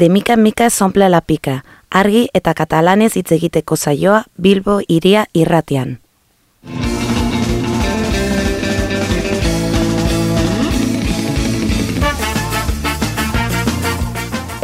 de 0.00 0.08
mica 0.08 0.32
en 0.32 0.42
mica 0.42 0.70
s'omple 0.70 1.10
la 1.10 1.20
pica, 1.20 1.62
argi 1.90 2.30
eta 2.32 2.54
katalanez 2.56 3.18
hitz 3.18 3.34
egiteko 3.36 3.76
saioa 3.76 4.22
Bilbo 4.34 4.78
iria 4.88 5.26
irratian. 5.34 5.98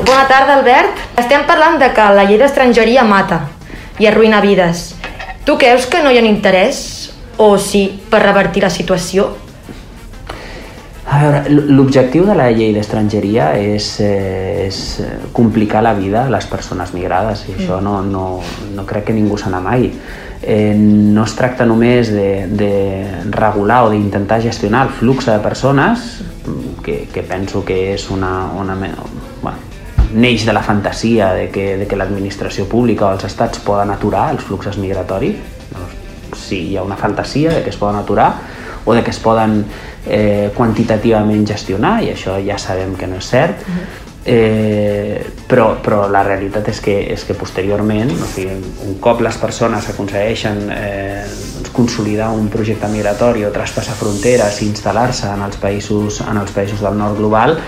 Bona 0.07 0.25
tarda, 0.31 0.55
Albert. 0.57 1.05
Estem 1.21 1.45
parlant 1.45 1.77
de 1.85 1.93
que 1.93 2.11
la 2.17 2.25
llei 2.25 2.41
d'estrangeria 2.41 3.05
mata 3.05 3.43
i 4.01 4.09
arruïna 4.09 4.41
vides. 4.41 4.95
Tu 5.45 5.59
creus 5.61 5.85
que 5.85 6.01
no 6.01 6.09
hi 6.09 6.17
ha 6.17 6.25
interès, 6.25 7.13
o 7.37 7.59
sí, 7.59 7.91
per 8.09 8.25
revertir 8.25 8.65
la 8.65 8.73
situació? 8.73 9.35
A 11.07 11.21
veure, 11.23 11.43
l'objectiu 11.71 12.25
de 12.27 12.35
la 12.35 12.49
llei 12.51 12.73
d'estrangeria 12.75 13.53
és, 13.63 13.93
eh, 14.03 14.67
és 14.67 14.79
complicar 15.33 15.83
la 15.87 15.95
vida 15.95 16.25
a 16.27 16.33
les 16.33 16.49
persones 16.51 16.91
migrades 16.97 17.45
i 17.47 17.55
això 17.55 17.79
no, 17.81 18.01
no, 18.03 18.41
no 18.75 18.87
crec 18.87 19.07
que 19.09 19.15
ningú 19.15 19.39
se 19.39 19.53
n'amagui. 19.53 19.93
Eh, 20.43 20.75
no 20.75 21.23
es 21.23 21.37
tracta 21.39 21.65
només 21.65 22.11
de, 22.11 22.47
de 22.51 22.73
regular 23.31 23.85
o 23.87 23.93
d'intentar 23.95 24.43
gestionar 24.43 24.83
el 24.89 24.93
flux 24.99 25.31
de 25.31 25.39
persones, 25.45 26.09
que, 26.83 27.07
que 27.13 27.23
penso 27.23 27.65
que 27.65 27.95
és 27.95 28.11
una, 28.11 28.51
una, 28.59 28.75
bueno, 28.75 29.57
neix 30.13 30.45
de 30.47 30.53
la 30.53 30.63
fantasia 30.63 31.33
de 31.35 31.49
que, 31.55 31.77
de 31.79 31.87
que 31.87 31.97
l'administració 31.97 32.67
pública 32.71 33.07
o 33.07 33.15
els 33.15 33.25
estats 33.31 33.63
poden 33.63 33.95
aturar 33.95 34.33
els 34.35 34.43
fluxos 34.43 34.79
migratoris. 34.79 35.39
Doncs, 35.71 36.39
sí, 36.49 36.63
hi 36.71 36.77
ha 36.77 36.83
una 36.87 36.99
fantasia 36.99 37.55
de 37.55 37.63
que 37.63 37.71
es 37.71 37.79
poden 37.79 38.03
aturar 38.03 38.33
o 38.85 38.95
de 38.95 39.03
que 39.03 39.11
es 39.11 39.19
poden 39.19 39.65
eh, 40.07 40.51
quantitativament 40.55 41.47
gestionar, 41.49 42.01
i 42.05 42.13
això 42.15 42.39
ja 42.43 42.59
sabem 42.59 42.95
que 42.97 43.09
no 43.11 43.21
és 43.21 43.31
cert, 43.31 43.65
eh, 44.27 45.23
però, 45.47 45.77
però 45.83 46.07
la 46.11 46.25
realitat 46.27 46.69
és 46.73 46.81
que, 46.83 46.97
és 47.15 47.25
que 47.25 47.37
posteriorment, 47.39 48.11
o 48.11 48.31
sigui, 48.33 48.57
un 48.89 48.97
cop 49.03 49.23
les 49.23 49.39
persones 49.39 49.87
aconsegueixen 49.93 50.65
eh, 50.75 51.27
doncs 51.57 51.75
consolidar 51.77 52.33
un 52.35 52.49
projecte 52.51 52.89
migratori 52.91 53.45
o 53.47 53.53
traspassar 53.55 53.95
fronteres 53.99 54.63
i 54.63 54.71
instal·lar-se 54.71 55.31
en, 55.31 55.45
els 55.47 55.61
països, 55.63 56.23
en 56.27 56.43
els 56.43 56.51
països 56.57 56.83
del 56.83 56.99
nord 56.99 57.21
global, 57.21 57.61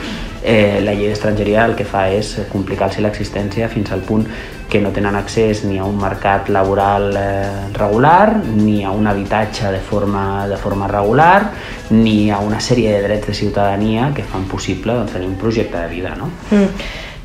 eh, 0.42 0.80
la 0.84 0.94
llei 0.94 1.08
d'estrangeria 1.10 1.64
el 1.66 1.74
que 1.78 1.86
fa 1.88 2.08
és 2.12 2.34
complicar-los 2.52 3.02
l'existència 3.02 3.68
fins 3.68 3.90
al 3.92 4.04
punt 4.06 4.26
que 4.68 4.80
no 4.84 4.90
tenen 4.92 5.16
accés 5.16 5.64
ni 5.64 5.78
a 5.78 5.84
un 5.84 5.96
mercat 5.98 6.50
laboral 6.52 7.08
eh, 7.16 7.72
regular, 7.72 8.36
ni 8.44 8.84
a 8.84 8.90
un 8.90 9.06
habitatge 9.06 9.72
de 9.72 9.80
forma, 9.80 10.46
de 10.46 10.56
forma 10.56 10.86
regular, 10.86 11.52
ni 11.90 12.30
a 12.30 12.38
una 12.38 12.60
sèrie 12.60 12.92
de 12.92 13.02
drets 13.06 13.26
de 13.26 13.34
ciutadania 13.34 14.12
que 14.14 14.22
fan 14.22 14.44
possible 14.44 14.92
doncs, 14.92 15.16
tenir 15.16 15.28
un 15.28 15.38
projecte 15.40 15.78
de 15.78 15.88
vida. 15.88 16.14
No? 16.16 16.28
Mm. 16.50 16.68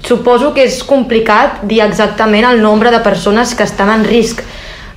Suposo 0.03 0.53
que 0.55 0.63
és 0.67 0.81
complicat 0.87 1.61
dir 1.67 1.81
exactament 1.83 2.47
el 2.47 2.61
nombre 2.61 2.91
de 2.91 3.03
persones 3.03 3.53
que 3.55 3.67
estan 3.67 3.91
en 3.91 4.07
risc 4.07 4.43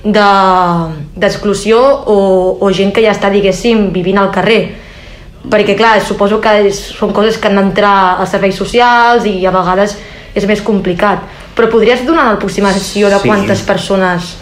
d'exclusió 0.07 1.79
de, 1.79 2.03
o, 2.11 2.17
o 2.63 2.71
gent 2.71 2.93
que 2.95 3.03
ja 3.03 3.11
està, 3.11 3.31
diguéssim, 3.31 3.89
vivint 3.91 4.19
al 4.23 4.31
carrer 4.31 4.86
perquè 5.51 5.77
clar, 5.79 5.97
suposo 6.03 6.41
que 6.43 6.53
és, 6.67 6.79
són 6.97 7.13
coses 7.15 7.39
que 7.39 7.49
han 7.49 7.59
d'entrar 7.59 8.19
als 8.19 8.33
serveis 8.35 8.57
socials 8.59 9.27
i 9.29 9.39
a 9.45 9.53
vegades 9.55 9.97
és 10.37 10.45
més 10.49 10.61
complicat. 10.61 11.23
Però 11.57 11.69
podries 11.71 12.03
donar 12.05 12.27
l'aproximació 12.27 13.09
de 13.09 13.21
quantes 13.23 13.63
sí. 13.63 13.67
persones 13.67 14.35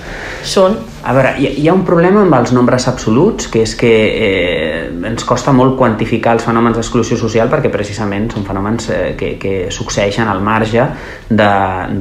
són? 0.43 0.75
A 1.05 1.13
veure, 1.13 1.35
hi, 1.37 1.51
hi 1.61 1.67
ha 1.69 1.73
un 1.75 1.83
problema 1.85 2.23
amb 2.25 2.33
els 2.33 2.49
nombres 2.55 2.87
absoluts, 2.89 3.45
que 3.53 3.61
és 3.61 3.75
que 3.77 3.91
eh, 3.93 4.85
ens 5.05 5.25
costa 5.29 5.51
molt 5.53 5.75
quantificar 5.77 6.33
els 6.33 6.45
fenòmens 6.47 6.79
d'exclusió 6.79 7.13
social 7.19 7.51
perquè 7.51 7.69
precisament 7.69 8.25
són 8.33 8.45
fenòmens 8.47 8.89
eh, 8.89 9.01
que, 9.19 9.35
que 9.37 9.53
succeeixen 9.69 10.25
al 10.31 10.41
marge 10.41 10.87
de, 11.29 11.51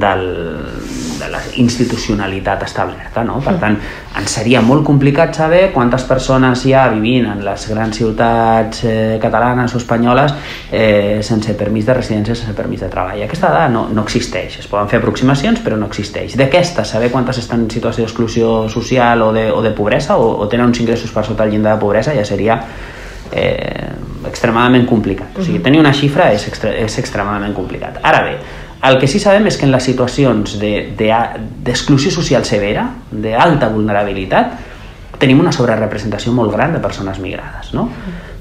del, 0.01 0.25
de 1.19 1.29
la 1.29 1.41
institucionalitat 1.61 2.65
establerta. 2.65 3.21
No? 3.27 3.37
Per 3.45 3.53
tant, 3.61 3.77
ens 4.17 4.37
seria 4.39 4.63
molt 4.65 4.81
complicat 4.87 5.37
saber 5.37 5.67
quantes 5.75 6.07
persones 6.09 6.65
hi 6.65 6.73
ha 6.73 6.87
vivint 6.95 7.29
en 7.29 7.45
les 7.45 7.67
grans 7.69 8.01
ciutats 8.01 8.81
eh, 8.89 9.19
catalanes 9.21 9.77
o 9.77 9.83
espanyoles 9.83 10.33
eh, 10.71 11.21
sense 11.21 11.53
permís 11.59 11.85
de 11.85 11.99
residència, 11.99 12.33
sense 12.33 12.57
permís 12.57 12.81
de 12.81 12.89
treball. 12.89 13.21
Aquesta 13.27 13.53
dada 13.53 13.69
no, 13.69 13.85
no 13.93 14.07
existeix. 14.09 14.57
Es 14.65 14.71
poden 14.71 14.89
fer 14.89 15.03
aproximacions, 15.03 15.61
però 15.61 15.77
no 15.77 15.93
existeix. 15.93 16.33
D'aquesta, 16.41 16.89
saber 16.89 17.13
quantes 17.13 17.43
estan 17.45 17.67
en 17.67 17.71
situació 17.77 18.07
d'exclusió 18.07 18.57
social 18.73 18.94
social 18.95 19.21
o 19.21 19.33
de, 19.33 19.51
o 19.51 19.61
de 19.61 19.71
pobresa 19.71 20.17
o, 20.17 20.39
o 20.39 20.47
tenen 20.47 20.67
uns 20.67 20.79
ingressos 20.79 21.11
per 21.11 21.25
sota 21.25 21.43
el 21.43 21.51
llindar 21.51 21.75
de 21.75 21.81
pobresa 21.81 22.13
ja 22.15 22.25
seria 22.25 22.59
eh, 23.31 23.91
extremadament 24.27 24.85
complicat. 24.87 25.37
O 25.37 25.43
sigui, 25.43 25.59
tenir 25.59 25.79
una 25.79 25.93
xifra 25.93 26.31
és, 26.33 26.47
extre 26.47 26.73
és 26.81 26.97
extremadament 26.99 27.53
complicat. 27.55 27.99
Ara 28.03 28.23
bé, 28.25 28.37
el 28.85 28.99
que 29.01 29.07
sí 29.07 29.19
sabem 29.19 29.47
és 29.49 29.57
que 29.57 29.67
en 29.67 29.73
les 29.73 29.83
situacions 29.83 30.57
d'exclusió 30.59 32.09
de, 32.09 32.13
de, 32.13 32.21
social 32.21 32.45
severa, 32.45 32.87
d'alta 33.11 33.69
vulnerabilitat, 33.73 34.55
tenim 35.19 35.39
una 35.39 35.53
sobrerepresentació 35.55 36.33
molt 36.35 36.53
gran 36.53 36.73
de 36.75 36.81
persones 36.83 37.19
migrades. 37.23 37.73
No? 37.73 37.89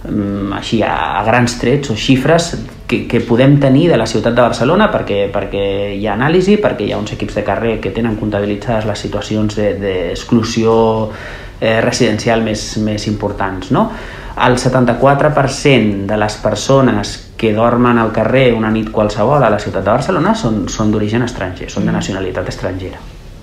Mm, 0.05 0.53
així, 0.59 0.83
a, 0.85 1.21
a 1.21 1.25
grans 1.27 1.59
trets 1.61 1.91
o 1.91 1.97
xifres 1.97 2.55
que, 2.95 3.07
que 3.09 3.21
podem 3.21 3.59
tenir 3.61 3.89
de 3.91 3.97
la 3.99 4.07
ciutat 4.07 4.35
de 4.35 4.43
Barcelona 4.43 4.89
perquè, 4.93 5.27
perquè 5.33 5.65
hi 5.97 6.07
ha 6.07 6.15
anàlisi, 6.15 6.59
perquè 6.63 6.87
hi 6.87 6.93
ha 6.95 7.01
uns 7.01 7.15
equips 7.17 7.41
de 7.41 7.45
carrer 7.47 7.79
que 7.83 7.93
tenen 7.95 8.17
comptabilitzades 8.21 8.87
les 8.89 9.03
situacions 9.07 9.57
d'exclusió 9.57 10.75
de, 11.11 11.67
eh, 11.67 11.81
residencial 11.81 12.43
més, 12.43 12.77
més 12.79 13.07
importants. 13.11 13.71
No? 13.75 13.91
El 14.45 14.59
74% 14.59 16.07
de 16.09 16.17
les 16.19 16.37
persones 16.43 17.15
que 17.39 17.53
dormen 17.55 17.99
al 17.99 18.11
carrer 18.15 18.49
una 18.55 18.71
nit 18.71 18.91
qualsevol 18.91 19.43
a 19.43 19.51
la 19.51 19.61
ciutat 19.63 19.85
de 19.85 19.91
Barcelona 19.93 20.35
són, 20.39 20.65
són 20.71 20.91
d'origen 20.91 21.23
estranger, 21.27 21.71
són 21.71 21.87
de 21.87 21.95
nacionalitat 21.95 22.51
estrangera, 22.51 22.99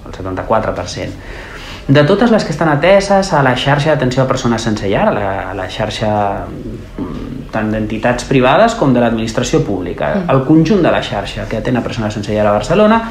el 0.05 0.15
74%. 0.15 1.49
De 1.91 2.03
totes 2.07 2.31
les 2.31 2.43
que 2.45 2.53
estan 2.53 2.69
ateses 2.69 3.31
a 3.33 3.41
la 3.43 3.55
xarxa 3.57 3.91
d'atenció 3.91 4.23
a 4.23 4.27
persones 4.29 4.61
sense 4.61 4.87
llar, 4.87 5.07
a 5.09 5.15
la, 5.15 5.31
a 5.49 5.55
la 5.57 5.67
xarxa 5.67 6.11
mm, 6.45 7.10
tant 7.51 7.71
d'entitats 7.71 8.25
privades 8.29 8.75
com 8.79 8.93
de 8.93 9.03
l'administració 9.03 9.61
pública, 9.67 10.13
mm. 10.15 10.29
el 10.33 10.43
conjunt 10.47 10.81
de 10.83 10.91
la 10.91 11.01
xarxa 11.03 11.47
que 11.49 11.59
atén 11.59 11.77
a 11.77 11.83
persones 11.85 12.13
sense 12.13 12.33
llar 12.33 12.47
a 12.47 12.57
Barcelona, 12.57 13.01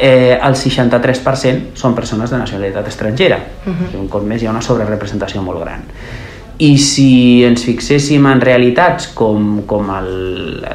eh, 0.00 0.38
el 0.40 0.56
63% 0.56 1.76
són 1.76 1.94
persones 1.94 2.30
de 2.32 2.38
nacionalitat 2.40 2.88
estrangera. 2.88 3.38
Uh 3.66 3.72
-huh. 3.72 4.00
Un 4.00 4.08
cop 4.08 4.24
més 4.24 4.42
hi 4.42 4.46
ha 4.46 4.50
una 4.50 4.62
sobrerepresentació 4.62 5.42
molt 5.42 5.60
gran. 5.60 5.82
I 6.58 6.76
si 6.76 7.42
ens 7.44 7.62
fixéssim 7.64 8.26
en 8.26 8.40
realitats 8.40 9.06
com, 9.16 9.62
com 9.66 9.86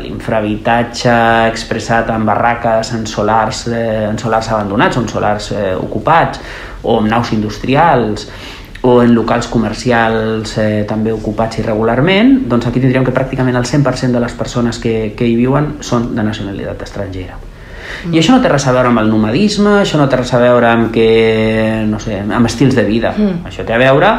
l'infrahabitatge 0.01 1.13
expressat 1.47 2.09
en 2.09 2.25
barraques, 2.25 2.91
en 2.93 3.05
solars, 3.05 3.67
eh, 3.67 4.07
en 4.09 4.17
solars 4.17 4.49
abandonats, 4.49 4.97
en 4.97 5.07
solars 5.07 5.51
eh, 5.51 5.75
ocupats, 5.75 6.39
o 6.81 6.99
en 7.01 7.09
naus 7.09 7.31
industrials 7.33 8.27
o 8.85 9.01
en 9.01 9.15
locals 9.15 9.47
comercials 9.49 10.51
eh, 10.61 10.83
també 10.85 11.09
ocupats 11.09 11.57
irregularment, 11.57 12.35
doncs 12.51 12.67
aquí 12.69 12.83
tindríem 12.83 13.05
que 13.07 13.13
pràcticament 13.15 13.57
el 13.57 13.65
100% 13.65 14.13
de 14.13 14.21
les 14.21 14.35
persones 14.37 14.77
que, 14.77 15.15
que 15.17 15.25
hi 15.25 15.33
viuen 15.39 15.79
són 15.81 16.11
de 16.13 16.25
nacionalitat 16.27 16.83
estrangera. 16.85 17.39
Mm. 17.39 18.13
I 18.13 18.21
això 18.21 18.35
no 18.35 18.43
té 18.43 18.51
res 18.51 18.67
a 18.69 18.75
veure 18.75 18.91
amb 18.91 19.01
el 19.01 19.09
nomadisme, 19.09 19.79
això 19.81 19.97
no 19.97 20.05
té 20.11 20.19
res 20.21 20.33
a 20.37 20.41
veure 20.43 20.69
amb, 20.69 20.91
que, 20.93 21.07
no 21.89 21.97
sé, 22.03 22.19
amb 22.21 22.51
estils 22.51 22.77
de 22.77 22.85
vida. 22.85 23.15
Mm. 23.17 23.41
Això 23.49 23.65
té 23.65 23.73
a 23.73 23.81
veure 23.81 24.11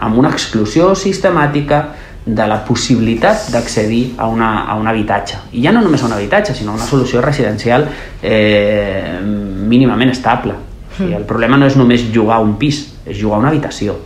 amb 0.00 0.20
una 0.20 0.34
exclusió 0.36 0.92
sistemàtica 0.92 1.80
de 2.26 2.46
la 2.52 2.60
possibilitat 2.68 3.48
d'accedir 3.54 4.02
a, 4.18 4.28
una, 4.28 4.66
a 4.68 4.76
un 4.76 4.92
habitatge. 4.92 5.40
I 5.56 5.64
ja 5.64 5.72
no 5.72 5.80
només 5.80 6.04
a 6.04 6.10
un 6.10 6.18
habitatge, 6.18 6.58
sinó 6.60 6.74
a 6.74 6.82
una 6.82 6.90
solució 6.90 7.24
residencial 7.24 7.88
eh, 8.20 9.16
mínimament 9.24 10.12
estable. 10.12 10.60
Sí, 10.98 11.08
el 11.08 11.24
problema 11.24 11.56
no 11.56 11.64
és 11.70 11.80
només 11.80 12.04
jugar 12.12 12.42
un 12.44 12.58
pis, 12.60 12.84
és 13.08 13.16
jugar 13.16 13.40
una 13.40 13.48
habitació. 13.48 13.96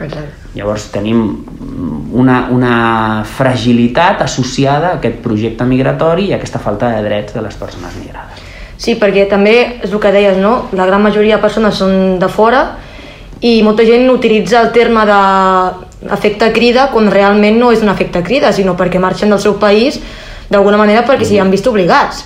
Exacte. 0.00 0.50
Llavors 0.54 0.88
tenim 0.94 1.20
una, 2.12 2.48
una 2.50 2.76
fragilitat 3.26 4.22
associada 4.22 4.92
a 4.92 4.98
aquest 4.98 5.20
projecte 5.22 5.66
migratori 5.68 6.28
i 6.28 6.34
a 6.34 6.38
aquesta 6.40 6.60
falta 6.62 6.90
de 6.94 7.02
drets 7.06 7.34
de 7.34 7.42
les 7.44 7.54
persones 7.58 7.94
migrades. 8.00 8.42
Sí, 8.76 8.96
perquè 9.00 9.28
també 9.30 9.54
és 9.84 9.92
el 9.92 10.00
que 10.02 10.12
deies, 10.14 10.38
no? 10.42 10.68
La 10.74 10.86
gran 10.86 11.02
majoria 11.02 11.38
de 11.38 11.42
persones 11.42 11.78
són 11.78 12.18
de 12.18 12.28
fora 12.28 12.64
i 13.40 13.60
molta 13.62 13.86
gent 13.86 14.08
utilitza 14.10 14.60
el 14.62 14.72
terme 14.74 15.06
d'efecte 15.06 16.50
crida 16.54 16.88
quan 16.92 17.10
realment 17.12 17.58
no 17.60 17.70
és 17.72 17.82
un 17.82 17.90
efecte 17.92 18.22
crida, 18.26 18.52
sinó 18.52 18.74
perquè 18.78 19.02
marxen 19.02 19.30
del 19.30 19.42
seu 19.42 19.58
país 19.62 20.00
d'alguna 20.50 20.78
manera 20.80 21.04
perquè 21.06 21.26
s'hi 21.26 21.38
han 21.40 21.52
vist 21.54 21.66
obligats. 21.70 22.24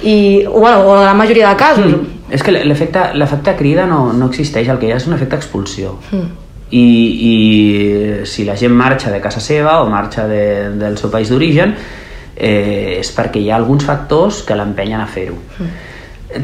I, 0.00 0.46
bueno, 0.48 0.86
o 0.88 0.96
la 1.04 1.14
majoria 1.14 1.50
de 1.50 1.56
casos. 1.60 1.92
Mm 1.92 2.20
és 2.30 2.44
que 2.46 2.52
l'efecte 2.54 3.56
crida 3.58 3.86
no, 3.90 4.12
no 4.14 4.30
existeix, 4.30 4.70
el 4.70 4.78
que 4.78 4.88
hi 4.88 4.94
ha 4.94 5.00
és 5.00 5.06
un 5.08 5.16
efecte 5.16 5.38
expulsió. 5.38 5.96
Mm. 6.12 6.49
I, 6.70 6.86
I 7.30 8.26
si 8.26 8.44
la 8.46 8.56
gent 8.56 8.74
marxa 8.76 9.10
de 9.10 9.20
casa 9.20 9.40
seva 9.42 9.80
o 9.82 9.88
marxa 9.90 10.26
de, 10.30 10.70
del 10.78 10.98
seu 10.98 11.10
país 11.10 11.30
d'origen 11.32 11.74
eh, 12.36 12.98
és 13.00 13.10
perquè 13.16 13.42
hi 13.42 13.50
ha 13.50 13.56
alguns 13.58 13.86
factors 13.86 14.42
que 14.46 14.58
l'empenyen 14.58 15.02
a 15.02 15.08
fer-ho. 15.10 15.38
Mm. 15.58 15.88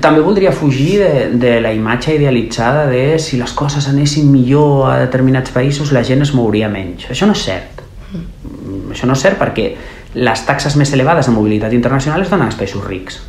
També 0.03 0.19
voldria 0.19 0.51
fugir 0.51 0.97
de, 0.99 1.13
de 1.39 1.61
la 1.63 1.71
imatge 1.73 2.17
idealitzada 2.17 2.89
de 2.91 3.21
si 3.23 3.39
les 3.39 3.53
coses 3.55 3.87
anessin 3.87 4.27
millor 4.33 4.89
a 4.91 4.97
determinats 5.05 5.55
països 5.55 5.95
la 5.95 6.03
gent 6.03 6.27
es 6.27 6.35
mouria 6.35 6.69
menys. 6.73 7.07
Això 7.15 7.31
no 7.31 7.39
és 7.39 7.47
cert. 7.47 7.85
Mm. 8.11 8.91
Això 8.97 9.07
no 9.07 9.15
és 9.15 9.23
cert 9.23 9.39
perquè 9.39 9.71
les 10.17 10.45
taxes 10.49 10.75
més 10.81 10.93
elevades 10.97 11.31
de 11.31 11.39
mobilitat 11.39 11.75
internacional 11.77 12.25
es 12.25 12.33
donen 12.33 12.49
als 12.49 12.59
països 12.59 12.83
rics 12.87 13.23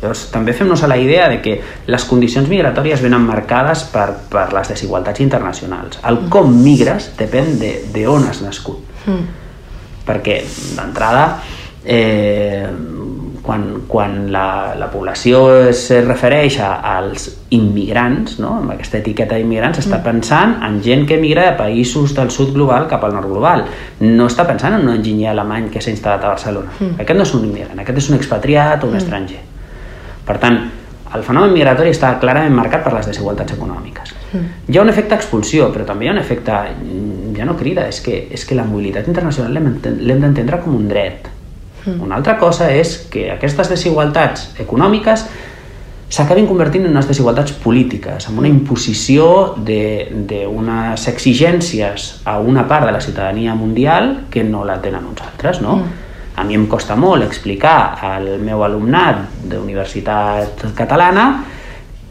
Llavors, 0.00 0.24
també 0.32 0.54
fem-nos 0.56 0.82
a 0.82 0.88
la 0.88 0.96
idea 0.96 1.28
de 1.28 1.40
que 1.44 1.58
les 1.92 2.04
condicions 2.08 2.48
migratòries 2.48 3.02
venen 3.04 3.26
marcades 3.26 3.84
per, 3.92 4.08
per 4.32 4.46
les 4.56 4.72
desigualtats 4.72 5.20
internacionals. 5.20 6.00
El 6.08 6.22
com 6.32 6.54
migres 6.64 7.10
depèn 7.18 7.58
de, 7.60 7.74
de 7.92 8.06
on 8.08 8.24
has 8.30 8.40
nascut. 8.40 8.80
Mm. 9.04 9.26
Perquè, 10.08 10.40
d'entrada, 10.78 11.26
eh, 11.84 12.64
quan, 13.42 13.82
quan 13.88 14.16
la, 14.32 14.72
la 14.78 14.88
població 14.92 15.42
es 15.68 15.82
refereix 16.06 16.56
a, 16.64 16.70
als 16.96 17.28
immigrants, 17.56 18.38
no? 18.40 18.54
amb 18.60 18.72
aquesta 18.74 19.00
etiqueta 19.00 19.36
d'immigrants, 19.36 19.82
està 19.82 19.98
mm. 19.98 20.06
pensant 20.06 20.56
en 20.64 20.80
gent 20.84 21.06
que 21.08 21.20
migra 21.20 21.50
de 21.50 21.54
països 21.60 22.16
del 22.16 22.32
sud 22.32 22.54
global 22.56 22.88
cap 22.88 23.04
al 23.04 23.16
nord 23.16 23.28
global. 23.28 23.66
No 24.00 24.32
està 24.32 24.48
pensant 24.48 24.78
en 24.78 24.88
un 24.88 24.96
enginyer 24.96 25.32
alemany 25.34 25.68
que 25.72 25.84
s'ha 25.84 25.92
instal·lat 25.92 26.24
a 26.24 26.34
Barcelona. 26.34 26.72
Mm. 26.78 27.00
Aquest 27.04 27.20
no 27.20 27.28
és 27.28 27.36
un 27.36 27.48
immigrant, 27.52 27.84
aquest 27.84 28.04
és 28.04 28.12
un 28.14 28.20
expatriat 28.20 28.84
o 28.84 28.88
un 28.88 28.96
mm. 28.96 29.04
estranger. 29.04 29.46
Per 30.30 30.38
tant, 30.38 30.60
el 31.16 31.24
fenomen 31.26 31.50
migratori 31.50 31.90
està 31.90 32.12
clarament 32.22 32.54
marcat 32.54 32.84
per 32.84 32.92
les 32.94 33.08
desigualtats 33.10 33.56
econòmiques. 33.56 34.14
Mm. 34.30 34.50
Hi 34.70 34.78
ha 34.78 34.84
un 34.84 34.92
efecte 34.92 35.16
expulsió, 35.18 35.66
però 35.74 35.86
també 35.88 36.06
hi 36.06 36.10
ha 36.10 36.14
un 36.14 36.22
efecte, 36.22 36.58
ja 37.34 37.46
no 37.48 37.56
crida, 37.58 37.88
és 37.90 37.98
que, 38.04 38.22
és 38.30 38.46
que 38.46 38.58
la 38.58 38.66
mobilitat 38.68 39.10
internacional 39.10 39.56
l'hem 39.56 40.22
d'entendre 40.22 40.60
com 40.62 40.76
un 40.78 40.86
dret. 40.90 41.26
Mm. 41.82 41.96
Una 42.06 42.20
altra 42.20 42.36
cosa 42.38 42.70
és 42.70 42.94
que 43.10 43.26
aquestes 43.34 43.72
desigualtats 43.72 44.52
econòmiques 44.62 45.24
s'acabin 46.10 46.46
convertint 46.46 46.86
en 46.86 46.94
unes 46.94 47.08
desigualtats 47.10 47.56
polítiques, 47.64 48.28
amb 48.30 48.38
una 48.38 48.46
mm. 48.46 48.60
imposició 48.60 49.26
d'unes 49.66 51.08
exigències 51.10 52.06
a 52.22 52.38
una 52.38 52.68
part 52.70 52.86
de 52.86 52.94
la 52.94 53.02
ciutadania 53.02 53.58
mundial 53.58 54.28
que 54.30 54.46
no 54.46 54.62
la 54.68 54.78
tenen 54.84 55.10
uns 55.10 55.26
altres, 55.26 55.58
no? 55.64 55.80
Mm 55.80 56.06
a 56.36 56.44
mi 56.44 56.54
em 56.54 56.66
costa 56.70 56.96
molt 56.96 57.24
explicar 57.26 57.98
al 58.06 58.28
meu 58.40 58.64
alumnat 58.64 59.40
d'universitat 59.50 60.66
catalana 60.78 61.26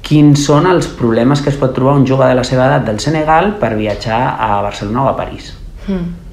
quins 0.10 0.45
són 0.45 0.66
els 0.69 0.88
problemes 1.00 1.42
que 1.44 1.51
es 1.54 1.60
pot 1.60 1.74
trobar 1.75 1.98
un 2.00 2.07
jove 2.07 2.27
de 2.27 2.38
la 2.38 2.45
seva 2.48 2.66
edat 2.66 2.88
del 2.88 3.00
Senegal 3.04 3.54
per 3.62 3.75
viatjar 3.77 4.21
a 4.39 4.62
Barcelona 4.66 5.06
o 5.06 5.12
a 5.12 5.16
París. 5.18 5.54
Mm. 5.88 6.29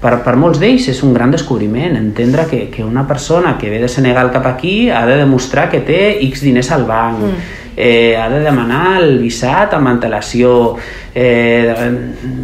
Per, 0.00 0.12
per 0.22 0.34
molts 0.36 0.60
d'ells 0.60 0.90
és 0.92 0.98
un 1.06 1.14
gran 1.16 1.30
descobriment 1.32 1.96
entendre 1.96 2.44
que, 2.50 2.66
que 2.72 2.84
una 2.84 3.06
persona 3.08 3.56
que 3.58 3.70
ve 3.72 3.78
de 3.80 3.88
Senegal 3.88 4.30
cap 4.34 4.44
aquí 4.50 4.90
ha 4.90 5.06
de 5.08 5.16
demostrar 5.22 5.70
que 5.72 5.80
té 5.80 6.18
X 6.28 6.44
diners 6.44 6.72
al 6.76 6.84
banc, 6.88 7.22
mm 7.24 7.62
eh, 7.76 8.16
ha 8.16 8.28
de 8.30 8.40
demanar 8.40 9.02
el 9.02 9.18
visat 9.20 9.74
amb 9.76 9.90
antelació, 9.90 10.76
eh, 11.14 11.74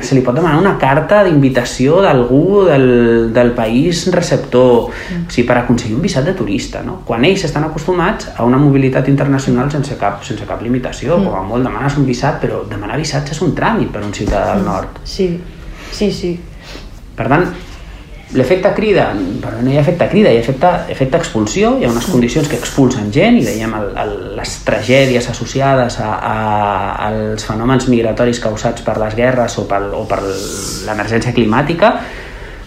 se 0.04 0.14
li 0.14 0.20
pot 0.20 0.36
demanar 0.36 0.60
una 0.60 0.74
carta 0.78 1.22
d'invitació 1.24 2.02
d'algú 2.04 2.66
del, 2.68 3.32
del 3.32 3.54
país 3.56 4.04
receptor, 4.12 4.92
mm. 4.92 5.24
o 5.26 5.32
sigui, 5.32 5.46
per 5.48 5.58
aconseguir 5.62 5.96
un 5.96 6.04
visat 6.04 6.28
de 6.28 6.36
turista, 6.36 6.84
no? 6.84 7.00
quan 7.08 7.24
ells 7.24 7.46
estan 7.48 7.64
acostumats 7.64 8.28
a 8.36 8.44
una 8.44 8.60
mobilitat 8.60 9.08
internacional 9.08 9.72
sense 9.72 9.96
cap, 9.98 10.20
sense 10.28 10.46
cap 10.46 10.62
limitació, 10.62 11.16
mm. 11.16 11.24
com 11.24 11.40
a 11.40 11.44
molt 11.48 11.64
demanes 11.64 11.96
un 11.96 12.06
visat, 12.06 12.38
però 12.44 12.62
demanar 12.68 13.00
visats 13.00 13.32
és 13.32 13.42
un 13.42 13.56
tràmit 13.56 13.90
per 13.92 14.04
a 14.04 14.06
un 14.06 14.12
ciutadà 14.12 14.52
del 14.52 14.66
nord. 14.68 15.00
Sí, 15.08 15.32
sí, 15.90 16.12
sí. 16.12 16.36
Per 17.16 17.28
tant, 17.28 17.46
L'efecte 18.32 18.70
crida, 18.72 19.10
però 19.42 19.58
no 19.60 19.68
hi 19.68 19.76
ha 19.76 19.82
efecte 19.82 20.06
crida, 20.08 20.30
hi 20.32 20.38
ha 20.38 20.40
efecte, 20.40 20.68
efecte 20.88 21.18
expulsió, 21.20 21.74
hi 21.76 21.84
ha 21.84 21.90
unes 21.92 22.06
condicions 22.08 22.46
que 22.48 22.56
expulsen 22.56 23.10
gent 23.12 23.36
i 23.36 23.42
veiem 23.44 23.74
el, 23.76 23.90
el, 24.00 24.12
les 24.38 24.54
tragèdies 24.64 25.26
associades 25.28 25.98
a, 26.00 26.14
a, 26.16 26.36
als 27.10 27.44
fenòmens 27.44 27.90
migratoris 27.92 28.40
causats 28.40 28.86
per 28.86 28.94
les 29.02 29.18
guerres 29.18 29.58
o, 29.60 29.66
pel, 29.68 29.90
o 29.98 30.06
per 30.08 30.22
l'emergència 30.24 31.34
climàtica, 31.36 31.90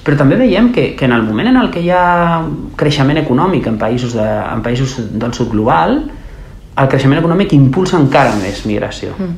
però 0.05 0.19
també 0.19 0.37
veiem 0.37 0.69
que, 0.75 0.91
que 0.93 1.09
en 1.09 1.17
el 1.17 1.25
moment 1.25 1.49
en 1.49 1.57
el 1.63 1.71
que 1.73 1.81
hi 1.81 1.89
ha 1.89 2.43
creixement 2.77 3.23
econòmic 3.23 3.65
en 3.73 3.81
països, 3.81 4.13
de, 4.13 4.27
en 4.45 4.61
països 4.61 4.93
del 5.17 5.33
sud 5.33 5.49
global, 5.55 5.97
el 6.77 6.93
creixement 6.93 7.23
econòmic 7.23 7.57
impulsa 7.57 7.97
encara 7.97 8.37
més 8.37 8.61
migració. 8.69 9.17
Mm. 9.17 9.33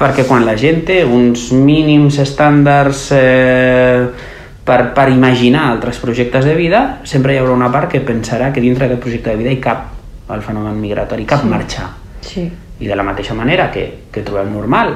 Perquè 0.00 0.24
quan 0.24 0.48
la 0.48 0.56
gent 0.56 0.80
té 0.88 1.02
uns 1.04 1.50
mínims 1.52 2.16
estàndards 2.24 3.04
eh, 3.12 4.36
per, 4.68 4.92
per 4.92 5.08
imaginar 5.08 5.70
altres 5.72 5.98
projectes 6.02 6.44
de 6.44 6.54
vida, 6.54 7.00
sempre 7.08 7.32
hi 7.32 7.40
haurà 7.40 7.54
una 7.56 7.70
part 7.72 7.88
que 7.94 8.02
pensarà 8.04 8.52
que 8.52 8.60
dintre 8.60 8.84
d'aquest 8.84 9.04
projecte 9.06 9.32
de 9.32 9.40
vida 9.40 9.54
hi 9.54 9.62
cap 9.64 9.94
el 10.34 10.42
fenomen 10.44 10.76
migratori, 10.76 11.24
cap 11.28 11.40
sí. 11.40 11.48
marxar. 11.48 11.86
Sí. 12.20 12.44
I 12.78 12.86
de 12.86 12.96
la 12.98 13.06
mateixa 13.06 13.34
manera 13.34 13.70
que, 13.72 13.86
que 14.12 14.22
trobem 14.22 14.52
normal 14.52 14.92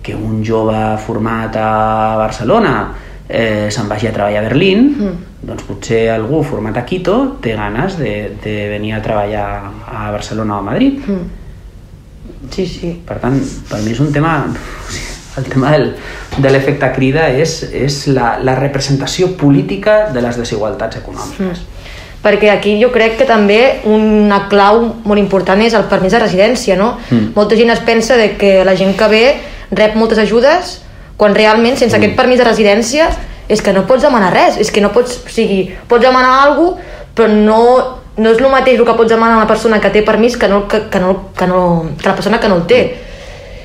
que 0.00 0.14
un 0.16 0.40
jove 0.46 0.78
format 1.04 1.56
a 1.60 2.16
Barcelona 2.16 2.72
eh, 3.28 3.68
se'n 3.70 3.90
vagi 3.90 4.08
a 4.08 4.14
treballar 4.16 4.40
a 4.40 4.46
Berlín, 4.48 4.88
mm. 4.96 5.44
doncs 5.46 5.68
potser 5.68 6.06
algú 6.14 6.40
format 6.42 6.80
a 6.80 6.86
Quito 6.88 7.36
té 7.44 7.52
ganes 7.58 8.00
de, 8.00 8.14
de 8.40 8.56
venir 8.72 8.96
a 8.96 9.02
treballar 9.04 9.44
a 9.84 10.08
Barcelona 10.16 10.56
o 10.56 10.64
a 10.64 10.68
Madrid. 10.72 11.04
Mm. 11.04 12.48
Sí, 12.50 12.64
sí. 12.66 12.96
Per 13.06 13.20
tant, 13.20 13.36
per 13.68 13.84
mi 13.84 13.92
és 13.92 14.00
un 14.00 14.10
tema 14.16 14.38
el 15.38 15.44
tema 15.44 15.72
del, 15.72 15.94
de 16.38 16.50
l'efecte 16.50 16.90
crida 16.94 17.28
és, 17.30 17.60
és 17.72 18.02
la, 18.10 18.36
la 18.42 18.56
representació 18.58 19.32
política 19.38 20.10
de 20.14 20.22
les 20.24 20.38
desigualtats 20.40 21.00
econòmiques. 21.00 21.60
Mm. 21.62 21.78
Perquè 22.20 22.50
aquí 22.52 22.74
jo 22.76 22.90
crec 22.92 23.16
que 23.16 23.24
també 23.24 23.80
una 23.88 24.42
clau 24.50 24.82
molt 25.06 25.20
important 25.20 25.62
és 25.64 25.76
el 25.76 25.86
permís 25.88 26.12
de 26.12 26.20
residència, 26.20 26.76
no? 26.76 26.98
Mm. 27.08 27.32
Molta 27.36 27.56
gent 27.56 27.72
es 27.72 27.80
pensa 27.86 28.18
de 28.20 28.34
que 28.40 28.58
la 28.66 28.76
gent 28.76 28.92
que 28.98 29.08
ve 29.08 29.24
rep 29.70 29.96
moltes 29.96 30.20
ajudes 30.20 30.80
quan 31.16 31.34
realment 31.36 31.78
sense 31.78 31.94
mm. 31.94 32.00
aquest 32.00 32.18
permís 32.18 32.40
de 32.40 32.48
residència 32.48 33.08
és 33.50 33.62
que 33.64 33.72
no 33.74 33.86
pots 33.88 34.04
demanar 34.06 34.30
res, 34.34 34.60
és 34.62 34.70
que 34.70 34.82
no 34.82 34.92
pots, 34.94 35.22
o 35.26 35.32
sigui, 35.32 35.64
pots 35.88 36.04
demanar 36.04 36.44
alguna 36.44 36.76
cosa, 36.76 36.98
però 37.10 37.26
no, 37.26 37.60
no 38.16 38.30
és 38.30 38.38
el 38.38 38.50
mateix 38.52 38.78
el 38.78 38.86
que 38.86 38.94
pots 38.96 39.10
demanar 39.10 39.34
a 39.34 39.40
una 39.40 39.48
persona 39.50 39.80
que 39.82 39.90
té 39.90 40.04
permís 40.06 40.36
que, 40.38 40.48
no, 40.48 40.66
que, 40.70 40.84
que, 40.92 41.00
no, 41.02 41.14
que, 41.36 41.48
no, 41.50 41.62
que 41.98 42.08
la 42.08 42.14
persona 42.14 42.38
que 42.40 42.48
no 42.48 42.60
el 42.60 42.66
té. 42.70 42.80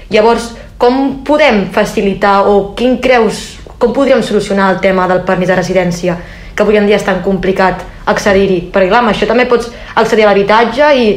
Llavors, 0.10 0.50
com 0.86 1.24
podem 1.26 1.66
facilitar 1.74 2.46
o 2.46 2.76
quin 2.78 3.00
creus, 3.02 3.58
com 3.80 3.94
podríem 3.94 4.22
solucionar 4.22 4.76
el 4.76 4.82
tema 4.84 5.08
del 5.10 5.24
permís 5.26 5.50
de 5.50 5.56
residència 5.58 6.18
que 6.56 6.62
avui 6.64 6.78
en 6.78 6.86
dia 6.86 7.00
és 7.00 7.04
tan 7.04 7.24
complicat 7.26 7.82
accedir-hi? 8.08 8.60
Perquè 8.72 8.92
clar, 8.92 9.02
amb 9.02 9.12
això 9.12 9.26
també 9.28 9.48
pots 9.50 9.72
accedir 9.98 10.28
a 10.28 10.30
l'habitatge 10.30 10.92
i, 10.96 11.08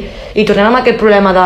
i 0.40 0.46
tornem 0.48 0.70
amb 0.70 0.80
aquest 0.80 0.96
problema 0.98 1.34
de, 1.36 1.44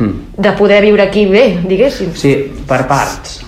hmm. 0.00 0.18
de 0.34 0.52
poder 0.58 0.82
viure 0.82 1.06
aquí 1.06 1.24
bé, 1.30 1.46
diguéssim. 1.62 2.10
Sí, 2.18 2.34
per 2.68 2.82
parts. 2.90 3.38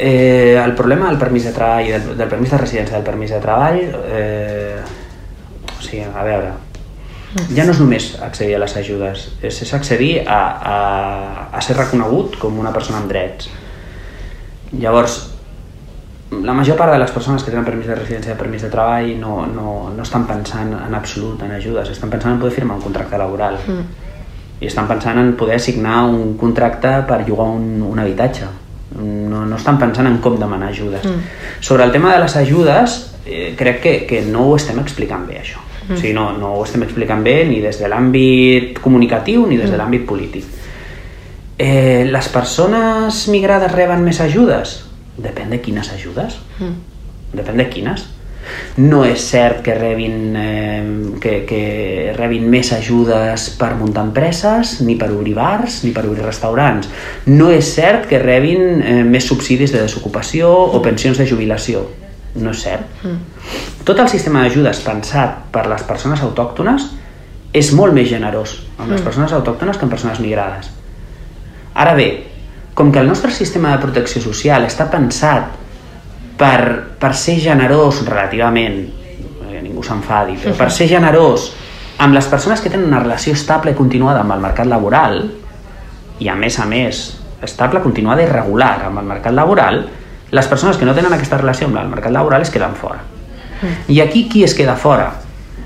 Eh, 0.00 0.56
el 0.56 0.72
problema 0.72 1.12
del 1.12 1.20
permís 1.20 1.44
de 1.44 1.52
treball, 1.52 1.92
del, 1.92 2.16
del 2.16 2.32
permís 2.32 2.56
de 2.56 2.64
residència, 2.64 2.96
del 2.96 3.06
permís 3.06 3.36
de 3.36 3.44
treball, 3.44 3.78
eh, 4.16 4.80
o 5.76 5.82
sigui, 5.84 6.08
a 6.08 6.24
veure, 6.24 6.56
ja 7.54 7.64
no 7.64 7.70
és 7.70 7.78
només 7.78 8.06
accedir 8.22 8.56
a 8.56 8.60
les 8.64 8.76
ajudes, 8.80 9.26
és, 9.42 9.62
és 9.62 9.74
accedir 9.76 10.12
a, 10.26 10.38
a, 10.74 10.78
a 11.54 11.60
ser 11.62 11.76
reconegut 11.78 12.38
com 12.40 12.58
una 12.58 12.72
persona 12.74 12.98
amb 12.98 13.10
drets. 13.12 13.50
Llavors, 14.72 15.18
la 16.30 16.54
major 16.54 16.78
part 16.78 16.92
de 16.94 16.98
les 16.98 17.10
persones 17.14 17.42
que 17.42 17.52
tenen 17.52 17.66
permís 17.66 17.86
de 17.90 17.94
residència 17.98 18.34
i 18.34 18.38
permís 18.38 18.66
de 18.66 18.70
treball 18.70 19.12
no, 19.18 19.44
no, 19.50 19.70
no 19.94 20.02
estan 20.06 20.26
pensant 20.26 20.74
en 20.78 20.94
absolut 20.94 21.42
en 21.46 21.54
ajudes, 21.54 21.90
estan 21.94 22.10
pensant 22.10 22.34
en 22.34 22.42
poder 22.42 22.54
firmar 22.54 22.78
un 22.78 22.84
contracte 22.84 23.18
laboral 23.18 23.58
mm. 23.62 24.10
i 24.62 24.66
estan 24.70 24.90
pensant 24.90 25.18
en 25.22 25.32
poder 25.38 25.60
signar 25.62 26.04
un 26.10 26.36
contracte 26.38 27.00
per 27.06 27.22
llogar 27.26 27.48
un, 27.54 27.80
un 27.86 28.02
habitatge. 28.02 28.50
No, 29.00 29.44
no 29.46 29.56
estan 29.56 29.78
pensant 29.78 30.08
en 30.10 30.18
com 30.18 30.34
demanar 30.38 30.72
ajudes. 30.74 31.06
Mm. 31.06 31.62
Sobre 31.62 31.86
el 31.86 31.94
tema 31.94 32.12
de 32.14 32.24
les 32.24 32.36
ajudes, 32.36 33.00
eh, 33.24 33.54
crec 33.58 33.82
que, 33.82 33.98
que 34.06 34.22
no 34.26 34.48
ho 34.50 34.56
estem 34.58 34.82
explicant 34.82 35.26
bé, 35.30 35.38
això. 35.44 35.69
Mm. 35.90 35.96
O 35.96 35.98
sigui, 35.98 36.12
no, 36.14 36.30
no 36.38 36.54
ho 36.54 36.62
estem 36.64 36.84
explicant 36.86 37.24
bé 37.26 37.42
ni 37.48 37.58
des 37.60 37.80
de 37.80 37.88
l'àmbit 37.90 38.78
comunicatiu 38.78 39.42
ni 39.48 39.58
des 39.58 39.66
de 39.66 39.74
mm. 39.74 39.80
l'àmbit 39.80 40.06
polític. 40.06 40.46
Eh, 41.58 42.06
les 42.06 42.28
persones 42.32 43.26
migrades 43.28 43.74
reben 43.74 44.06
més 44.06 44.22
ajudes? 44.22 44.78
Depèn 45.20 45.50
de 45.50 45.58
quines 45.60 45.90
ajudes. 45.92 46.38
Mm. 46.60 46.78
Depèn 47.34 47.58
de 47.58 47.66
quines. 47.72 48.06
No 48.80 49.02
és 49.04 49.20
cert 49.20 49.60
que 49.66 49.74
rebin, 49.76 50.36
eh, 50.38 50.84
que, 51.20 51.34
que 51.46 51.62
rebin 52.16 52.46
més 52.50 52.70
ajudes 52.72 53.50
per 53.58 53.74
muntar 53.78 54.06
empreses, 54.08 54.78
ni 54.86 54.94
per 54.96 55.10
obrir 55.12 55.34
bars, 55.36 55.82
ni 55.84 55.90
per 55.92 56.06
obrir 56.06 56.24
restaurants. 56.24 56.88
No 57.26 57.50
és 57.52 57.74
cert 57.74 58.06
que 58.10 58.22
rebin 58.22 58.80
eh, 58.80 59.00
més 59.04 59.26
subsidis 59.26 59.74
de 59.74 59.82
desocupació 59.82 60.54
o 60.54 60.80
pensions 60.86 61.18
de 61.18 61.26
jubilació 61.26 61.88
no 62.36 62.52
és 62.54 62.62
cert. 62.62 63.04
Mm. 63.04 63.18
Tot 63.86 63.98
el 63.98 64.10
sistema 64.12 64.44
d'ajudes 64.44 64.82
pensat 64.84 65.46
per 65.52 65.66
les 65.70 65.82
persones 65.88 66.22
autòctones 66.22 66.86
és 67.56 67.72
molt 67.74 67.96
més 67.96 68.08
generós 68.10 68.58
amb 68.78 68.92
les 68.92 69.00
mm. 69.00 69.06
persones 69.06 69.32
autòctones 69.34 69.78
que 69.78 69.86
amb 69.86 69.94
persones 69.94 70.20
migrades. 70.22 70.70
Ara 71.74 71.94
bé, 71.98 72.08
com 72.74 72.92
que 72.92 73.00
el 73.02 73.08
nostre 73.10 73.32
sistema 73.34 73.74
de 73.74 73.82
protecció 73.82 74.22
social 74.22 74.64
està 74.66 74.86
pensat 74.90 75.50
per, 76.38 76.60
per 77.00 77.12
ser 77.18 77.36
generós 77.42 78.04
relativament, 78.06 78.80
que 79.60 79.60
ningú 79.64 79.82
s'enfadi, 79.84 80.38
però 80.40 80.54
per 80.56 80.70
ser 80.72 80.88
generós 80.88 81.50
amb 82.00 82.16
les 82.16 82.26
persones 82.30 82.62
que 82.64 82.70
tenen 82.72 82.88
una 82.88 83.02
relació 83.02 83.34
estable 83.36 83.74
i 83.74 83.76
continuada 83.76 84.22
amb 84.24 84.32
el 84.32 84.40
mercat 84.40 84.68
laboral, 84.70 85.20
i 86.20 86.28
a 86.28 86.36
més 86.36 86.58
a 86.60 86.66
més 86.68 87.02
estable, 87.44 87.82
continuada 87.84 88.24
i 88.24 88.28
regular 88.28 88.86
amb 88.86 89.02
el 89.02 89.08
mercat 89.08 89.36
laboral, 89.36 89.82
les 90.30 90.46
persones 90.46 90.76
que 90.76 90.86
no 90.86 90.94
tenen 90.94 91.12
aquesta 91.12 91.38
relació 91.40 91.66
amb 91.66 91.80
el 91.80 91.90
mercat 91.90 92.12
laboral 92.12 92.42
es 92.42 92.50
queden 92.50 92.76
fora. 92.78 93.02
Mm. 93.60 93.90
I 93.92 94.00
aquí 94.00 94.28
qui 94.28 94.44
es 94.44 94.54
queda 94.54 94.76
fora? 94.76 95.12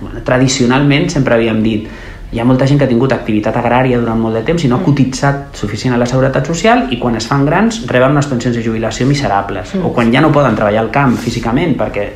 Bueno, 0.00 0.22
tradicionalment 0.24 1.10
sempre 1.10 1.36
havíem 1.36 1.62
dit 1.62 1.88
hi 2.34 2.40
ha 2.40 2.44
molta 2.44 2.66
gent 2.66 2.80
que 2.80 2.86
ha 2.88 2.90
tingut 2.90 3.12
activitat 3.14 3.54
agrària 3.60 3.98
durant 4.00 4.18
molt 4.18 4.34
de 4.34 4.42
temps 4.46 4.64
i 4.66 4.68
no 4.70 4.80
ha 4.80 4.82
cotitzat 4.82 5.54
suficient 5.54 5.94
a 5.94 5.98
la 6.00 6.06
seguretat 6.10 6.48
social 6.50 6.88
i 6.90 6.98
quan 6.98 7.14
es 7.14 7.28
fan 7.30 7.44
grans 7.46 7.84
reben 7.86 8.16
unes 8.16 8.26
pensions 8.26 8.56
de 8.58 8.64
jubilació 8.64 9.06
miserables 9.06 9.76
o 9.78 9.92
quan 9.94 10.10
ja 10.12 10.22
no 10.24 10.32
poden 10.34 10.56
treballar 10.58 10.82
al 10.82 10.90
camp 10.90 11.14
físicament 11.22 11.76
perquè 11.78 12.08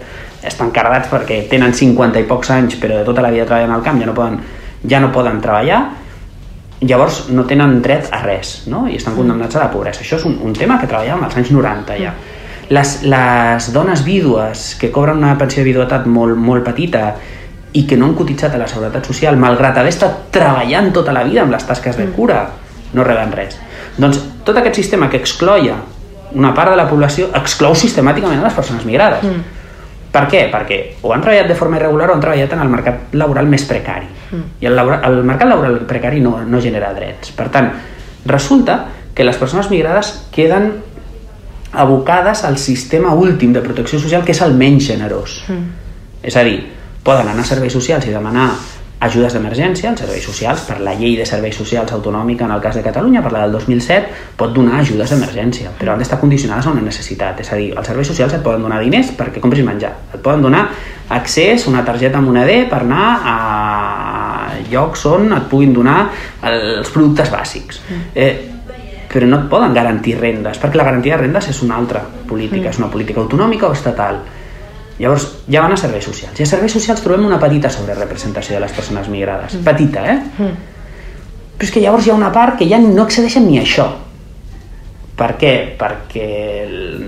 estan 0.51 0.73
cardats 0.75 1.07
perquè 1.13 1.45
tenen 1.51 1.75
50 1.75 2.25
i 2.25 2.27
pocs 2.27 2.51
anys 2.57 2.81
però 2.83 2.99
de 2.99 3.07
tota 3.07 3.23
la 3.23 3.31
vida 3.31 3.47
treballen 3.47 3.77
al 3.77 3.85
camp 3.87 4.03
ja 4.03 4.11
no 4.11 4.17
poden, 4.17 4.41
ja 4.91 5.01
no 5.05 5.13
poden 5.15 5.39
treballar 5.45 5.85
llavors 6.81 7.29
no 7.31 7.47
tenen 7.47 7.79
dret 7.83 8.11
a 8.11 8.23
res 8.25 8.65
no? 8.67 8.89
i 8.91 8.99
estan 8.99 9.15
condemnats 9.15 9.55
a 9.55 9.69
la 9.69 9.71
pobresa 9.71 10.03
això 10.03 10.19
és 10.19 10.27
un, 10.27 10.41
un 10.43 10.55
tema 10.57 10.81
que 10.81 10.91
treballàvem 10.91 11.29
als 11.29 11.39
anys 11.39 11.55
90 11.55 12.03
ja 12.03 12.17
les, 12.69 13.03
les 13.03 13.73
dones 13.73 14.05
vídues 14.05 14.75
que 14.81 14.91
cobren 14.93 15.19
una 15.19 15.37
pensió 15.41 15.63
de 15.63 15.71
viduetat 15.71 16.07
molt, 16.07 16.37
molt 16.37 16.65
petita 16.67 17.15
i 17.73 17.85
que 17.87 17.97
no 17.97 18.09
han 18.09 18.17
cotitzat 18.17 18.55
a 18.55 18.61
la 18.61 18.69
Seguretat 18.69 19.07
Social, 19.09 19.37
malgrat 19.41 19.77
haver 19.79 19.93
estat 19.93 20.29
treballant 20.35 20.91
tota 20.93 21.13
la 21.13 21.25
vida 21.25 21.45
amb 21.45 21.53
les 21.53 21.65
tasques 21.69 21.97
de 21.97 22.09
cura, 22.17 22.43
no 22.93 23.05
reben 23.05 23.33
res. 23.33 23.59
Doncs 23.99 24.21
tot 24.45 24.57
aquest 24.57 24.81
sistema 24.81 25.09
que 25.11 25.21
excloia 25.21 25.77
una 26.35 26.53
part 26.55 26.73
de 26.73 26.77
la 26.77 26.89
població 26.89 27.31
exclou 27.37 27.77
sistemàticament 27.77 28.41
a 28.41 28.49
les 28.49 28.57
persones 28.57 28.85
migrades. 28.89 29.25
Mm. 29.25 29.57
Per 30.13 30.25
què? 30.33 30.45
Perquè 30.53 30.79
o 31.05 31.13
han 31.13 31.25
treballat 31.25 31.49
de 31.51 31.57
forma 31.57 31.77
irregular 31.77 32.09
o 32.11 32.17
han 32.17 32.23
treballat 32.25 32.53
en 32.57 32.65
el 32.65 32.73
mercat 32.73 33.17
laboral 33.17 33.49
més 33.49 33.65
precari. 33.69 34.09
Mm. 34.31 34.45
I 34.61 34.71
el, 34.71 34.77
laboral, 34.77 35.05
el 35.09 35.25
mercat 35.29 35.53
laboral 35.53 35.81
precari 35.89 36.21
no, 36.25 36.39
no 36.45 36.61
genera 36.65 36.95
drets. 36.97 37.33
Per 37.37 37.49
tant, 37.53 37.71
resulta 38.29 38.81
que 39.15 39.25
les 39.25 39.37
persones 39.37 39.71
migrades 39.71 40.13
queden 40.33 40.73
abocades 41.73 42.45
al 42.45 42.59
sistema 42.59 43.15
últim 43.15 43.53
de 43.53 43.61
protecció 43.61 44.01
social 44.01 44.25
que 44.25 44.33
és 44.33 44.43
el 44.43 44.57
menys 44.57 44.89
generós. 44.89 45.43
Mm. 45.49 45.69
És 46.23 46.37
a 46.37 46.45
dir, 46.45 46.59
poden 47.05 47.29
anar 47.29 47.45
a 47.45 47.49
serveis 47.49 47.73
socials 47.73 48.07
i 48.09 48.15
demanar 48.15 48.51
ajudes 49.01 49.35
d'emergència, 49.37 49.93
els 49.93 50.01
serveis 50.03 50.25
socials, 50.27 50.65
per 50.67 50.81
la 50.83 50.95
llei 50.99 51.15
de 51.17 51.27
serveis 51.27 51.55
socials 51.57 51.93
autonòmica 51.95 52.49
en 52.49 52.55
el 52.57 52.63
cas 52.63 52.75
de 52.75 52.83
Catalunya, 52.83 53.23
per 53.23 53.31
la 53.33 53.45
del 53.45 53.55
2007, 53.55 54.11
pot 54.37 54.51
donar 54.55 54.81
ajudes 54.81 55.13
d'emergència, 55.15 55.71
però 55.79 55.95
han 55.95 56.03
d'estar 56.03 56.19
condicionades 56.19 56.67
a 56.67 56.73
una 56.75 56.83
necessitat. 56.83 57.39
És 57.45 57.53
a 57.53 57.61
dir, 57.61 57.71
els 57.77 57.87
serveis 57.87 58.11
socials 58.11 58.35
et 58.35 58.43
poden 58.43 58.67
donar 58.67 58.81
diners 58.83 59.13
perquè 59.19 59.43
compris 59.45 59.65
menjar, 59.67 59.95
et 60.11 60.23
poden 60.25 60.43
donar 60.43 60.67
accés, 61.15 61.69
una 61.71 61.85
targeta 61.87 62.21
moneder 62.21 62.65
per 62.69 62.83
anar 62.83 63.07
a 63.23 63.37
llocs 64.69 65.07
on 65.09 65.31
et 65.33 65.47
puguin 65.49 65.73
donar 65.73 66.01
els 66.43 66.91
productes 66.91 67.31
bàsics. 67.33 67.81
Eh, 68.15 68.58
però 69.09 69.27
no 69.27 69.43
et 69.43 69.47
poden 69.49 69.73
garantir 69.75 70.19
rendes, 70.19 70.59
perquè 70.61 70.77
la 70.77 70.85
garantia 70.85 71.17
de 71.17 71.23
rendes 71.23 71.49
és 71.49 71.63
una 71.65 71.79
altra 71.81 72.03
política, 72.29 72.69
és 72.69 72.79
una 72.79 72.91
política 72.93 73.23
autonòmica 73.23 73.71
o 73.71 73.77
estatal 73.77 74.21
Llavors, 74.99 75.29
ja 75.47 75.63
van 75.63 75.73
a 75.73 75.79
serveis 75.79 76.09
socials. 76.09 76.39
I 76.41 76.43
a 76.43 76.51
serveis 76.51 76.75
socials 76.75 77.05
trobem 77.05 77.27
una 77.29 77.39
petita 77.39 77.71
sobrerepresentació 77.71 78.57
de 78.57 78.65
les 78.65 78.75
persones 78.75 79.07
migrades. 79.09 79.55
Mm. 79.55 79.65
Petita, 79.67 80.03
eh? 80.11 80.19
Mm. 80.19 80.75
Però 81.59 81.67
és 81.69 81.75
que 81.75 81.83
llavors 81.83 82.07
hi 82.07 82.11
ha 82.11 82.19
una 82.19 82.33
part 82.35 82.59
que 82.59 82.67
ja 82.71 82.81
no 82.83 83.05
accedeixen 83.05 83.47
ni 83.47 83.61
a 83.61 83.63
això. 83.63 83.87
Per 85.19 85.31
què? 85.39 85.53
Perquè 85.79 86.27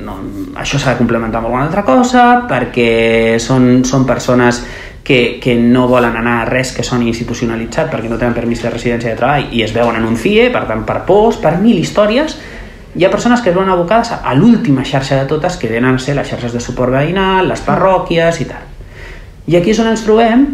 no, 0.07 0.17
això 0.59 0.79
s'ha 0.79 0.95
de 0.95 1.03
complementar 1.03 1.39
amb 1.39 1.51
alguna 1.51 1.67
altra 1.67 1.85
cosa, 1.87 2.25
perquè 2.51 3.39
són, 3.43 3.85
són 3.87 4.07
persones 4.07 4.63
que, 5.11 5.41
que 5.43 5.57
no 5.59 5.89
volen 5.89 6.15
anar 6.15 6.37
a 6.41 6.45
res 6.47 6.71
que 6.71 6.85
soni 6.87 7.09
institucionalitzat 7.11 7.89
perquè 7.91 8.07
no 8.07 8.15
tenen 8.21 8.37
permís 8.37 8.61
de 8.63 8.71
residència 8.71 9.11
de 9.11 9.19
treball 9.19 9.49
i 9.51 9.65
es 9.65 9.73
veuen 9.75 9.97
en 9.99 10.05
un 10.07 10.15
CIE, 10.15 10.45
per 10.55 10.69
tant, 10.69 10.85
per 10.87 11.01
pors, 11.09 11.41
per 11.43 11.57
mil 11.59 11.81
històries, 11.81 12.37
hi 12.95 13.03
ha 13.03 13.11
persones 13.11 13.43
que 13.43 13.51
es 13.51 13.57
veuen 13.57 13.73
abocades 13.75 14.13
a 14.15 14.35
l'última 14.39 14.85
xarxa 14.87 15.19
de 15.19 15.27
totes 15.33 15.57
que 15.59 15.67
venen 15.73 15.99
a 15.99 16.03
ser 16.05 16.15
les 16.15 16.31
xarxes 16.31 16.55
de 16.55 16.63
suport 16.63 16.95
veïnal, 16.95 17.51
les 17.51 17.63
parròquies 17.67 18.39
i 18.45 18.47
tal. 18.53 18.69
I 19.51 19.59
aquí 19.59 19.75
és 19.75 19.81
on 19.83 19.91
ens 19.91 20.07
trobem 20.07 20.47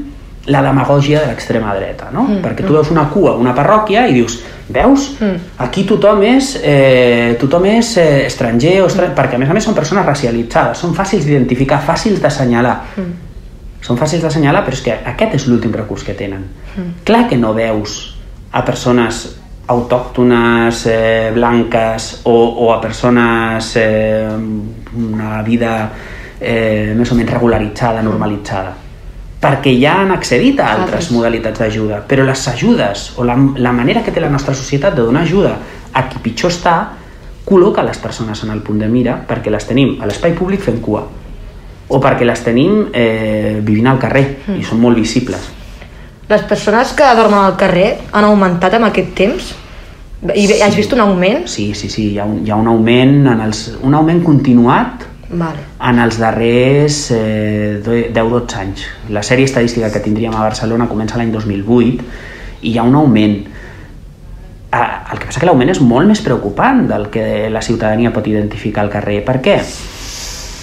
la 0.49 0.65
demagògia 0.65 1.21
de 1.21 1.29
l'extrema 1.35 1.77
dreta, 1.77 2.09
no? 2.15 2.25
Mm, 2.25 2.41
Perquè 2.41 2.65
tu 2.65 2.71
mm. 2.71 2.79
veus 2.79 2.95
una 2.95 3.05
cua 3.13 3.37
una 3.37 3.53
parròquia 3.53 4.07
i 4.09 4.17
dius, 4.17 4.39
veus? 4.73 5.11
Mm. 5.21 5.53
Aquí 5.69 5.85
tothom 5.85 6.25
és, 6.31 6.55
eh, 6.65 7.37
tothom 7.37 7.69
és 7.75 7.93
eh, 8.01 8.25
estranger, 8.31 8.79
o 8.81 8.89
estranger, 8.89 9.13
mm. 9.13 9.21
perquè 9.21 9.37
a 9.37 9.45
més 9.45 9.53
a 9.53 9.61
més 9.61 9.69
són 9.69 9.77
persones 9.77 10.09
racialitzades, 10.09 10.81
són 10.81 10.97
fàcils 10.97 11.29
d'identificar, 11.29 11.85
fàcils 11.85 12.25
d'assenyalar. 12.25 12.77
Mm. 12.97 13.26
Són 13.87 13.99
fàcils 14.01 14.25
d'assenyalar, 14.25 14.65
però 14.67 14.75
és 14.75 14.83
que 14.83 14.95
aquest 15.15 15.37
és 15.39 15.45
l'últim 15.47 15.75
recurs 15.75 16.03
que 16.03 16.17
tenen. 16.19 16.47
Mm. 16.75 17.03
Clar 17.07 17.27
que 17.31 17.39
no 17.39 17.53
veus 17.55 18.17
a 18.51 18.65
persones 18.67 19.27
autòctones 19.71 20.81
eh, 20.91 21.31
blanques 21.35 22.09
o, 22.25 22.35
o 22.35 22.73
a 22.75 22.81
persones 22.83 23.73
eh, 23.79 24.27
una 24.97 25.43
vida 25.47 25.77
eh, 26.41 26.95
més 26.99 27.13
o 27.13 27.19
menys 27.19 27.31
regularitzada, 27.35 28.03
normalitzada. 28.03 28.75
Perquè 29.43 29.75
ja 29.79 30.01
han 30.01 30.11
accedit 30.15 30.59
a 30.63 30.73
altres 30.73 31.13
modalitats 31.15 31.63
d'ajuda. 31.63 32.01
Però 32.11 32.25
les 32.27 32.47
ajudes 32.51 33.11
o 33.21 33.27
la, 33.27 33.37
la 33.63 33.75
manera 33.75 34.03
que 34.03 34.15
té 34.15 34.23
la 34.23 34.33
nostra 34.33 34.55
societat 34.55 34.97
de 34.97 35.05
donar 35.07 35.23
ajuda 35.27 35.55
a 35.93 36.07
qui 36.09 36.23
pitjor 36.25 36.51
està 36.51 36.77
col·loca 37.47 37.85
les 37.87 38.03
persones 38.03 38.43
en 38.43 38.51
el 38.51 38.65
punt 38.67 38.83
de 38.83 38.91
mira 38.91 39.21
perquè 39.29 39.53
les 39.55 39.69
tenim 39.69 39.95
a 40.01 40.11
l'espai 40.11 40.35
públic 40.35 40.65
fent 40.67 40.81
cua 40.83 41.05
o 41.89 42.01
perquè 42.03 42.27
les 42.27 42.43
tenim 42.43 42.89
eh, 42.93 43.61
vivint 43.63 43.93
al 43.93 44.01
carrer 44.03 44.27
mm. 44.47 44.59
i 44.61 44.67
són 44.67 44.83
molt 44.83 44.99
visibles 44.99 45.53
les 46.29 46.43
persones 46.43 46.93
que 46.93 47.07
dormen 47.15 47.39
al 47.39 47.57
carrer 47.59 47.91
han 48.13 48.27
augmentat 48.27 48.75
en 48.75 48.89
aquest 48.89 49.15
temps? 49.15 49.53
I 50.27 50.47
sí. 50.49 50.61
has 50.65 50.75
vist 50.75 50.95
un 50.97 51.03
augment? 51.05 51.45
Sí, 51.51 51.69
sí, 51.79 51.91
sí, 51.93 52.09
hi 52.15 52.19
ha 52.19 52.25
un, 52.27 52.41
hi 52.47 52.51
ha 52.51 52.57
un 52.59 52.67
augment, 52.73 53.21
en 53.31 53.43
els, 53.45 53.67
un 53.85 53.95
augment 53.95 54.25
continuat 54.25 55.05
vale. 55.29 55.63
en 55.87 56.01
els 56.03 56.19
darrers 56.19 57.03
eh, 57.15 57.83
10-12 57.85 58.59
anys. 58.63 58.87
La 59.15 59.23
sèrie 59.23 59.47
estadística 59.47 59.93
que 59.93 60.03
tindríem 60.03 60.35
a 60.35 60.43
Barcelona 60.49 60.89
comença 60.91 61.21
l'any 61.21 61.31
2008 61.35 62.09
i 62.63 62.73
hi 62.73 62.79
ha 62.81 62.89
un 62.89 62.99
augment. 62.99 63.37
El 64.77 65.21
que 65.21 65.29
passa 65.29 65.39
que 65.39 65.47
l'augment 65.47 65.71
és 65.71 65.79
molt 65.81 66.11
més 66.11 66.21
preocupant 66.25 66.83
del 66.91 67.07
que 67.13 67.47
la 67.53 67.63
ciutadania 67.63 68.11
pot 68.13 68.27
identificar 68.27 68.83
al 68.83 68.91
carrer. 68.91 69.21
Per 69.25 69.39
què? 69.45 69.61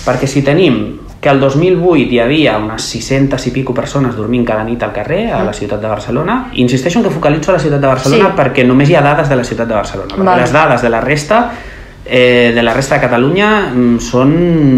Perquè 0.04 0.28
si 0.28 0.44
tenim 0.44 0.82
que 1.24 1.32
el 1.32 1.40
2008 1.40 2.12
hi 2.12 2.20
havia 2.20 2.58
unes 2.60 2.84
600 2.92 3.48
i 3.48 3.52
pico 3.56 3.74
persones 3.74 4.18
dormint 4.20 4.44
cada 4.46 4.66
nit 4.68 4.82
al 4.84 4.92
carrer 4.94 5.22
a 5.32 5.40
la 5.48 5.54
ciutat 5.56 5.80
de 5.80 5.88
Barcelona. 5.88 6.36
Insisteixo 6.60 7.00
en 7.00 7.06
que 7.08 7.14
focalitzo 7.14 7.54
a 7.54 7.56
la 7.56 7.62
ciutat 7.64 7.80
de 7.80 7.88
Barcelona 7.88 8.28
sí. 8.28 8.36
perquè 8.42 8.66
només 8.68 8.92
hi 8.92 8.98
ha 9.00 9.02
dades 9.06 9.32
de 9.32 9.38
la 9.40 9.46
ciutat 9.48 9.72
de 9.72 9.78
Barcelona. 9.78 10.18
Vale. 10.20 10.42
Les 10.42 10.52
dades 10.52 10.84
de 10.84 10.92
la 10.92 11.00
resta 11.02 11.40
eh, 12.06 12.52
de 12.54 12.62
la 12.62 12.74
resta 12.76 13.00
de 13.00 13.06
Catalunya 13.08 13.50
mm, 13.72 14.02
són 14.04 14.34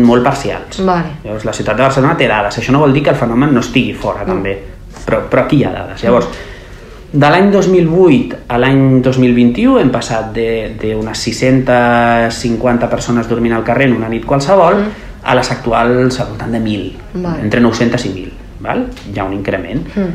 molt 0.06 0.24
parcials. 0.24 0.84
Vale. 0.86 1.18
Llavors, 1.24 1.48
la 1.50 1.56
ciutat 1.58 1.82
de 1.82 1.88
Barcelona 1.88 2.18
té 2.20 2.28
dades. 2.30 2.60
Això 2.62 2.76
no 2.76 2.84
vol 2.86 2.94
dir 2.94 3.02
que 3.08 3.16
el 3.16 3.18
fenomen 3.18 3.56
no 3.56 3.66
estigui 3.66 3.96
fora, 3.98 4.22
mm. 4.22 4.30
també. 4.30 4.54
Però, 5.06 5.24
però 5.32 5.48
aquí 5.48 5.64
hi 5.64 5.66
ha 5.66 5.74
dades. 5.74 6.06
Llavors, 6.06 6.30
de 7.16 7.32
l'any 7.32 7.50
2008 7.50 8.44
a 8.54 8.62
l'any 8.62 9.02
2021 9.02 9.82
hem 9.82 9.90
passat 9.90 10.30
d'unes 10.36 11.26
650 11.26 12.92
persones 12.92 13.34
dormint 13.34 13.58
al 13.58 13.66
carrer 13.66 13.90
en 13.90 13.98
una 13.98 14.12
nit 14.14 14.30
qualsevol 14.30 14.78
mm 14.84 15.05
a 15.26 15.36
les 15.36 15.50
actuals 15.52 16.20
al 16.20 16.30
voltant 16.30 16.54
de 16.54 16.62
1.000, 16.62 16.92
vale. 17.16 17.42
entre 17.42 17.62
900 17.62 18.06
i 18.06 18.12
1.000. 18.14 18.36
Val? 18.66 18.86
Hi 19.12 19.20
ha 19.20 19.26
un 19.26 19.34
increment. 19.34 19.82
Mm. 19.96 20.14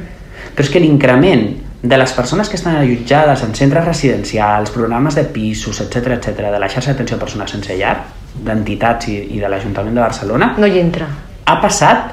Però 0.55 0.67
és 0.67 0.71
que 0.73 0.83
l'increment 0.83 1.45
de 1.83 1.97
les 1.97 2.13
persones 2.13 2.49
que 2.49 2.59
estan 2.59 2.77
allotjades 2.77 3.43
en 3.43 3.55
centres 3.57 3.85
residencials, 3.85 4.71
programes 4.71 5.17
de 5.17 5.25
pisos, 5.25 5.81
etc 5.81 6.17
etc 6.19 6.51
de 6.53 6.61
la 6.61 6.69
xarxa 6.69 6.93
d'atenció 6.93 7.17
a 7.17 7.21
persones 7.21 7.51
sense 7.51 7.77
llar, 7.77 7.97
d'entitats 8.45 9.09
i, 9.09 9.17
i 9.37 9.41
de 9.41 9.49
l'Ajuntament 9.49 9.97
de 9.97 10.05
Barcelona... 10.05 10.55
No 10.61 10.69
hi 10.69 10.79
entra. 10.81 11.09
Ha 11.47 11.57
passat 11.63 12.13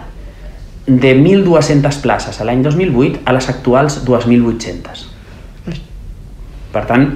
de 0.88 1.12
1.200 1.20 2.00
places 2.02 2.40
a 2.40 2.48
l'any 2.48 2.64
2008 2.64 3.26
a 3.28 3.36
les 3.36 3.50
actuals 3.52 4.00
2.800. 4.08 5.04
Per 6.72 6.84
tant, 6.88 7.10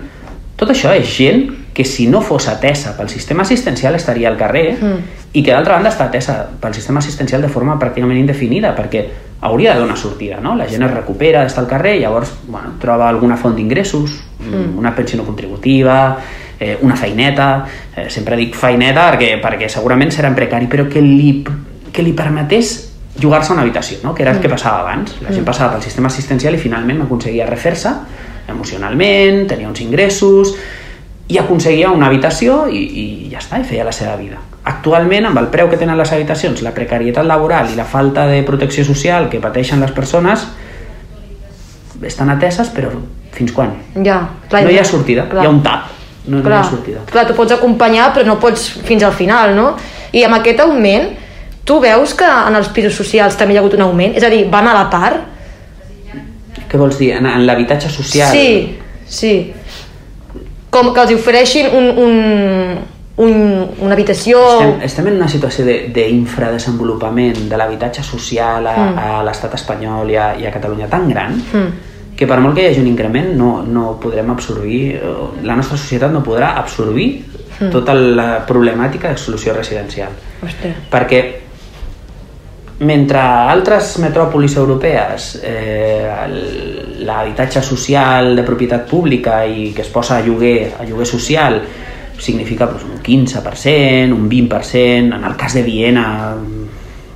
tot 0.59 0.71
això 0.73 0.91
és 0.95 1.07
gent 1.07 1.47
que 1.73 1.85
si 1.87 2.09
no 2.11 2.19
fos 2.21 2.49
atesa 2.51 2.97
pel 2.97 3.09
sistema 3.09 3.45
assistencial 3.47 3.95
estaria 3.95 4.27
al 4.27 4.37
carrer 4.37 4.65
mm. 4.75 5.20
I 5.33 5.43
que 5.43 5.53
d'altra 5.53 5.77
banda 5.77 5.91
està 5.91 6.09
atesa 6.09 6.35
pel 6.59 6.73
sistema 6.75 6.99
assistencial 6.99 7.41
de 7.41 7.49
forma 7.51 7.77
pràcticament 7.79 8.19
indefinida 8.19 8.73
perquè 8.75 9.05
hauria 9.47 9.73
de 9.73 9.79
donar 9.79 9.97
sortida, 9.97 10.41
no? 10.43 10.55
La 10.59 10.67
gent 10.69 10.83
es 10.85 10.91
recupera 10.91 11.41
d'estar 11.41 11.63
al 11.63 11.69
carrer 11.69 11.95
i 11.97 12.01
llavors 12.03 12.33
bueno, 12.47 12.75
troba 12.81 13.07
alguna 13.09 13.37
font 13.39 13.55
d'ingressos, 13.55 14.17
mm. 14.43 14.77
una 14.77 14.93
pensió 14.95 15.17
no 15.17 15.25
contributiva, 15.25 15.97
eh, 16.59 16.77
una 16.81 16.95
feineta, 16.95 17.65
eh, 17.95 18.09
sempre 18.09 18.37
dic 18.37 18.59
feineta 18.59 19.07
perquè, 19.13 19.33
perquè 19.41 19.71
segurament 19.71 20.11
serà 20.13 20.29
en 20.29 20.37
precari, 20.37 20.67
però 20.69 20.85
que 20.91 21.01
li, 21.01 21.39
que 21.91 22.05
li 22.05 22.13
permetés 22.13 22.75
jugar-se 23.17 23.51
a 23.51 23.55
una 23.55 23.63
habitació, 23.63 23.97
no? 24.03 24.13
que 24.13 24.23
era 24.27 24.35
el 24.35 24.43
que 24.43 24.47
mm. 24.47 24.57
passava 24.59 24.83
abans. 24.83 25.15
La 25.23 25.31
gent 25.31 25.41
mm. 25.41 25.47
passava 25.47 25.73
pel 25.73 25.87
sistema 25.87 26.11
assistencial 26.11 26.59
i 26.59 26.61
finalment 26.61 27.01
aconseguia 27.07 27.47
refer-se 27.49 27.95
emocionalment, 28.51 29.45
tenia 29.47 29.69
uns 29.71 29.81
ingressos, 29.81 30.53
i 31.31 31.39
aconseguia 31.39 31.91
una 31.95 32.11
habitació 32.11 32.65
i, 32.67 32.81
i 32.83 33.05
ja 33.31 33.39
està, 33.39 33.61
i 33.61 33.67
feia 33.67 33.87
la 33.87 33.95
seva 33.95 34.17
vida. 34.19 34.50
Actualment, 34.63 35.25
amb 35.25 35.39
el 35.41 35.47
preu 35.53 35.69
que 35.71 35.77
tenen 35.81 35.97
les 35.97 36.11
habitacions, 36.13 36.61
la 36.61 36.73
precarietat 36.75 37.25
laboral 37.25 37.71
i 37.71 37.77
la 37.79 37.85
falta 37.85 38.27
de 38.29 38.43
protecció 38.45 38.85
social 38.85 39.25
que 39.29 39.39
pateixen 39.41 39.81
les 39.81 39.93
persones, 39.95 40.45
estan 42.05 42.29
ateses, 42.33 42.69
però 42.73 42.91
fins 43.33 43.53
quan? 43.55 43.73
Ja, 43.95 44.19
clar, 44.49 44.61
no 44.67 44.73
hi 44.73 44.77
ha 44.77 44.85
sortida, 44.85 45.25
clar. 45.31 45.45
hi 45.45 45.49
ha 45.49 45.53
un 45.53 45.63
tap, 45.65 45.89
no, 46.27 46.43
clar, 46.43 46.43
no 46.43 46.53
hi 46.53 46.59
ha 46.59 46.69
sortida. 46.69 47.01
Clar, 47.09 47.25
tu 47.29 47.37
pots 47.37 47.55
acompanyar, 47.57 48.11
però 48.13 48.27
no 48.27 48.37
pots 48.41 48.67
fins 48.85 49.05
al 49.07 49.15
final, 49.17 49.55
no? 49.57 49.71
I 50.13 50.25
amb 50.27 50.37
aquest 50.37 50.61
augment, 50.61 51.09
tu 51.65 51.79
veus 51.81 52.13
que 52.17 52.27
en 52.27 52.57
els 52.57 52.69
pisos 52.75 52.93
socials 52.97 53.37
també 53.39 53.55
hi 53.55 53.59
ha 53.59 53.63
hagut 53.63 53.77
un 53.79 53.85
augment? 53.87 54.13
És 54.17 54.25
a 54.27 54.29
dir, 54.33 54.43
van 54.51 54.69
a 54.69 54.77
la 54.77 54.85
part? 54.93 55.25
Què 56.69 56.79
vols 56.79 57.01
dir? 57.01 57.13
En, 57.17 57.25
en 57.25 57.45
l'habitatge 57.49 57.89
social? 57.89 58.29
Sí, 58.29 58.77
sí. 59.09 59.35
Com 60.71 60.93
que 60.93 61.03
els 61.03 61.17
ofereixin 61.17 61.73
un, 61.75 61.89
un, 61.99 62.81
un, 63.17 63.67
una 63.81 63.93
habitació... 63.93 64.39
Estem, 64.39 64.81
estem 64.87 65.07
en 65.07 65.15
una 65.19 65.27
situació 65.29 65.65
de- 65.65 65.89
d'infradesenvolupament 65.93 67.49
de 67.49 67.57
l'habitatge 67.57 68.03
social 68.03 68.67
a, 68.67 68.75
Mm. 68.77 68.97
a 68.97 69.23
l'estat 69.23 69.53
espanyol 69.55 70.09
i 70.09 70.15
a, 70.17 70.35
i 70.39 70.45
a 70.47 70.51
Catalunya 70.51 70.87
tan 70.87 71.09
gran 71.09 71.35
Mm. 71.53 71.69
que 72.15 72.27
per 72.27 72.39
molt 72.39 72.55
que 72.55 72.61
hi 72.63 72.67
hagi 72.71 72.79
un 72.81 72.87
increment 72.87 73.33
no, 73.35 73.63
no 73.65 73.99
podrem 73.99 74.29
absorbir, 74.31 74.95
eh, 74.95 75.01
la 75.43 75.55
nostra 75.55 75.77
societat 75.77 76.11
no 76.11 76.23
podrà 76.23 76.55
absorbir 76.57 77.25
Mm. 77.59 77.69
tota 77.69 77.93
la 77.93 78.45
problemàtica 78.47 79.09
d'exclusió 79.09 79.53
residencial. 79.53 80.09
Ostres. 80.43 80.75
Perquè 80.89 81.21
mentre 82.79 83.19
altres 83.19 83.99
metròpolis 84.01 84.55
europees 84.57 85.39
eh, 85.43 86.09
l'habitatge 87.05 87.61
social 87.61 88.35
de 88.35 88.41
propietat 88.43 88.87
pública 88.89 89.43
i 89.45 89.71
que 89.75 89.83
es 89.83 89.89
posa 89.93 90.17
a 90.17 90.21
lloguer, 90.25 90.71
a 90.79 90.83
lloguer 90.87 91.05
social 91.05 91.61
significa 92.21 92.67
doncs, 92.69 92.85
un 92.85 93.01
15%, 93.01 94.13
un 94.13 94.29
20%, 94.29 95.15
en 95.17 95.23
el 95.23 95.35
cas 95.37 95.57
de 95.57 95.63
Viena 95.65 96.05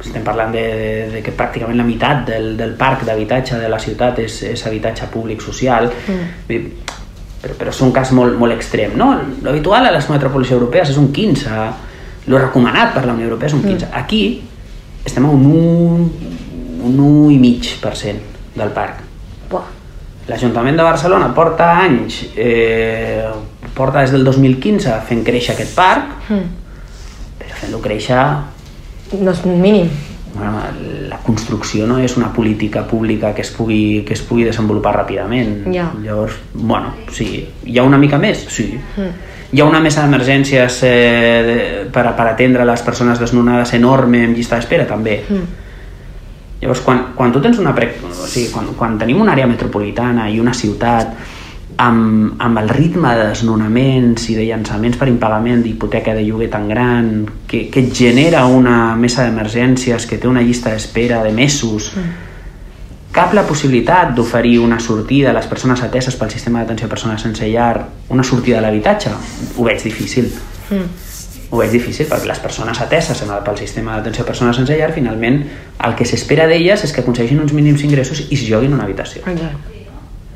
estem 0.06 0.24
parlant 0.26 0.52
de, 0.54 0.62
de, 0.62 0.90
de 1.16 1.22
que 1.26 1.34
pràcticament 1.34 1.80
la 1.80 1.86
meitat 1.86 2.26
del, 2.28 2.52
del 2.58 2.76
parc 2.78 3.06
d'habitatge 3.08 3.58
de 3.62 3.70
la 3.72 3.80
ciutat 3.82 4.20
és, 4.22 4.42
és 4.52 4.66
habitatge 4.68 5.08
públic 5.14 5.42
social 5.42 5.88
mm. 5.90 6.52
però, 7.42 7.56
però 7.58 7.74
és 7.74 7.82
un 7.86 7.94
cas 7.96 8.12
molt, 8.18 8.38
molt 8.38 8.54
extrem 8.54 8.94
no? 9.00 9.12
l'habitual 9.46 9.90
a 9.90 9.94
les 9.96 10.10
metròpolis 10.12 10.54
europees 10.54 10.94
és 10.94 11.00
un 11.02 11.10
15 11.14 12.30
lo 12.30 12.42
recomanat 12.42 12.94
per 12.94 13.06
la 13.06 13.16
Unió 13.18 13.30
Europea 13.30 13.50
és 13.50 13.58
un 13.58 13.66
15 13.66 13.90
aquí 13.98 14.22
estem 15.06 15.26
a 15.26 15.34
un 15.34 15.50
1, 15.50 16.30
un 16.86 17.02
1,5% 17.08 18.54
del 18.58 18.72
parc 18.78 19.02
Buah. 19.50 19.66
L'Ajuntament 20.26 20.78
de 20.78 20.86
Barcelona 20.86 21.28
porta 21.38 21.68
anys, 21.84 22.24
eh, 22.34 23.30
porta 23.75 24.01
des 24.01 24.12
del 24.15 24.24
2015 24.24 24.96
fent 25.08 25.24
créixer 25.27 25.53
aquest 25.55 25.75
parc, 25.75 26.13
Mm. 26.29 26.46
però 27.39 27.55
fent-lo 27.62 27.82
créixer 27.82 28.17
No 29.22 29.32
és 29.32 29.46
mínim. 29.46 29.89
bueno, 30.36 30.60
la 31.10 31.17
construcció 31.24 31.86
no 31.88 32.00
és 32.00 32.17
una 32.17 32.32
política 32.34 32.84
pública 32.88 33.34
que 33.34 33.41
es 33.41 33.51
pugui, 33.51 34.03
que 34.05 34.13
es 34.13 34.22
pugui 34.22 34.44
desenvolupar 34.44 34.96
ràpidament. 34.98 35.72
Ja. 35.74 35.91
Llavors, 36.03 36.34
bueno, 36.53 36.94
sí. 37.12 37.48
Hi 37.65 37.77
ha 37.77 37.84
una 37.84 37.98
mica 37.98 38.17
més? 38.17 38.46
Sí. 38.50 38.77
Mm. 38.98 39.13
Hi 39.53 39.62
ha 39.62 39.65
una 39.65 39.79
mesa 39.79 40.01
d'emergències 40.01 40.79
eh, 40.84 41.88
per, 41.94 42.10
per 42.17 42.27
atendre 42.27 42.65
les 42.65 42.82
persones 42.82 43.20
desnonades 43.20 43.72
enorme 43.77 44.25
amb 44.25 44.36
llista 44.36 44.55
d'espera? 44.58 44.86
També. 44.89 45.24
Mm. 45.29 45.46
Llavors, 46.62 46.82
quan, 46.82 47.05
quan 47.15 47.32
tu 47.32 47.39
tens 47.39 47.60
una... 47.60 47.74
Pre... 47.75 47.94
O 48.10 48.25
sigui, 48.27 48.50
quan, 48.51 48.74
quan 48.75 48.98
tenim 49.00 49.22
una 49.22 49.34
àrea 49.36 49.48
metropolitana 49.48 50.27
i 50.29 50.39
una 50.39 50.53
ciutat 50.53 51.13
amb, 51.77 52.36
amb 52.39 52.60
el 52.62 52.70
ritme 52.70 53.13
de 53.17 53.27
desnonaments 53.29 54.29
i 54.29 54.36
de 54.38 54.46
llançaments 54.48 54.98
per 54.98 55.08
impagament 55.12 55.63
d'hipoteca 55.63 56.13
de 56.15 56.24
lloguer 56.24 56.50
tan 56.53 56.70
gran, 56.70 57.10
que, 57.48 57.67
que 57.72 57.86
et 57.86 57.94
genera 57.94 58.46
una 58.46 58.96
mesa 58.96 59.25
d'emergències 59.25 60.08
que 60.08 60.17
té 60.17 60.27
una 60.27 60.44
llista 60.46 60.72
d'espera 60.72 61.24
de 61.24 61.34
mesos, 61.36 61.91
cap 63.15 63.34
la 63.34 63.46
possibilitat 63.48 64.12
d'oferir 64.15 64.58
una 64.60 64.79
sortida 64.79 65.32
a 65.32 65.38
les 65.38 65.48
persones 65.48 65.84
ateses 65.84 66.17
pel 66.20 66.32
sistema 66.32 66.62
d'atenció 66.62 66.88
a 66.88 66.96
persones 66.96 67.22
sense 67.22 67.48
llar, 67.48 67.88
una 68.10 68.24
sortida 68.24 68.60
a 68.60 68.65
l'habitatge, 68.65 69.13
ho 69.55 69.63
veig 69.63 69.84
difícil 69.84 70.32
Mm. 70.70 70.88
ho 71.51 71.60
veig 71.62 71.72
difícil 71.75 72.08
perquè 72.10 72.25
les 72.25 72.39
persones 72.41 72.79
ateses 72.82 73.22
en 73.22 73.29
el, 73.29 73.44
pel 73.46 73.58
sistema 73.60 73.96
d'atenció 73.96 74.25
a 74.25 74.27
persones 74.32 74.58
sense 74.58 74.77
llar 74.79 74.91
finalment 74.96 75.44
el 75.86 75.96
que 75.96 76.08
s'espera 76.10 76.48
d'elles 76.50 76.88
és 76.88 76.94
que 76.94 77.03
aconsegueixin 77.03 77.44
uns 77.44 77.53
mínims 77.53 77.86
ingressos 77.86 78.25
i 78.25 78.34
es 78.34 78.46
joguin 78.50 78.74
una 78.74 78.88
habitació 78.89 79.22
Ja. 79.27 79.53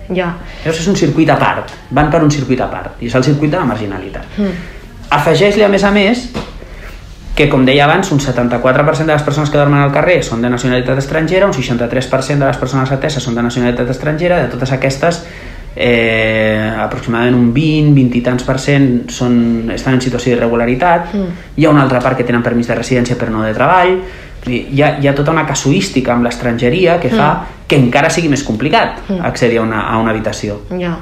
Ja. 0.09 0.35
llavors 0.63 0.79
és 0.81 0.87
un 0.87 0.95
circuit 0.95 1.29
a 1.29 1.37
part 1.37 1.71
van 1.91 2.09
per 2.09 2.23
un 2.23 2.31
circuit 2.31 2.61
a 2.61 2.69
part 2.71 3.01
i 3.01 3.07
és 3.07 3.15
el 3.15 3.23
circuit 3.23 3.51
de 3.51 3.57
la 3.57 3.65
marginalitat 3.65 4.25
Mm. 4.37 4.53
afegeix-li 5.09 5.63
a 5.63 5.69
més 5.69 5.83
a 5.83 5.91
més 5.91 6.29
que 7.35 7.47
com 7.47 7.63
deia 7.65 7.85
abans 7.85 8.11
un 8.11 8.19
74% 8.19 9.05
de 9.05 9.13
les 9.13 9.23
persones 9.23 9.49
que 9.49 9.57
dormen 9.57 9.79
al 9.79 9.93
carrer 9.93 10.23
són 10.23 10.41
de 10.41 10.49
nacionalitat 10.49 10.97
estrangera, 10.97 11.45
un 11.45 11.53
63% 11.53 12.39
de 12.39 12.45
les 12.49 12.57
persones 12.57 12.91
ateses 12.91 13.23
són 13.23 13.35
de 13.35 13.41
nacionalitat 13.45 13.89
estrangera, 13.89 14.41
de 14.41 14.49
totes 14.51 14.71
aquestes 14.75 15.21
eh, 15.75 16.73
aproximadament 16.81 17.35
un 17.35 17.53
20, 17.53 17.93
20 17.95 18.17
i 18.17 18.21
tants 18.25 18.43
per 18.43 18.57
cent 18.59 18.89
són, 19.13 19.69
estan 19.71 19.93
en 19.95 20.01
situació 20.01 20.33
d'irregularitat, 20.33 21.13
Mm. 21.13 21.29
hi 21.55 21.65
ha 21.65 21.69
una 21.69 21.83
altra 21.83 21.99
part 22.01 22.17
que 22.17 22.23
tenen 22.25 22.43
permís 22.43 22.67
de 22.67 22.75
residència 22.75 23.15
però 23.17 23.29
no 23.31 23.43
de 23.43 23.53
treball, 23.53 24.01
hi 24.47 24.81
ha, 24.81 24.97
hi 24.99 25.07
ha 25.07 25.13
tota 25.15 25.31
una 25.31 25.45
casuística 25.45 26.13
amb 26.13 26.23
l'estrangeria 26.23 26.99
que 26.99 27.09
fa 27.09 27.45
que 27.67 27.75
encara 27.77 28.09
sigui 28.09 28.29
més 28.29 28.43
complicat 28.43 29.01
Mm. 29.09 29.25
accedir 29.25 29.59
a 29.59 29.61
una, 29.61 29.81
a 29.89 29.97
una 29.99 30.11
habitació. 30.11 30.61
Ja. 30.79 30.95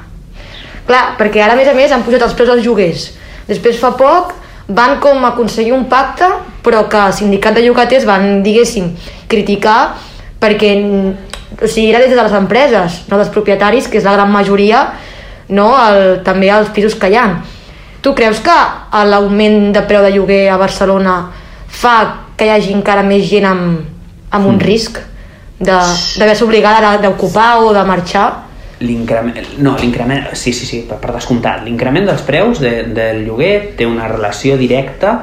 Clar, 0.88 1.16
perquè 1.20 1.42
ara, 1.44 1.54
a 1.54 1.56
més 1.56 1.68
a 1.68 1.74
més, 1.74 1.92
han 1.92 2.04
posat 2.04 2.22
els 2.22 2.34
preus 2.34 2.50
als 2.50 2.64
lloguers. 2.64 3.14
Després, 3.48 3.78
fa 3.80 3.92
poc, 3.96 4.34
van 4.68 5.00
com 5.00 5.24
aconseguir 5.26 5.74
un 5.74 5.86
pacte, 5.86 6.26
però 6.64 6.88
que 6.90 6.98
el 6.98 7.14
sindicat 7.14 7.56
de 7.56 7.62
llogaters 7.62 8.06
van, 8.06 8.42
diguéssim, 8.44 8.94
criticar 9.28 9.96
perquè 10.40 10.72
o 11.62 11.68
sigui, 11.68 11.90
era 11.90 12.00
des 12.00 12.10
de 12.12 12.22
les 12.22 12.34
empreses, 12.34 13.04
no 13.10 13.18
dels 13.18 13.30
propietaris, 13.30 13.88
que 13.88 13.98
és 13.98 14.04
la 14.04 14.14
gran 14.14 14.32
majoria, 14.32 14.94
no, 15.50 15.72
el, 15.88 16.22
també 16.24 16.50
els 16.52 16.70
pisos 16.70 16.96
que 16.96 17.10
hi 17.10 17.16
ha. 17.16 17.42
Tu 18.02 18.14
creus 18.14 18.40
que 18.44 18.56
l'augment 19.08 19.72
de 19.74 19.82
preu 19.88 20.04
de 20.04 20.12
lloguer 20.12 20.50
a 20.52 20.58
Barcelona 20.58 21.32
fa 21.68 22.27
que 22.38 22.46
hi 22.46 22.50
hagi 22.54 22.74
encara 22.74 23.04
més 23.04 23.26
gent 23.30 23.46
amb, 23.50 23.80
amb 24.32 24.46
un 24.48 24.60
risc 24.60 25.00
de- 25.60 25.72
d'haver-se 26.20 26.44
obligada 26.46 26.98
d'ocupar 27.02 27.58
o 27.64 27.74
de 27.74 27.84
marxar? 27.84 28.28
L'increment, 28.80 29.34
no, 29.58 29.76
l'increment, 29.80 30.28
sí, 30.38 30.54
sí, 30.54 30.66
sí, 30.70 30.84
per, 30.88 31.00
per 31.02 31.16
descomptat. 31.16 31.64
L'increment 31.66 32.06
dels 32.06 32.22
preus 32.22 32.60
de, 32.62 32.84
del 32.94 33.24
lloguer 33.26 33.74
té 33.76 33.88
una 33.90 34.08
relació 34.08 34.56
directa 34.58 35.16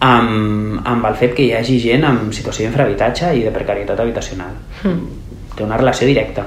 amb, 0.00 0.80
amb 0.86 1.06
el 1.06 1.14
fet 1.18 1.34
que 1.36 1.44
hi 1.46 1.52
hagi 1.54 1.78
gent 1.82 2.04
en 2.08 2.32
situació 2.34 2.66
d'infrahabitatge 2.66 3.30
i 3.38 3.44
de 3.46 3.52
precarietat 3.54 4.00
habitacional. 4.02 4.56
Mm. 4.82 5.54
Té 5.56 5.62
una 5.64 5.76
relació 5.78 6.06
directa. 6.10 6.42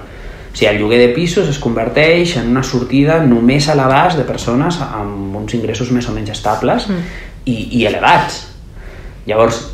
O 0.52 0.56
sigui, 0.56 0.68
el 0.74 0.80
lloguer 0.82 1.00
de 1.00 1.10
pisos 1.16 1.48
es 1.48 1.60
converteix 1.60 2.36
en 2.42 2.50
una 2.52 2.64
sortida 2.64 3.22
només 3.24 3.70
a 3.72 3.76
l'abast 3.80 4.18
de 4.20 4.26
persones 4.28 4.82
amb 4.84 5.36
uns 5.40 5.54
ingressos 5.56 5.92
més 5.96 6.08
o 6.10 6.16
menys 6.16 6.32
estables 6.36 6.90
Mm. 6.90 7.04
i, 7.46 7.56
i 7.80 7.86
elevats. 7.88 8.48
Llavors, 9.26 9.71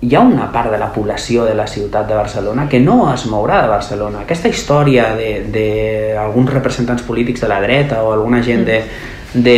hi 0.00 0.14
ha 0.14 0.20
una 0.20 0.50
part 0.52 0.70
de 0.70 0.78
la 0.78 0.92
població 0.92 1.44
de 1.44 1.54
la 1.54 1.66
ciutat 1.66 2.06
de 2.08 2.14
Barcelona 2.14 2.68
que 2.68 2.80
no 2.80 3.12
es 3.14 3.26
mourà 3.26 3.62
de 3.62 3.68
Barcelona. 3.68 4.22
Aquesta 4.24 4.48
història 4.52 5.08
d'alguns 5.16 6.52
representants 6.52 7.04
polítics 7.06 7.40
de 7.40 7.48
la 7.48 7.60
dreta 7.62 8.02
o 8.04 8.12
alguna 8.12 8.42
gent 8.44 8.66
de, 8.66 8.82
de, 9.32 9.56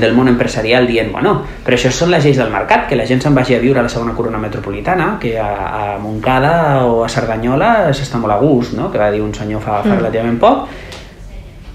del 0.00 0.14
món 0.14 0.30
empresarial 0.30 0.86
dient 0.86 1.10
bueno, 1.10 1.34
però 1.66 1.74
això 1.74 1.90
són 1.94 2.14
les 2.14 2.22
lleis 2.24 2.38
del 2.38 2.54
mercat, 2.54 2.86
que 2.88 2.98
la 2.98 3.08
gent 3.08 3.24
se'n 3.24 3.34
vagi 3.34 3.58
a 3.58 3.60
viure 3.62 3.82
a 3.82 3.86
la 3.86 3.90
segona 3.90 4.14
corona 4.14 4.38
metropolitana, 4.38 5.16
que 5.20 5.34
a, 5.40 5.50
a 5.50 5.98
Montcada 5.98 6.86
o 6.86 7.02
a 7.02 7.10
Cerdanyola 7.10 7.90
s'està 7.90 8.22
molt 8.22 8.36
a 8.36 8.38
gust, 8.38 8.78
no? 8.78 8.92
que 8.94 9.02
va 9.02 9.10
dir 9.10 9.24
un 9.26 9.34
senyor 9.34 9.64
fa, 9.64 9.82
fa 9.82 9.98
relativament 9.98 10.38
poc. 10.38 10.64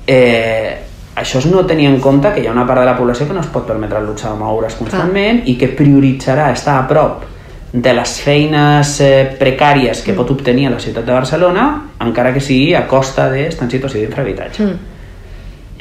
Eh, 0.08 0.71
això 1.19 1.39
és 1.43 1.51
no 1.51 1.67
tenir 1.67 1.91
en 1.91 1.99
compte 1.99 2.32
que 2.32 2.41
hi 2.43 2.47
ha 2.47 2.56
una 2.56 2.65
part 2.67 2.80
de 2.80 2.88
la 2.88 2.95
població 2.95 3.28
que 3.28 3.36
no 3.36 3.43
es 3.43 3.51
pot 3.51 3.67
permetre 3.67 3.99
el 3.99 4.08
luxe 4.08 4.28
de 4.28 4.36
moure's 4.39 4.75
constantment 4.80 5.43
i 5.51 5.60
que 5.60 5.73
prioritzarà 5.75 6.51
estar 6.56 6.80
a 6.80 6.88
prop 6.88 7.34
de 7.75 7.93
les 7.93 8.11
feines 8.23 8.91
eh, 9.03 9.35
precàries 9.35 9.99
que 10.05 10.13
pot 10.15 10.29
obtenir 10.31 10.69
a 10.69 10.75
la 10.77 10.79
ciutat 10.79 11.03
de 11.03 11.11
Barcelona 11.11 11.65
encara 12.05 12.31
que 12.31 12.43
sigui 12.43 12.71
a 12.73 12.85
costa 12.88 13.27
d'estar 13.33 13.67
en 13.67 13.73
situació 13.73 13.99
d'infrahabitatge. 13.99 14.63
Mm. 14.63 14.93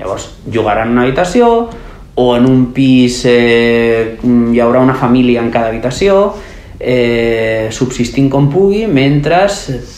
Llavors, 0.00 0.26
jugaran 0.50 0.90
en 0.90 0.96
una 0.96 1.04
habitació 1.06 1.68
o 2.18 2.26
en 2.36 2.48
un 2.50 2.66
pis 2.74 3.20
eh, 3.30 4.18
hi 4.24 4.60
haurà 4.62 4.82
una 4.82 4.98
família 4.98 5.42
en 5.42 5.52
cada 5.54 5.70
habitació 5.70 6.34
eh, 6.80 7.70
subsistint 7.70 8.28
com 8.30 8.50
pugui 8.50 8.84
mentre 8.90 9.44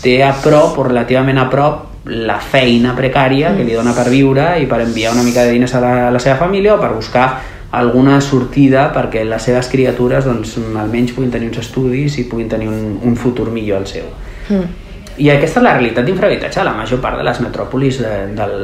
té 0.02 0.20
a 0.24 0.34
prop 0.44 0.76
o 0.76 0.88
relativament 0.90 1.40
a 1.40 1.48
prop 1.52 1.84
la 2.06 2.38
feina 2.38 2.92
precària 2.94 3.56
que 3.56 3.64
li 3.64 3.74
dona 3.74 3.96
per 3.96 4.10
viure 4.12 4.52
i 4.60 4.68
per 4.68 4.84
enviar 4.84 5.16
una 5.16 5.24
mica 5.24 5.42
de 5.44 5.56
diners 5.56 5.74
a 5.74 5.80
la, 5.82 5.92
a 6.06 6.12
la 6.14 6.20
seva 6.22 6.36
família 6.44 6.76
o 6.76 6.80
per 6.80 6.92
buscar 6.92 7.28
alguna 7.72 8.20
sortida 8.20 8.86
perquè 8.94 9.24
les 9.26 9.42
seves 9.42 9.68
criatures 9.72 10.26
doncs, 10.26 10.56
almenys 10.78 11.14
puguin 11.16 11.32
tenir 11.32 11.50
uns 11.50 11.60
estudis 11.64 12.18
i 12.20 12.26
puguin 12.30 12.48
tenir 12.48 12.68
un, 12.70 12.98
un 13.02 13.16
futur 13.16 13.50
millor 13.50 13.82
al 13.82 13.88
seu. 13.90 14.10
Mm. 14.48 14.82
I 15.16 15.30
aquesta 15.32 15.62
és 15.62 15.64
la 15.64 15.72
realitat 15.72 16.04
d'infrahabitatge 16.04 16.60
de 16.60 16.66
la 16.68 16.74
major 16.76 17.00
part 17.00 17.16
de 17.16 17.24
les 17.24 17.38
metròpolis 17.40 18.02
de, 18.04 18.12
del, 18.36 18.56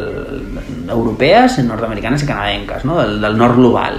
europees, 0.92 1.56
nord-americanes 1.64 2.24
i 2.24 2.28
canadenques, 2.28 2.84
no? 2.84 2.98
del, 3.00 3.16
del 3.22 3.38
nord 3.40 3.56
global. 3.56 3.96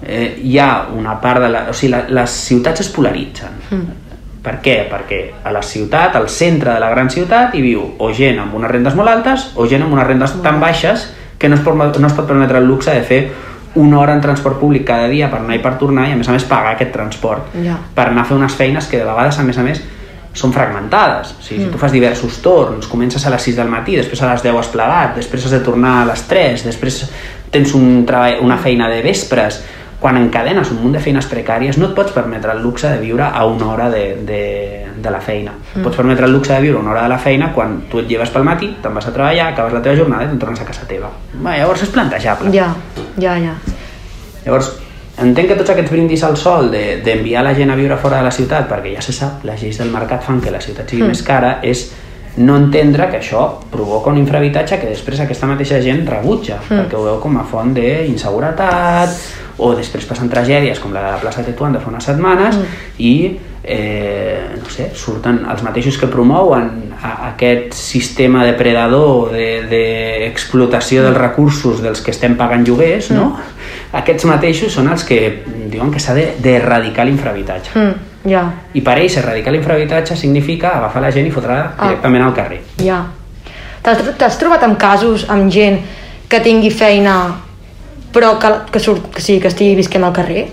Eh, 0.00 0.36
hi 0.44 0.58
ha 0.60 0.70
una 0.96 1.16
part 1.20 1.40
de 1.44 1.48
la... 1.52 1.64
O 1.72 1.76
sigui, 1.76 1.94
la, 1.94 2.04
les 2.20 2.36
ciutats 2.50 2.84
es 2.84 2.92
polaritzen. 2.92 3.56
Mm. 3.70 3.98
Per 4.44 4.54
què? 4.64 4.76
Perquè 4.88 5.20
a 5.44 5.52
la 5.52 5.60
ciutat, 5.64 6.16
al 6.16 6.28
centre 6.32 6.72
de 6.72 6.80
la 6.80 6.88
gran 6.92 7.10
ciutat, 7.12 7.56
hi 7.56 7.64
viu 7.64 7.82
o 8.00 8.12
gent 8.16 8.40
amb 8.40 8.56
unes 8.56 8.72
rendes 8.72 8.96
molt 8.96 9.12
altes 9.12 9.50
o 9.56 9.66
gent 9.68 9.84
amb 9.84 9.96
unes 9.96 10.08
rendes 10.08 10.36
tan 10.44 10.60
baixes 10.60 11.10
que 11.40 11.48
no 11.48 11.56
es 11.56 11.64
pot, 11.64 11.76
no 11.76 12.08
es 12.08 12.16
pot 12.16 12.28
permetre 12.28 12.60
el 12.60 12.68
luxe 12.68 12.92
de 12.92 13.04
fer 13.04 13.20
una 13.74 14.00
hora 14.00 14.14
en 14.14 14.20
transport 14.20 14.58
públic 14.58 14.84
cada 14.86 15.06
dia 15.08 15.28
per 15.30 15.40
anar 15.40 15.54
i 15.54 15.62
per 15.62 15.76
tornar 15.78 16.08
i 16.08 16.12
a 16.12 16.18
més 16.18 16.28
a 16.28 16.34
més 16.34 16.44
pagar 16.44 16.74
aquest 16.74 16.92
transport 16.92 17.54
Ja. 17.62 17.76
per 17.94 18.08
anar 18.08 18.22
a 18.22 18.28
fer 18.28 18.36
unes 18.36 18.54
feines 18.54 18.86
que 18.90 18.98
de 18.98 19.04
vegades 19.04 19.38
a 19.38 19.46
més 19.46 19.58
a 19.58 19.62
més 19.62 19.82
són 20.32 20.52
fragmentades. 20.54 21.34
O 21.38 21.42
sigui, 21.42 21.60
mm. 21.60 21.66
si 21.66 21.72
tu 21.72 21.78
fas 21.78 21.92
diversos 21.92 22.38
torns, 22.42 22.86
comences 22.86 23.24
a 23.26 23.32
les 23.34 23.42
6 23.42 23.56
del 23.56 23.68
matí, 23.68 23.96
després 23.98 24.22
a 24.22 24.30
les 24.32 24.44
10 24.44 24.58
has 24.58 24.70
plegat, 24.70 25.16
després 25.16 25.44
has 25.44 25.54
de 25.56 25.60
tornar 25.66 26.00
a 26.02 26.04
les 26.12 26.22
3, 26.30 26.64
després 26.66 27.02
tens 27.50 27.74
un 27.74 28.04
treball, 28.06 28.38
una 28.46 28.58
feina 28.58 28.88
de 28.90 29.00
vespres, 29.02 29.58
quan 30.00 30.16
encadenes 30.16 30.70
un 30.72 30.80
munt 30.80 30.96
de 30.96 31.00
feines 31.04 31.26
precàries 31.28 31.76
no 31.78 31.90
et 31.90 31.94
pots 31.94 32.14
permetre 32.16 32.54
el 32.56 32.62
luxe 32.64 32.88
de 32.88 32.98
viure 33.02 33.26
a 33.28 33.44
una 33.44 33.68
hora 33.68 33.90
de, 33.92 34.04
de, 34.26 34.42
de 34.96 35.10
la 35.12 35.20
feina. 35.20 35.52
Mm. 35.52 35.84
Pots 35.84 36.00
permetre 36.00 36.24
el 36.26 36.32
luxe 36.32 36.54
de 36.54 36.60
viure 36.64 36.80
una 36.80 36.94
hora 36.94 37.02
de 37.04 37.12
la 37.12 37.18
feina 37.20 37.52
quan 37.52 37.82
tu 37.90 38.00
et 38.00 38.08
lleves 38.08 38.32
pel 38.32 38.46
matí, 38.48 38.72
te'n 38.80 38.96
vas 38.96 39.06
a 39.06 39.12
treballar, 39.12 39.50
acabes 39.52 39.76
la 39.76 39.82
teva 39.84 39.98
jornada 40.00 40.24
i 40.24 40.32
te'n 40.32 40.40
tornes 40.40 40.62
a 40.64 40.68
casa 40.68 40.88
teva. 40.88 41.12
Bé, 41.34 41.58
llavors 41.60 41.84
és 41.84 41.92
plantejable. 41.92 42.52
Ja, 42.56 42.70
ja, 43.20 43.36
ja. 43.36 43.54
Llavors, 44.46 44.72
entenc 45.20 45.52
que 45.52 45.58
tots 45.60 45.74
aquests 45.74 45.92
brindis 45.92 46.24
al 46.24 46.38
sol 46.40 46.72
d'enviar 46.72 47.44
de, 47.44 47.48
la 47.50 47.56
gent 47.60 47.70
a 47.70 47.76
viure 47.76 48.00
fora 48.00 48.22
de 48.22 48.30
la 48.30 48.32
ciutat, 48.32 48.70
perquè 48.72 48.94
ja 48.96 49.04
se 49.04 49.12
sap, 49.12 49.44
les 49.44 49.60
lleis 49.60 49.82
del 49.82 49.92
mercat 49.92 50.24
fan 50.24 50.40
que 50.40 50.54
la 50.54 50.64
ciutat 50.64 50.88
sigui 50.88 51.04
mm. 51.04 51.12
més 51.12 51.24
cara, 51.26 51.58
és 51.60 51.90
no 52.38 52.56
entendre 52.56 53.08
que 53.10 53.18
això 53.18 53.42
provoca 53.72 54.12
un 54.12 54.20
infrahabitatge 54.20 54.78
que 54.80 54.90
després 54.92 55.20
aquesta 55.24 55.48
mateixa 55.50 55.80
gent 55.82 56.06
rebutja, 56.08 56.60
mm. 56.60 56.82
perquè 56.82 56.98
ho 56.98 57.04
veu 57.08 57.20
com 57.22 57.36
a 57.40 57.44
font 57.48 57.74
d'inseguretat, 57.74 59.14
o 59.60 59.74
després 59.76 60.06
passen 60.08 60.30
tragèdies 60.32 60.80
com 60.80 60.94
la 60.94 61.02
de 61.04 61.12
la 61.16 61.20
plaça 61.20 61.44
Tetuan 61.44 61.74
de 61.74 61.80
fa 61.82 61.90
unes 61.90 62.06
setmanes 62.06 62.56
mm. 62.56 62.82
i 63.04 63.14
eh, 63.62 64.56
no 64.56 64.70
sé, 64.72 64.88
surten 64.96 65.42
els 65.52 65.64
mateixos 65.66 65.98
que 66.00 66.08
promouen 66.08 66.94
a, 66.96 67.32
aquest 67.32 67.74
sistema 67.76 68.46
depredador 68.46 69.34
d'explotació 69.68 71.02
de, 71.02 71.08
de 71.08 71.10
dels 71.10 71.20
recursos 71.20 71.82
dels 71.84 72.00
que 72.00 72.14
estem 72.14 72.38
pagant 72.40 72.64
lloguers, 72.66 73.10
no? 73.12 73.32
Mm. 73.34 73.56
Aquests 74.00 74.28
mateixos 74.30 74.72
són 74.72 74.88
els 74.88 75.02
que 75.04 75.18
diuen 75.44 75.90
que 75.90 76.00
s'ha 76.00 76.14
d'erradicar 76.14 77.04
de, 77.04 77.10
l'infrahabitatge. 77.10 77.74
Mm 77.74 78.09
ja. 78.28 78.44
I 78.74 78.82
per 78.84 78.98
ells 78.98 79.16
erradicar 79.20 79.52
l'infrahabitatge 79.54 80.16
significa 80.16 80.74
agafar 80.78 81.02
la 81.02 81.12
gent 81.14 81.28
i 81.28 81.32
fotre 81.34 81.56
ah. 81.56 81.72
directament 81.86 82.26
al 82.26 82.34
carrer. 82.36 82.60
Ja. 82.84 83.04
T'has 83.80 84.36
trobat 84.36 84.64
amb 84.66 84.76
casos 84.78 85.24
amb 85.32 85.48
gent 85.52 85.78
que 86.28 86.42
tingui 86.44 86.70
feina 86.70 87.14
però 88.12 88.34
que, 88.38 88.50
que, 88.72 88.80
surt, 88.82 89.08
que, 89.14 89.22
sí, 89.22 89.38
que 89.40 89.48
estigui 89.48 89.76
visquent 89.78 90.04
al 90.04 90.12
carrer? 90.12 90.44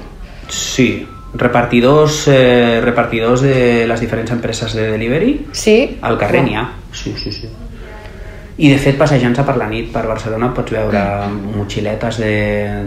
Sí, 0.53 1.05
repartidors, 1.33 2.23
eh, 2.31 2.79
repartidors 2.83 3.43
de 3.43 3.85
les 3.89 3.99
diferents 3.99 4.31
empreses 4.31 4.73
de 4.77 4.91
delivery 4.93 5.33
sí? 5.51 5.97
al 6.01 6.17
carrer 6.21 6.43
n'hi 6.45 6.55
ha. 6.55 6.67
Sí, 6.93 7.13
sí, 7.17 7.33
sí. 7.33 7.49
I 8.57 8.71
de 8.71 8.77
fet, 8.81 8.95
passejant-se 8.97 9.43
per 9.45 9.53
la 9.59 9.67
nit 9.69 9.91
per 9.93 10.01
Barcelona 10.09 10.49
pots 10.55 10.73
veure 10.73 11.01
motxiletes 11.29 12.17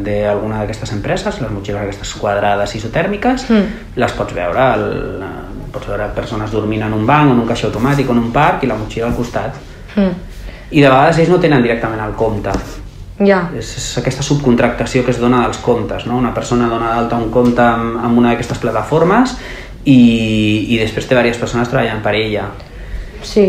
d'alguna 0.02 0.58
d'aquestes 0.58 0.90
empreses, 0.96 1.38
les 1.38 1.52
motxilles 1.54 1.84
aquestes 1.84 2.14
quadrades 2.18 2.74
isotèrmiques, 2.80 3.44
mm. 3.46 3.94
les 4.02 4.16
pots 4.18 4.34
veure, 4.34 4.64
el, 4.74 5.22
pots 5.70 5.86
veure 5.92 6.10
persones 6.16 6.50
dormint 6.50 6.82
en 6.88 6.96
un 6.96 7.06
banc, 7.06 7.30
en 7.30 7.38
un 7.38 7.46
caixer 7.46 7.68
automàtic, 7.70 8.10
en 8.10 8.18
un 8.18 8.32
parc 8.34 8.66
i 8.66 8.70
la 8.70 8.80
motxilla 8.80 9.06
al 9.12 9.14
costat. 9.14 9.62
Mm. 9.94 10.12
I 10.70 10.82
de 10.82 10.88
vegades 10.90 11.22
ells 11.22 11.30
no 11.30 11.38
tenen 11.42 11.62
directament 11.62 12.02
el 12.02 12.18
compte. 12.18 12.54
Ja. 13.20 13.44
És, 13.54 13.70
és 13.78 13.88
aquesta 14.00 14.24
subcontractació 14.26 15.04
que 15.06 15.14
es 15.14 15.20
dona 15.22 15.44
dels 15.44 15.60
comptes, 15.62 16.06
no? 16.08 16.18
Una 16.18 16.32
persona 16.34 16.66
dona 16.72 16.96
d'alta 16.96 17.18
un 17.20 17.30
compte 17.30 17.62
amb, 17.62 18.00
amb 18.00 18.18
una 18.18 18.32
d'aquestes 18.32 18.58
plataformes 18.62 19.36
i, 19.84 20.00
i 20.74 20.80
després 20.80 21.06
té 21.06 21.14
diverses 21.14 21.38
persones 21.42 21.70
treballant 21.70 22.02
per 22.02 22.16
ella. 22.18 22.48
Sí. 23.22 23.46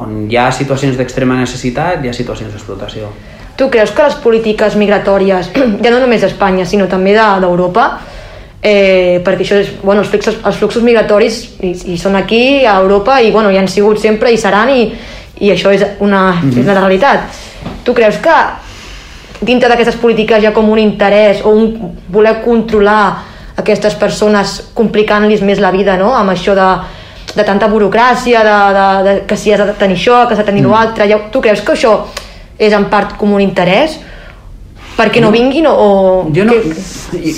On 0.00 0.24
hi 0.30 0.36
ha 0.36 0.50
situacions 0.52 0.96
d'extrema 0.96 1.36
necessitat, 1.38 2.04
hi 2.04 2.08
ha 2.08 2.16
situacions 2.16 2.52
d'explotació. 2.54 3.10
Tu 3.56 3.68
creus 3.68 3.90
que 3.92 4.06
les 4.06 4.16
polítiques 4.22 4.76
migratòries, 4.80 5.52
ja 5.84 5.90
no 5.92 6.00
només 6.00 6.24
d'Espanya, 6.24 6.64
sinó 6.64 6.88
també 6.88 7.12
d'Europa, 7.14 7.86
de, 7.98 8.20
eh, 8.62 9.20
perquè 9.24 9.44
això 9.44 9.60
és, 9.60 9.72
bueno, 9.82 10.02
els, 10.04 10.10
fluxos, 10.12 10.38
els 10.44 10.56
fluxos 10.56 10.84
migratoris 10.84 11.40
i, 11.64 11.72
i 11.94 11.98
són 11.98 12.16
aquí 12.16 12.64
a 12.64 12.78
Europa 12.80 13.20
i 13.20 13.30
bueno, 13.32 13.50
hi 13.50 13.58
han 13.60 13.68
sigut 13.68 14.00
sempre 14.00 14.32
i 14.32 14.40
seran 14.40 14.72
i, 14.72 14.82
i 15.40 15.52
això 15.52 15.72
és 15.72 15.84
una, 16.00 16.32
mm 16.32 16.50
-hmm. 16.50 16.58
és 16.60 16.64
una 16.64 16.80
realitat. 16.80 17.20
Tu 17.84 17.94
creus 17.94 18.16
que 18.16 18.36
dintre 19.40 19.68
d'aquestes 19.68 19.96
polítiques 19.96 20.42
hi 20.42 20.46
ha 20.46 20.52
com 20.52 20.68
un 20.68 20.78
interès 20.78 21.40
o 21.44 21.50
un 21.50 21.96
voler 22.08 22.42
controlar 22.44 23.22
aquestes 23.56 23.94
persones 23.94 24.70
complicant-los 24.74 25.42
més 25.42 25.58
la 25.58 25.70
vida 25.70 25.96
no? 25.96 26.14
amb 26.14 26.30
això 26.30 26.54
de 26.54 26.68
de 27.36 27.44
tanta 27.46 27.68
burocràcia, 27.70 28.44
de, 28.46 28.56
de, 28.76 28.86
de, 29.06 29.16
que 29.26 29.36
si 29.38 29.52
has 29.52 29.62
de 29.62 29.74
tenir 29.78 29.98
això, 29.98 30.24
que 30.26 30.34
has 30.34 30.42
de 30.42 30.48
tenir 30.48 30.64
mm. 30.64 30.72
l'altre... 30.72 31.08
Ja, 31.10 31.20
tu 31.30 31.42
creus 31.44 31.62
que 31.64 31.76
això 31.76 31.94
és 32.60 32.74
en 32.76 32.88
part 32.92 33.16
com 33.20 33.36
un 33.36 33.44
interès? 33.44 34.00
perquè 35.00 35.20
no, 35.22 35.30
vinguin 35.32 35.64
o... 35.70 36.28
Jo, 36.34 36.44
no, 36.44 36.56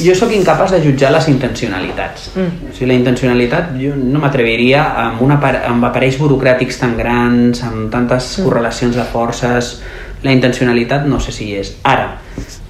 jo 0.02 0.14
sóc 0.18 0.32
incapaç 0.34 0.74
de 0.74 0.80
jutjar 0.82 1.12
les 1.14 1.28
intencionalitats. 1.30 2.32
Mm. 2.34 2.70
O 2.70 2.74
sigui, 2.74 2.88
la 2.90 2.96
intencionalitat 2.98 3.74
jo 3.78 3.94
no 3.98 4.22
m'atreviria 4.22 4.84
amb, 5.04 5.22
una, 5.22 5.38
amb 5.68 5.86
aparells 5.86 6.18
burocràtics 6.20 6.80
tan 6.82 6.96
grans, 6.98 7.62
amb 7.66 7.86
tantes 7.92 8.38
mm. 8.38 8.48
correlacions 8.48 8.98
de 8.98 9.10
forces... 9.12 9.76
La 10.22 10.30
intencionalitat 10.30 11.02
no 11.10 11.16
sé 11.18 11.32
si 11.34 11.48
és. 11.58 11.72
Ara, 11.82 12.04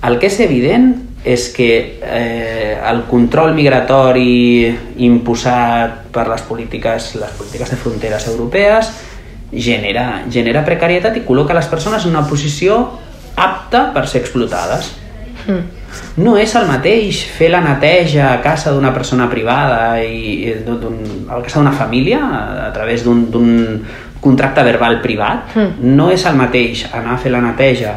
el 0.09 0.15
que 0.17 0.31
és 0.31 0.39
evident 0.41 0.87
és 1.25 1.49
que 1.55 2.01
eh, 2.03 2.81
el 2.83 3.05
control 3.07 3.55
migratori 3.55 4.67
imposat 5.07 6.09
per 6.13 6.27
les 6.29 6.43
polítiques, 6.43 7.13
les 7.21 7.37
polítiques 7.39 7.71
de 7.71 7.79
fronteres 7.79 8.27
europees 8.33 8.91
genera, 9.53 10.25
genera 10.31 10.65
precarietat 10.67 11.21
i 11.21 11.23
col·loca 11.27 11.55
les 11.55 11.69
persones 11.71 12.03
en 12.07 12.17
una 12.17 12.25
posició 12.27 12.81
apta 13.39 13.91
per 13.95 14.09
ser 14.11 14.25
explotades. 14.25 14.91
Mm. 15.47 15.63
No 16.25 16.35
és 16.41 16.55
el 16.59 16.67
mateix 16.67 17.21
fer 17.37 17.53
la 17.53 17.61
neteja 17.63 18.33
a 18.33 18.41
casa 18.43 18.73
d'una 18.73 18.93
persona 18.95 19.29
privada 19.31 20.01
i, 20.03 20.49
i 20.49 20.57
a 20.57 21.39
casa 21.45 21.61
d'una 21.61 21.75
família 21.77 22.19
a, 22.19 22.43
a 22.67 22.73
través 22.75 23.05
d'un 23.07 23.79
contracte 24.23 24.67
verbal 24.67 24.99
privat. 25.05 25.55
Mm. 25.55 25.95
No 25.95 26.11
és 26.11 26.27
el 26.27 26.35
mateix 26.41 26.89
anar 26.91 27.15
a 27.15 27.23
fer 27.23 27.31
la 27.31 27.45
neteja 27.47 27.95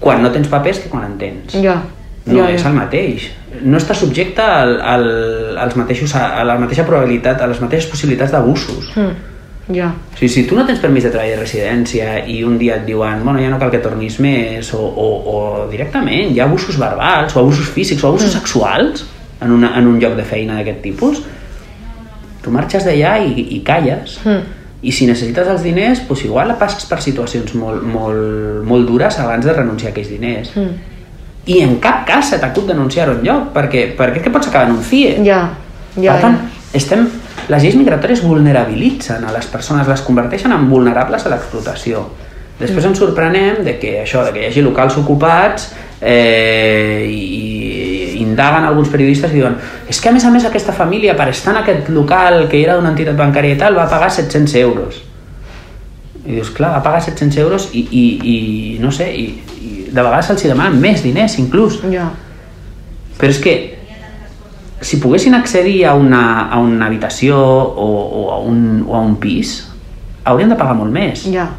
quan 0.00 0.22
no 0.24 0.34
tens 0.34 0.48
papers 0.50 0.82
que 0.82 0.90
quan 0.90 1.06
en 1.06 1.18
tens. 1.20 1.54
Ja 1.60 1.78
no 2.30 2.44
ja, 2.44 2.50
és 2.54 2.64
el 2.66 2.76
mateix. 2.76 3.30
No 3.66 3.80
està 3.80 3.96
subjecte 3.98 4.44
al, 4.44 4.76
al, 4.80 5.08
als 5.66 5.74
mateixos, 5.78 6.14
a 6.16 6.44
la 6.46 6.56
mateixa 6.60 6.86
probabilitat, 6.88 7.42
a 7.42 7.50
les 7.50 7.60
mateixes 7.62 7.90
possibilitats 7.90 8.32
d'abusos. 8.36 8.92
Mm. 8.94 9.28
Ja. 9.70 9.92
O 9.92 10.18
sigui, 10.18 10.30
si 10.32 10.42
tu 10.48 10.56
no 10.58 10.64
tens 10.66 10.80
permís 10.82 11.04
de 11.06 11.12
treball 11.14 11.30
de 11.30 11.38
residència 11.38 12.16
i 12.26 12.40
un 12.42 12.56
dia 12.58 12.80
et 12.80 12.86
diuen 12.88 13.22
bueno, 13.22 13.38
ja 13.38 13.50
no 13.52 13.58
cal 13.60 13.70
que 13.70 13.78
tornis 13.82 14.18
més 14.22 14.72
o, 14.74 14.80
o, 14.82 15.06
o 15.30 15.36
directament 15.70 16.32
hi 16.34 16.40
ha 16.40 16.48
abusos 16.48 16.78
verbals 16.80 17.36
o 17.36 17.44
abusos 17.44 17.70
físics 17.70 18.02
o 18.02 18.08
abusos 18.10 18.32
mm. 18.32 18.38
sexuals 18.40 19.04
en, 19.38 19.52
una, 19.54 19.70
en 19.78 19.86
un 19.86 20.00
lloc 20.02 20.16
de 20.18 20.26
feina 20.26 20.58
d'aquest 20.58 20.82
tipus 20.82 21.22
tu 22.42 22.50
marxes 22.50 22.88
d'allà 22.88 23.20
i, 23.22 23.46
i 23.54 23.60
calles 23.66 24.18
mm. 24.24 24.58
i 24.82 24.94
si 24.96 25.06
necessites 25.06 25.54
els 25.54 25.62
diners 25.62 26.02
doncs 26.08 26.26
igual 26.26 26.50
passes 26.58 26.90
per 26.90 26.98
situacions 27.04 27.54
molt, 27.54 27.86
molt, 27.86 28.64
molt 28.66 28.90
dures 28.90 29.22
abans 29.22 29.46
de 29.46 29.54
renunciar 29.54 29.92
a 29.92 29.94
aquells 29.94 30.16
diners 30.16 30.56
mm 30.56 30.88
i 31.46 31.60
en 31.64 31.78
cap 31.80 32.04
cas 32.08 32.30
se 32.32 32.38
t'acut 32.42 32.68
denunciar-ho 32.68 33.16
enlloc, 33.18 33.50
perquè, 33.54 33.86
perquè 33.98 34.20
és 34.20 34.26
que 34.26 34.32
pots 34.34 34.50
acabar 34.50 34.68
en 34.68 34.76
un 34.76 34.84
CIE. 34.84 35.16
Ja, 35.24 35.42
ja, 35.96 36.14
per 36.14 36.20
tant, 36.26 36.38
ja. 36.42 36.78
estem, 36.80 37.06
les 37.50 37.64
lleis 37.64 37.78
migratòries 37.80 38.22
vulnerabilitzen 38.24 39.24
a 39.24 39.32
les 39.34 39.48
persones, 39.50 39.88
les 39.88 40.02
converteixen 40.06 40.52
en 40.54 40.68
vulnerables 40.70 41.24
a 41.26 41.32
l'explotació. 41.32 42.04
Després 42.60 42.84
ens 42.90 43.00
sorprenem 43.00 43.62
de 43.64 43.78
que 43.80 43.96
això, 44.02 44.22
de 44.26 44.34
que 44.34 44.42
hi 44.42 44.50
hagi 44.50 44.62
locals 44.62 44.98
ocupats 45.00 45.70
eh, 46.00 47.08
i 47.08 48.20
indaguen 48.20 48.66
alguns 48.68 48.90
periodistes 48.92 49.32
i 49.32 49.38
diuen 49.38 49.56
és 49.88 50.00
que 50.00 50.10
a 50.10 50.12
més 50.12 50.24
a 50.28 50.30
més 50.32 50.44
aquesta 50.44 50.74
família 50.76 51.14
per 51.16 51.30
estar 51.32 51.54
en 51.54 51.62
aquest 51.62 51.88
local 51.88 52.44
que 52.50 52.60
era 52.60 52.76
d'una 52.76 52.92
entitat 52.92 53.16
bancària 53.16 53.56
i 53.56 53.60
tal 53.60 53.78
va 53.78 53.88
pagar 53.88 54.10
700 54.12 54.56
euros 54.60 55.00
i 56.20 56.36
dius, 56.36 56.50
clar, 56.52 56.74
va 56.76 56.82
pagar 56.84 57.00
700 57.02 57.40
euros 57.40 57.70
i, 57.72 57.80
i, 57.80 58.04
i 58.28 58.36
no 58.82 58.92
sé, 58.92 59.08
i, 59.16 59.24
de 59.90 60.00
vegades 60.00 60.30
se'ls 60.30 60.46
demanen 60.48 60.80
més 60.82 61.02
diners 61.04 61.36
inclús 61.42 61.80
ja. 61.92 62.08
però 63.18 63.30
és 63.30 63.42
que 63.42 63.56
si 64.80 64.96
poguessin 65.02 65.36
accedir 65.36 65.84
a 65.84 65.94
una, 65.94 66.48
a 66.48 66.58
una 66.62 66.86
habitació 66.86 67.36
o, 67.36 67.88
o, 67.90 68.22
a 68.32 68.38
un, 68.40 68.84
o 68.86 68.96
a 68.96 69.02
un 69.04 69.18
pis 69.20 69.58
haurien 70.24 70.48
de 70.52 70.56
pagar 70.56 70.78
molt 70.78 70.94
més 70.94 71.26
ja. 71.28 71.50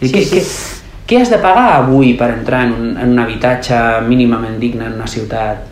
I 0.00 0.08
sí, 0.08 0.14
què, 0.14 0.24
sí. 0.24 0.38
Què, 0.38 0.82
què 1.04 1.20
has 1.20 1.28
de 1.28 1.38
pagar 1.42 1.82
avui 1.82 2.14
per 2.16 2.30
entrar 2.32 2.64
en 2.64 2.72
un, 2.72 2.90
en 2.96 3.12
un 3.12 3.20
habitatge 3.20 3.76
mínimament 4.08 4.56
digne 4.60 4.86
en 4.88 4.94
una 4.96 5.08
ciutat? 5.10 5.70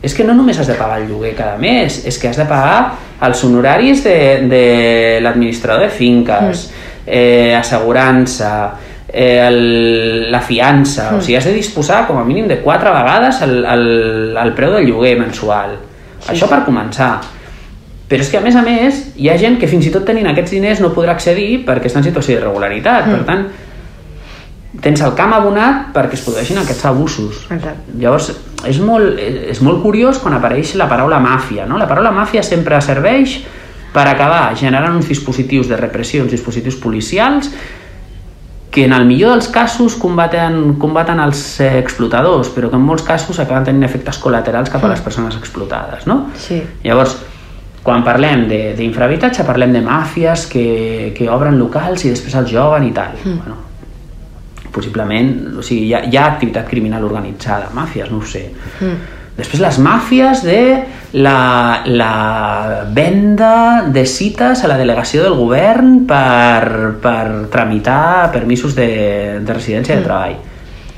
És 0.00 0.14
que 0.16 0.24
no 0.24 0.32
només 0.32 0.56
has 0.56 0.70
de 0.70 0.76
pagar 0.78 1.02
el 1.02 1.10
lloguer 1.10 1.34
cada 1.36 1.58
mes, 1.60 1.98
és 2.08 2.16
que 2.16 2.30
has 2.30 2.38
de 2.40 2.46
pagar 2.48 2.96
els 3.26 3.42
honoraris 3.44 4.00
de, 4.06 4.16
de 4.48 4.62
l'administrador 5.20 5.84
de 5.84 5.90
finques, 5.92 6.62
mm. 6.64 7.02
eh, 7.04 7.52
assegurança, 7.58 8.52
eh, 9.12 9.46
el, 9.46 10.30
la 10.30 10.40
fiança, 10.40 11.10
mm. 11.10 11.18
o 11.18 11.22
sigui, 11.24 11.36
has 11.38 11.48
de 11.48 11.54
disposar 11.54 12.06
com 12.06 12.20
a 12.20 12.24
mínim 12.24 12.48
de 12.48 12.60
quatre 12.62 12.92
vegades 12.94 13.42
el, 13.42 13.60
el, 13.64 13.86
el 14.38 14.52
preu 14.56 14.76
del 14.76 14.88
lloguer 14.88 15.16
mensual. 15.18 15.76
Sí, 16.20 16.34
Això 16.34 16.46
sí. 16.46 16.52
per 16.52 16.62
començar. 16.66 17.14
Però 18.10 18.24
és 18.24 18.30
que, 18.30 18.38
a 18.40 18.44
més 18.44 18.56
a 18.58 18.62
més, 18.66 19.00
hi 19.16 19.30
ha 19.30 19.38
gent 19.38 19.58
que 19.60 19.68
fins 19.70 19.86
i 19.86 19.92
tot 19.94 20.06
tenint 20.06 20.26
aquests 20.30 20.54
diners 20.56 20.80
no 20.82 20.92
podrà 20.94 21.14
accedir 21.14 21.64
perquè 21.66 21.90
està 21.90 22.02
en 22.02 22.08
situació 22.08 22.36
d'irregularitat. 22.36 23.06
Mm. 23.06 23.18
Per 23.18 23.26
tant, 23.28 23.44
tens 24.82 25.02
el 25.02 25.14
camp 25.18 25.34
abonat 25.34 25.90
perquè 25.94 26.18
es 26.18 26.24
produeixin 26.26 26.60
aquests 26.62 26.86
abusos. 26.90 27.44
Exacte. 27.50 27.94
Llavors, 27.98 28.30
és 28.70 28.78
molt, 28.82 29.18
és 29.18 29.62
molt 29.64 29.82
curiós 29.82 30.20
quan 30.22 30.36
apareix 30.36 30.76
la 30.78 30.88
paraula 30.90 31.18
màfia. 31.22 31.66
No? 31.66 31.78
La 31.78 31.88
paraula 31.90 32.12
màfia 32.14 32.42
sempre 32.46 32.78
serveix 32.84 33.40
per 33.90 34.06
acabar 34.06 34.54
generant 34.58 34.94
uns 34.94 35.10
dispositius 35.10 35.70
de 35.70 35.78
repressió, 35.78 36.22
uns 36.22 36.34
dispositius 36.34 36.78
policials 36.78 37.50
que 38.70 38.84
en 38.84 38.92
el 38.92 39.04
millor 39.04 39.32
dels 39.34 39.48
casos 39.50 39.96
combaten, 39.98 40.76
combaten 40.78 41.18
els 41.20 41.40
eh, 41.60 41.72
explotadors, 41.80 42.48
però 42.54 42.68
que 42.70 42.76
en 42.78 42.84
molts 42.86 43.02
casos 43.02 43.40
acaben 43.42 43.64
tenint 43.66 43.82
efectes 43.88 44.20
col·laterals 44.22 44.70
cap 44.70 44.84
a 44.86 44.88
les 44.92 45.00
persones 45.02 45.34
explotades, 45.36 46.06
no? 46.06 46.28
Sí. 46.38 46.60
Llavors, 46.84 47.16
quan 47.82 48.04
parlem 48.06 48.46
de- 48.48 48.74
d'infrahabitatge, 48.78 49.42
parlem 49.48 49.72
de 49.74 49.80
màfies 49.82 50.46
que, 50.46 51.12
que 51.16 51.26
obren 51.28 51.58
locals 51.58 52.04
i 52.04 52.10
després 52.14 52.34
els 52.38 52.50
joguen 52.52 52.86
i 52.86 52.92
tal. 52.94 53.16
Mm. 53.24 53.36
Bueno, 53.42 53.56
possiblement, 54.70 55.32
o 55.58 55.62
sigui, 55.66 55.88
hi 55.88 55.94
ha, 55.96 56.04
hi 56.06 56.16
ha 56.16 56.26
activitat 56.30 56.68
criminal 56.70 57.02
organitzada, 57.08 57.70
màfies, 57.74 58.10
no 58.12 58.18
ho 58.22 58.26
sé. 58.26 58.44
Mm. 58.80 58.98
Després 59.40 59.62
les 59.64 59.80
màfies 59.80 60.44
de 60.44 60.60
la, 61.12 61.82
la 61.86 62.84
venda 62.92 63.86
de 63.88 64.04
cites 64.06 64.64
a 64.64 64.70
la 64.70 64.76
delegació 64.78 65.24
del 65.24 65.38
govern 65.38 66.04
per, 66.06 66.94
per 67.02 67.48
tramitar 67.52 68.30
permisos 68.34 68.76
de, 68.76 69.40
de 69.40 69.56
residència 69.56 69.96
mm. 69.96 69.98
de 69.98 70.06
treball. 70.06 70.36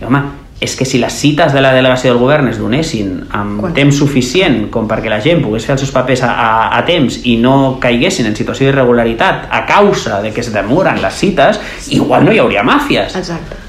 I, 0.02 0.06
home, 0.08 0.22
és 0.62 0.76
que 0.78 0.86
si 0.86 1.00
les 1.02 1.14
cites 1.18 1.54
de 1.54 1.62
la 1.62 1.72
delegació 1.74 2.12
del 2.12 2.20
govern 2.22 2.50
es 2.50 2.58
donessin 2.60 3.16
amb 3.34 3.64
Quan? 3.64 3.74
temps 3.74 3.96
suficient 3.98 4.68
com 4.74 4.86
perquè 4.90 5.10
la 5.10 5.18
gent 5.22 5.42
pogués 5.42 5.66
fer 5.66 5.74
els 5.74 5.82
seus 5.82 5.94
papers 5.94 6.22
a, 6.26 6.30
a, 6.34 6.52
a 6.78 6.84
temps 6.86 7.22
i 7.26 7.38
no 7.42 7.78
caiguessin 7.82 8.30
en 8.30 8.38
situació 8.38 8.68
d'irregularitat 8.68 9.48
a 9.50 9.64
causa 9.70 10.20
de 10.22 10.30
que 10.34 10.42
es 10.44 10.52
demoren 10.54 11.02
les 11.02 11.18
cites, 11.18 11.58
igual 11.90 12.26
no 12.26 12.34
hi 12.34 12.42
hauria 12.42 12.66
màfies. 12.66 13.18
Exacte. 13.18 13.61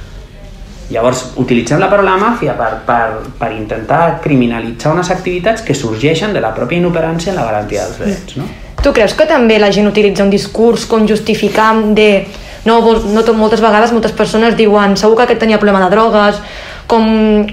Llavors, 0.93 1.23
utilitzem 1.41 1.79
la 1.81 1.89
paraula 1.89 2.13
màfia 2.21 2.53
per, 2.57 2.71
per, 2.85 3.23
per 3.39 3.49
intentar 3.55 4.19
criminalitzar 4.21 4.93
unes 4.93 5.09
activitats 5.13 5.65
que 5.65 5.73
sorgeixen 5.73 6.35
de 6.35 6.43
la 6.43 6.53
pròpia 6.53 6.77
inoperància 6.77 7.33
en 7.33 7.39
la 7.41 7.47
garantia 7.47 7.87
dels 7.87 7.97
drets, 8.01 8.37
no? 8.37 8.45
Tu 8.83 8.91
creus 8.91 9.15
que 9.15 9.25
també 9.25 9.57
la 9.63 9.71
gent 9.71 9.87
utilitza 9.87 10.25
un 10.25 10.29
discurs 10.29 10.85
com 10.91 11.07
justificant 11.07 11.93
de... 11.95 12.09
No, 12.67 12.77
no 12.79 13.23
tot, 13.23 13.35
moltes 13.35 13.59
vegades 13.63 13.91
moltes 13.91 14.13
persones 14.15 14.55
diuen 14.55 14.93
segur 14.99 15.17
que 15.17 15.25
aquest 15.25 15.41
tenia 15.41 15.57
problema 15.59 15.81
de 15.83 15.89
drogues, 15.91 16.37
com 16.87 17.03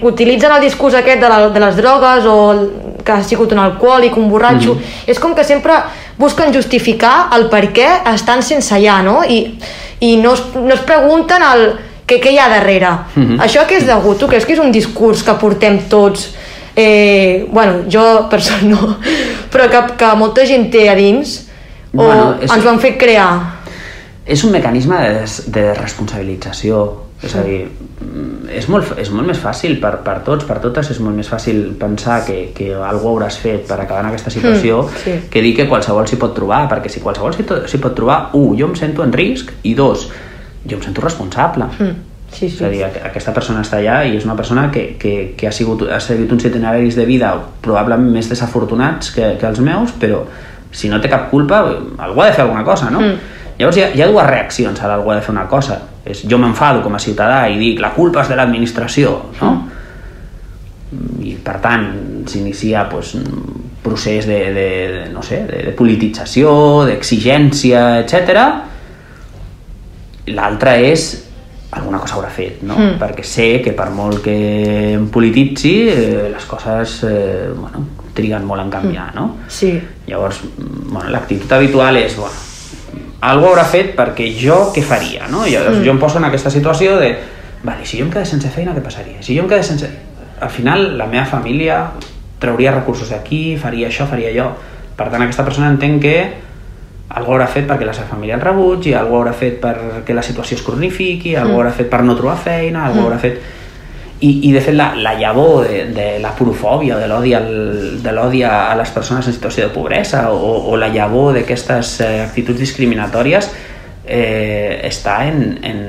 utilitzen 0.07 0.53
el 0.55 0.63
discurs 0.63 0.95
aquest 0.99 1.23
de, 1.23 1.31
la, 1.31 1.49
de 1.51 1.63
les 1.63 1.79
drogues 1.79 2.27
o 2.31 2.37
que 3.03 3.15
ha 3.15 3.23
sigut 3.27 3.55
un 3.55 3.63
alcohòlic, 3.63 4.19
un 4.19 4.29
borratxo, 4.31 4.77
és 5.11 5.19
com 5.23 5.35
que 5.35 5.47
sempre 5.47 5.81
busquen 6.19 6.53
justificar 6.55 7.31
el 7.35 7.49
per 7.51 7.71
què 7.75 7.89
estan 8.13 8.43
sense 8.47 8.75
allà, 8.77 9.01
no? 9.07 9.21
I, 9.25 9.41
i 10.05 10.17
no, 10.21 10.35
es, 10.37 10.45
no 10.59 10.75
es 10.75 10.83
pregunten 10.87 11.47
el 11.47 11.65
què, 12.11 12.19
què 12.21 12.33
hi 12.35 12.39
ha 12.43 12.49
darrere. 12.51 12.91
Mhm. 13.15 13.39
Això 13.47 13.63
que 13.71 13.79
és 13.79 13.87
degut? 13.87 14.19
Tu 14.19 14.27
creus 14.27 14.45
que 14.49 14.53
és 14.59 14.63
un 14.63 14.73
discurs 14.75 15.23
que 15.23 15.35
portem 15.39 15.79
tots 15.89 16.33
eh, 16.77 17.47
bueno, 17.53 17.85
jo 17.91 18.27
persona 18.31 18.63
no, 18.69 18.97
però 19.53 19.69
que, 19.71 19.81
que 19.99 20.11
molta 20.17 20.45
gent 20.47 20.69
té 20.73 20.89
a 20.91 20.95
dins 20.99 21.47
o 21.93 22.03
Bueno, 22.05 22.37
és- 22.41 22.51
ens 22.55 22.65
ho 22.65 22.71
han 22.71 22.79
fet 22.79 22.97
crear. 22.99 23.31
És 24.27 24.45
un 24.47 24.53
mecanisme 24.55 24.95
de, 25.03 25.15
des, 25.21 25.33
de 25.51 25.73
responsabilització, 25.75 26.85
és 27.23 27.35
a 27.35 27.43
dir, 27.43 27.65
mm, 28.01 28.49
és 28.57 28.69
molt, 28.71 28.95
és 29.03 29.11
molt 29.11 29.27
més 29.27 29.39
fàcil 29.43 29.75
per, 29.83 29.97
per 30.07 30.21
tots, 30.25 30.45
per 30.47 30.61
totes, 30.63 30.89
és 30.95 31.01
molt 31.03 31.17
més 31.19 31.29
fàcil 31.29 31.75
pensar 31.81 32.21
que, 32.25 32.53
que 32.55 32.71
algú 32.75 33.09
hauràs 33.11 33.37
fet 33.43 33.67
per 33.69 33.81
acabar 33.81 34.05
en 34.05 34.13
aquesta 34.13 34.31
situació 34.31 34.85
Mm, 34.85 35.03
sí. 35.05 35.17
que 35.31 35.43
dir 35.43 35.55
que 35.57 35.67
qualsevol 35.69 36.07
s'hi 36.09 36.17
pot 36.17 36.33
trobar, 36.35 36.69
perquè 36.71 36.89
si 36.89 37.01
qualsevol 37.01 37.35
s'hi 37.35 37.79
pot 37.83 37.95
trobar, 37.97 38.31
un, 38.35 38.57
jo 38.57 38.67
em 38.71 38.77
sento 38.77 39.03
en 39.03 39.13
risc, 39.13 39.51
i 39.65 39.75
dos, 39.75 40.07
jo 40.69 40.77
em 40.77 40.83
sento 40.83 41.01
responsable. 41.01 41.65
Mm, 41.79 41.95
sí, 42.33 42.47
És 42.47 42.61
a 42.63 42.69
sí. 42.69 42.71
dir, 42.77 42.85
aqu- 42.85 43.03
aquesta 43.07 43.33
persona 43.35 43.63
està 43.65 43.79
allà 43.81 44.03
i 44.07 44.17
és 44.17 44.25
una 44.25 44.37
persona 44.37 44.69
que, 44.71 44.97
que, 44.99 45.35
que 45.37 45.49
ha, 45.49 45.53
sigut, 45.53 45.87
ha 45.91 46.01
seguit 46.01 46.31
uns 46.33 46.45
itineraris 46.45 46.97
de 46.97 47.05
vida 47.09 47.33
probablement 47.63 48.13
més 48.13 48.29
desafortunats 48.29 49.11
que, 49.15 49.37
que 49.41 49.47
els 49.49 49.61
meus, 49.61 49.93
però 49.99 50.23
si 50.73 50.89
no 50.89 51.01
té 51.01 51.09
cap 51.11 51.31
culpa, 51.31 51.65
algú 51.99 52.21
ha 52.23 52.27
de 52.29 52.33
fer 52.37 52.45
alguna 52.45 52.63
cosa, 52.65 52.91
no? 52.91 53.01
Mm. 53.01 53.37
Llavors 53.61 53.77
hi 53.77 53.83
ha, 53.83 53.89
hi 53.93 54.01
ha 54.03 54.07
dues 54.09 54.27
reaccions 54.27 54.79
a 54.81 54.89
l'algú 54.89 55.11
ha 55.13 55.17
de 55.19 55.23
fer 55.27 55.33
una 55.35 55.47
cosa. 55.49 55.81
És, 56.05 56.23
jo 56.25 56.39
m'enfado 56.41 56.81
com 56.81 56.95
a 56.97 56.99
ciutadà 57.03 57.43
i 57.53 57.59
dic 57.61 57.81
la 57.83 57.91
culpa 57.93 58.23
és 58.23 58.29
de 58.31 58.37
l'administració, 58.39 59.11
no? 59.43 59.51
I 61.23 61.37
per 61.45 61.59
tant 61.63 61.85
s'inicia 62.27 62.87
pues, 62.91 63.13
un 63.15 63.27
procés 63.83 64.27
de, 64.27 64.39
de, 64.55 64.65
de, 64.95 65.05
no 65.13 65.23
sé, 65.23 65.43
de, 65.47 65.61
de 65.69 65.73
politització, 65.77 66.51
d'exigència, 66.89 68.01
etc. 68.01 68.41
L'altra 70.27 70.77
és 70.77 71.27
alguna 71.73 71.99
cosa 72.03 72.17
haurà 72.17 72.31
fet, 72.35 72.63
no? 72.67 72.77
Mm. 72.77 72.99
Perquè 72.99 73.25
sé 73.25 73.49
que 73.63 73.73
per 73.77 73.91
molt 73.95 74.23
que 74.25 74.37
em 74.97 75.07
polititzi, 75.13 75.75
eh, 75.89 76.29
les 76.33 76.45
coses 76.51 77.01
eh, 77.07 77.49
bueno, 77.55 77.85
triguen 78.15 78.45
molt 78.47 78.65
en 78.65 78.71
canviar, 78.71 79.15
no? 79.15 79.37
Sí. 79.49 79.77
Llavors, 80.07 80.43
mm, 80.45 80.91
bueno, 80.91 81.11
l'actitud 81.11 81.53
habitual 81.53 81.97
és, 81.97 82.17
bueno, 82.17 82.35
algú 83.21 83.47
haurà 83.53 83.65
fet 83.65 83.95
perquè 83.97 84.27
jo 84.35 84.73
què 84.75 84.83
faria, 84.83 85.29
no? 85.29 85.47
Llavors 85.47 85.79
Mm. 85.79 85.85
jo 85.85 85.93
em 85.93 85.99
poso 85.99 86.19
en 86.19 86.25
aquesta 86.25 86.51
situació 86.51 86.99
de, 86.99 87.15
vale, 87.63 87.87
si 87.87 87.99
jo 87.99 88.05
em 88.05 88.11
quedés 88.11 88.29
sense 88.29 88.49
feina, 88.49 88.75
què 88.75 88.83
passaria? 88.83 89.23
Si 89.23 89.37
jo 89.37 89.43
em 89.43 89.49
quedés 89.49 89.67
sense... 89.67 89.89
Al 90.41 90.49
final, 90.49 90.97
la 90.97 91.07
meva 91.07 91.27
família 91.27 91.91
trauria 92.41 92.73
recursos 92.73 93.11
d'aquí, 93.11 93.59
faria 93.61 93.89
això, 93.89 94.07
faria 94.09 94.31
allò. 94.31 94.51
Per 94.97 95.11
tant, 95.11 95.23
aquesta 95.23 95.45
persona 95.45 95.69
entén 95.69 96.01
que 96.01 96.15
algú 97.11 97.33
haurà 97.35 97.47
fet 97.51 97.67
perquè 97.67 97.87
la 97.87 97.93
seva 97.93 98.07
família 98.13 98.37
el 98.37 98.43
rebutgi, 98.45 98.93
algú 98.95 99.17
haurà 99.19 99.33
fet 99.35 99.61
perquè 99.63 100.15
la 100.15 100.23
situació 100.23 100.57
es 100.57 100.63
cronifiqui, 100.63 101.35
algú 101.37 101.55
Mm. 101.55 101.59
haurà 101.59 101.73
fet 101.73 101.91
per 101.91 102.03
no 102.05 102.15
trobar 102.17 102.37
feina, 102.39 102.87
algú 102.87 103.01
Mm. 103.01 103.05
haurà 103.09 103.19
fet... 103.19 103.41
I, 104.21 104.49
i 104.51 104.53
de 104.53 104.61
fet 104.61 104.75
la, 104.77 104.91
la 105.01 105.15
llavor 105.17 105.65
de, 105.67 105.87
de 105.97 106.19
la 106.21 106.35
porofòbia, 106.37 106.99
de 107.01 107.07
l'odi 107.09 107.31
de 108.05 108.13
l'odi 108.13 108.43
a, 108.45 108.71
a 108.71 108.75
les 108.77 108.91
persones 108.93 109.27
en 109.27 109.33
situació 109.33 109.65
de 109.65 109.73
pobresa 109.73 110.27
o, 110.31 110.51
o 110.69 110.77
la 110.77 110.91
llavor 110.93 111.33
d'aquestes 111.33 111.95
eh, 112.05 112.21
actituds 112.27 112.61
discriminatòries 112.61 113.49
eh, 114.05 114.81
està 114.85 115.25
en, 115.25 115.59
en, 115.65 115.81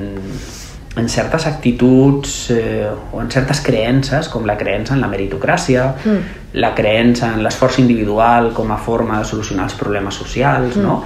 en 0.96 1.08
certes 1.08 1.46
actituds 1.46 2.50
eh, 2.50 2.86
o 3.12 3.20
en 3.22 3.30
certes 3.30 3.60
creences 3.64 4.28
com 4.28 4.44
la 4.44 4.58
creença 4.60 4.92
en 4.94 5.00
la 5.00 5.08
meritocràcia, 5.08 5.94
Mm. 6.04 6.18
la 6.60 6.74
creença 6.74 7.32
en 7.32 7.42
l'esforç 7.42 7.78
individual 7.78 8.52
com 8.52 8.70
a 8.72 8.76
forma 8.76 9.18
de 9.18 9.24
solucionar 9.24 9.64
els 9.64 9.74
problemes 9.74 10.14
socials, 10.14 10.76
Mm. 10.76 10.82
no? 10.82 11.02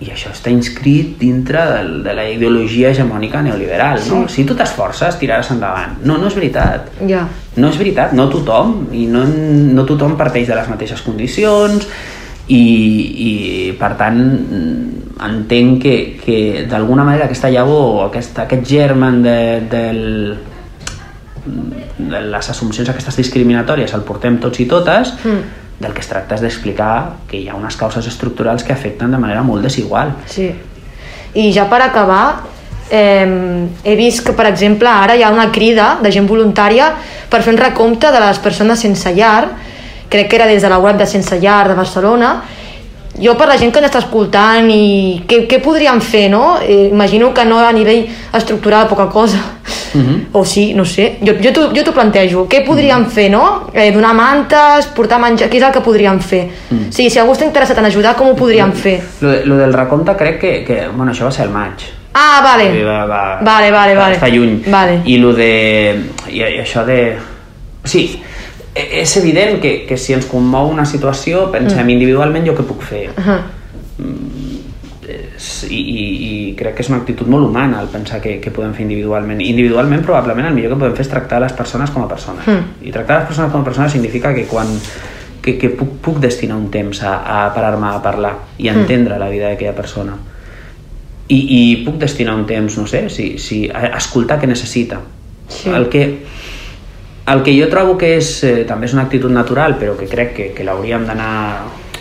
I 0.00 0.10
això 0.12 0.28
està 0.30 0.50
inscrit 0.50 1.18
dintre 1.18 1.58
del, 1.72 2.02
de 2.04 2.12
la 2.14 2.28
ideologia 2.28 2.90
hegemònica 2.90 3.40
neoliberal, 3.42 3.98
no? 4.10 4.28
Sí. 4.28 4.34
Si 4.34 4.44
tu 4.44 4.54
t'esforces, 4.54 5.16
tiraràs 5.18 5.50
endavant. 5.54 5.94
No, 6.04 6.18
no 6.18 6.26
és 6.28 6.34
veritat. 6.34 6.90
Ja. 7.08 7.26
No 7.56 7.68
és 7.70 7.78
veritat, 7.78 8.12
no 8.12 8.28
tothom, 8.28 8.88
i 8.92 9.06
no, 9.06 9.24
no 9.24 9.84
tothom 9.86 10.16
parteix 10.18 10.48
de 10.48 10.54
les 10.54 10.68
mateixes 10.68 11.00
condicions, 11.00 11.88
i, 12.48 12.62
i 13.28 13.72
per 13.78 13.92
tant 13.98 14.20
entenc 15.26 15.82
que, 15.82 15.94
que 16.22 16.66
d'alguna 16.68 17.04
manera 17.04 17.24
aquesta 17.26 17.50
llavor, 17.50 18.06
aquest, 18.08 18.38
aquest 18.44 18.66
germen 18.68 19.22
de, 19.24 19.38
del, 19.70 20.02
de 21.98 22.20
les 22.30 22.50
assumpcions 22.52 22.90
aquestes 22.92 23.16
discriminatòries 23.22 23.94
el 23.96 24.04
portem 24.06 24.38
tots 24.42 24.60
i 24.60 24.66
totes, 24.70 25.14
Mm. 25.24 25.62
del 25.80 25.92
que 25.92 26.00
es 26.00 26.08
tracta 26.08 26.36
és 26.36 26.40
d'explicar 26.40 27.26
que 27.28 27.36
hi 27.36 27.48
ha 27.50 27.56
unes 27.56 27.76
causes 27.76 28.06
estructurals 28.08 28.64
que 28.64 28.72
afecten 28.72 29.10
de 29.12 29.18
manera 29.20 29.42
molt 29.44 29.62
desigual. 29.62 30.14
Sí. 30.24 30.48
I 31.36 31.50
ja 31.52 31.66
per 31.68 31.82
acabar, 31.84 32.40
eh, 32.88 33.66
he 33.84 33.96
vist 33.96 34.24
que, 34.24 34.32
per 34.32 34.46
exemple, 34.46 34.88
ara 34.88 35.16
hi 35.16 35.22
ha 35.22 35.30
una 35.30 35.50
crida 35.52 35.98
de 36.00 36.12
gent 36.12 36.26
voluntària 36.26 36.94
per 37.28 37.42
fer 37.42 37.52
un 37.52 37.60
recompte 37.60 38.08
de 38.12 38.20
les 38.20 38.38
persones 38.38 38.80
sense 38.80 39.12
llar, 39.12 39.50
crec 40.08 40.28
que 40.28 40.36
era 40.36 40.46
des 40.46 40.62
de 40.62 40.68
la 40.68 40.78
web 40.78 40.96
de 40.96 41.06
Sense 41.06 41.40
Llar 41.40 41.68
de 41.68 41.74
Barcelona, 41.74 42.42
jo 43.18 43.32
per 43.36 43.46
la 43.48 43.56
gent 43.56 43.72
que 43.72 43.78
ens 43.80 43.88
està 43.88 43.98
escoltant 44.02 44.66
i 44.70 45.22
què, 45.26 45.46
què 45.48 45.58
podríem 45.64 46.00
fer, 46.04 46.26
no? 46.30 46.58
Eh, 46.60 46.88
imagino 46.92 47.32
que 47.32 47.44
no 47.48 47.58
a 47.64 47.72
nivell 47.72 48.06
estructural 48.36 48.86
poca 48.88 49.08
cosa, 49.08 49.38
Mhm. 49.94 50.26
o 50.32 50.44
sí, 50.44 50.74
no 50.74 50.84
sé, 50.84 51.16
jo, 51.24 51.32
jo 51.42 51.50
t'ho 51.52 51.70
jo 51.74 51.82
t'ho 51.82 51.92
plantejo, 51.94 52.46
què 52.48 52.62
podríem 52.66 53.06
fer, 53.06 53.30
no? 53.30 53.70
Eh, 53.72 53.90
donar 53.92 54.12
mantes, 54.14 54.86
portar 54.92 55.18
menjar, 55.18 55.48
què 55.48 55.56
és 55.56 55.62
el 55.62 55.72
que 55.72 55.80
podríem 55.80 56.18
fer? 56.20 56.50
Mm. 56.70 56.90
Sí, 56.90 57.08
si 57.08 57.18
algú 57.18 57.32
està 57.32 57.46
interessat 57.46 57.78
en 57.78 57.86
ajudar, 57.86 58.14
com 58.16 58.28
ho 58.28 58.34
podríem 58.36 58.72
fer? 58.72 59.00
Lo, 59.20 59.30
de, 59.30 59.46
lo 59.46 59.56
del 59.56 59.72
recompte 59.72 60.14
crec 60.16 60.38
que, 60.40 60.52
que... 60.64 60.88
Bueno, 60.92 61.12
això 61.12 61.24
va 61.24 61.32
ser 61.32 61.46
el 61.46 61.50
maig. 61.54 61.86
Ah, 62.12 62.40
vale. 62.44 62.84
Va, 62.84 63.06
va, 63.06 63.22
Vale, 63.42 63.70
vale, 63.70 63.94
va, 63.94 64.02
vale. 64.02 64.16
Està 64.16 64.28
lluny. 64.28 64.62
Vale. 64.66 65.00
I 65.06 65.16
lo 65.18 65.32
de... 65.32 65.50
I, 66.28 66.40
i 66.42 66.60
això 66.60 66.84
de... 66.84 67.16
Sí, 67.84 68.20
és 68.76 69.16
evident 69.16 69.60
que, 69.62 69.72
que 69.88 69.96
si 69.96 70.12
ens 70.12 70.26
commou 70.28 70.68
una 70.70 70.84
situació, 70.84 71.46
pensem 71.52 71.88
individualment 71.94 72.44
jo 72.46 72.54
què 72.58 72.64
puc 72.68 72.82
fer. 72.84 73.06
Ahà. 73.16 73.38
És- 75.06 75.66
I, 75.70 75.78
i, 75.78 76.04
I 76.26 76.54
crec 76.58 76.74
que 76.76 76.82
és 76.84 76.88
una 76.90 76.98
actitud 76.98 77.28
molt 77.30 77.46
humana 77.46 77.80
el 77.80 77.88
pensar 77.92 78.20
que, 78.20 78.38
que 78.42 78.50
podem 78.50 78.72
fer 78.74 78.82
individualment. 78.86 79.40
Individualment, 79.44 80.02
probablement, 80.04 80.48
el 80.48 80.54
millor 80.56 80.74
que 80.74 80.80
podem 80.80 80.96
fer 80.96 81.04
és 81.06 81.10
tractar 81.12 81.40
les 81.44 81.52
persones 81.56 81.92
com 81.94 82.04
a 82.04 82.08
persones. 82.10 82.46
Mm. 82.48 82.86
I 82.88 82.94
tractar 82.94 83.20
les 83.20 83.28
persones 83.30 83.52
com 83.52 83.62
a 83.62 83.68
persones 83.68 83.92
significa 83.92 84.32
que 84.34 84.46
quan 84.50 84.72
que, 85.42 85.54
que 85.60 85.70
puc, 85.70 85.92
puc 86.02 86.16
destinar 86.18 86.56
un 86.58 86.70
temps 86.74 87.02
a, 87.06 87.20
a 87.22 87.42
parar-me 87.54 87.86
a 87.92 88.00
parlar 88.02 88.32
i 88.58 88.66
a 88.68 88.74
entendre 88.74 89.18
la 89.20 89.28
vida 89.30 89.52
d'aquella 89.52 89.76
persona. 89.76 90.16
I, 91.28 91.38
I 91.38 91.60
puc 91.86 92.00
destinar 92.02 92.34
un 92.34 92.46
temps, 92.46 92.76
no 92.78 92.86
sé, 92.90 93.06
si, 93.10 93.36
si, 93.38 93.64
a 93.70 93.92
escoltar 93.98 94.40
què 94.42 94.48
necessita. 94.50 94.98
Sí. 95.48 95.70
El 95.70 95.86
que, 95.90 96.02
el 97.26 97.42
que 97.42 97.54
jo 97.58 97.68
trobo 97.68 97.96
que 97.98 98.16
és, 98.16 98.28
eh, 98.44 98.64
també 98.68 98.86
és 98.86 98.94
una 98.94 99.02
actitud 99.02 99.32
natural, 99.32 99.76
però 99.80 99.96
que 99.98 100.06
crec 100.06 100.32
que, 100.34 100.46
que 100.54 100.64
l'hauríem 100.64 101.06
d'anar 101.06 101.32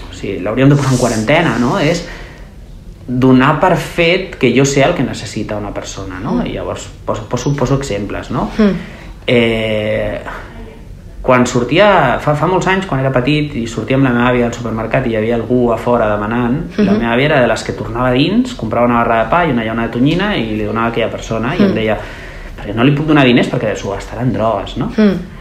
o 0.09 0.13
sigui, 0.13 0.39
l'hauríem 0.43 0.69
de 0.69 0.77
posar 0.77 0.93
en 0.93 1.01
quarantena, 1.01 1.57
no? 1.59 1.79
És 1.79 2.05
donar 3.07 3.59
per 3.61 3.75
fet 3.77 4.35
que 4.41 4.49
jo 4.55 4.65
sé 4.65 4.83
el 4.83 4.95
que 4.95 5.03
necessita 5.03 5.57
una 5.57 5.73
persona, 5.73 6.19
no? 6.19 6.39
Mm. 6.39 6.47
I 6.49 6.57
llavors 6.57 6.87
poso, 7.05 7.27
poso, 7.29 7.53
poso 7.55 7.77
exemples, 7.77 8.31
no? 8.31 8.49
Mm. 8.57 8.91
Eh, 9.27 10.19
quan 11.25 11.45
sortia, 11.49 12.19
fa, 12.21 12.35
fa 12.37 12.45
molts 12.45 12.67
anys, 12.69 12.85
quan 12.85 13.01
era 13.01 13.09
petit, 13.13 13.55
i 13.57 13.65
sortia 13.69 13.97
amb 13.97 14.05
la 14.05 14.11
meva 14.13 14.27
àvia 14.29 14.45
al 14.45 14.53
supermercat 14.53 15.07
i 15.07 15.15
hi 15.15 15.17
havia 15.17 15.39
algú 15.39 15.71
a 15.73 15.77
fora 15.81 16.09
demanant, 16.11 16.53
mm 16.53 16.75
-hmm. 16.75 16.85
la 16.85 16.93
meva 16.93 17.13
àvia 17.15 17.25
era 17.25 17.41
de 17.41 17.47
les 17.47 17.63
que 17.63 17.73
tornava 17.73 18.11
dins, 18.11 18.53
comprava 18.53 18.85
una 18.85 19.01
barra 19.01 19.23
de 19.23 19.29
pa 19.29 19.45
i 19.45 19.51
una 19.51 19.63
llauna 19.63 19.87
de 19.87 19.93
tonyina 19.93 20.35
i 20.35 20.55
li 20.55 20.65
donava 20.65 20.87
a 20.87 20.89
aquella 20.89 21.09
persona 21.09 21.47
mm. 21.47 21.53
i 21.53 21.63
em 21.63 21.69
mm. 21.69 21.73
deia, 21.73 21.97
perquè 22.65 22.75
no 22.75 22.83
li 22.83 22.97
puc 22.97 23.05
donar 23.05 23.23
diners 23.29 23.53
perquè 23.53 23.77
s'ho 23.77 23.93
gastarà 23.93 24.25
en 24.25 24.33
drogues, 24.33 24.77
no? 24.81 24.91
Mm 24.97 25.35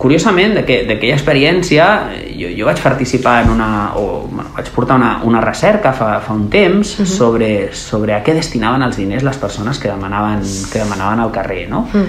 curiosament, 0.00 0.54
d'aquella 0.56 1.12
experiència, 1.12 1.86
jo, 2.32 2.48
jo 2.56 2.68
vaig 2.68 2.80
participar 2.80 3.42
en 3.44 3.50
una... 3.52 3.68
o 4.00 4.24
bueno, 4.30 4.48
vaig 4.56 4.70
portar 4.72 4.96
una, 4.96 5.10
una 5.28 5.42
recerca 5.44 5.92
fa, 5.92 6.14
fa 6.24 6.32
un 6.32 6.48
temps 6.48 6.94
mhm. 6.98 7.04
-huh. 7.04 7.16
sobre, 7.18 7.50
sobre 7.74 8.14
a 8.14 8.22
què 8.24 8.34
destinaven 8.34 8.82
els 8.82 8.96
diners 8.96 9.22
les 9.22 9.36
persones 9.36 9.78
que 9.78 9.88
demanaven, 9.88 10.40
que 10.72 10.78
demanaven 10.78 11.20
al 11.20 11.30
carrer, 11.30 11.68
no? 11.68 11.88
Mm. 11.92 12.06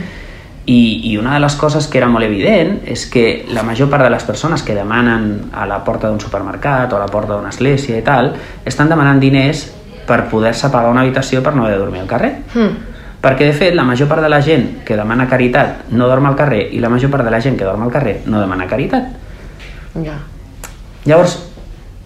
I, 0.66 1.12
I 1.12 1.18
una 1.18 1.34
de 1.34 1.40
les 1.40 1.56
coses 1.56 1.88
que 1.88 1.98
era 1.98 2.08
molt 2.08 2.24
evident 2.24 2.82
és 2.86 3.08
que 3.08 3.46
la 3.50 3.64
major 3.64 3.90
part 3.90 4.04
de 4.04 4.10
les 4.10 4.24
persones 4.24 4.62
que 4.62 4.76
demanen 4.76 5.50
a 5.52 5.66
la 5.66 5.84
porta 5.84 6.08
d'un 6.08 6.20
supermercat 6.20 6.94
o 6.94 6.96
a 6.96 7.00
la 7.00 7.08
porta 7.08 7.34
d'una 7.34 7.50
església 7.50 7.98
i 7.98 8.04
tal, 8.04 8.36
estan 8.64 8.88
demanant 8.88 9.20
diners 9.20 9.72
per 10.06 10.30
poder-se 10.30 10.70
pagar 10.70 10.92
una 10.92 11.02
habitació 11.02 11.42
per 11.42 11.56
no 11.56 11.64
haver 11.64 11.74
de 11.74 11.80
dormir 11.80 12.02
al 12.02 12.08
carrer. 12.08 12.36
Mm. 12.54 12.91
Perquè, 13.22 13.46
de 13.46 13.54
fet, 13.54 13.76
la 13.78 13.86
major 13.86 14.10
part 14.10 14.24
de 14.26 14.30
la 14.32 14.42
gent 14.42 14.82
que 14.86 14.98
demana 14.98 15.28
caritat 15.30 15.92
no 15.94 16.10
dorm 16.10 16.32
al 16.32 16.36
carrer 16.40 16.66
i 16.74 16.82
la 16.82 16.90
major 16.90 17.12
part 17.14 17.28
de 17.28 17.32
la 17.34 17.42
gent 17.42 17.58
que 17.58 17.68
dorm 17.68 17.86
al 17.86 17.94
carrer 17.94 18.22
no 18.26 18.42
demana 18.42 18.68
caritat. 18.68 19.08
Ja. 20.02 20.18
Llavors, 21.06 21.38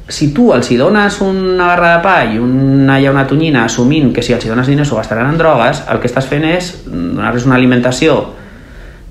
si 0.08 0.30
tu 0.34 0.52
els 0.54 0.70
hi 0.70 0.78
dones 0.78 1.18
una 1.24 1.72
barra 1.72 1.96
de 1.96 2.02
pa 2.04 2.16
i 2.30 2.38
una 2.40 3.00
llauna 3.02 3.26
tonyina 3.28 3.64
assumint 3.66 4.12
que 4.14 4.24
si 4.24 4.36
els 4.36 4.46
hi 4.46 4.52
dones 4.52 4.68
diners 4.70 4.92
ho 4.92 5.00
gastaran 5.00 5.32
en 5.32 5.40
drogues, 5.40 5.82
el 5.90 6.02
que 6.02 6.12
estàs 6.12 6.28
fent 6.30 6.46
és 6.50 6.72
donar-los 6.86 7.48
una 7.48 7.58
alimentació 7.58 8.20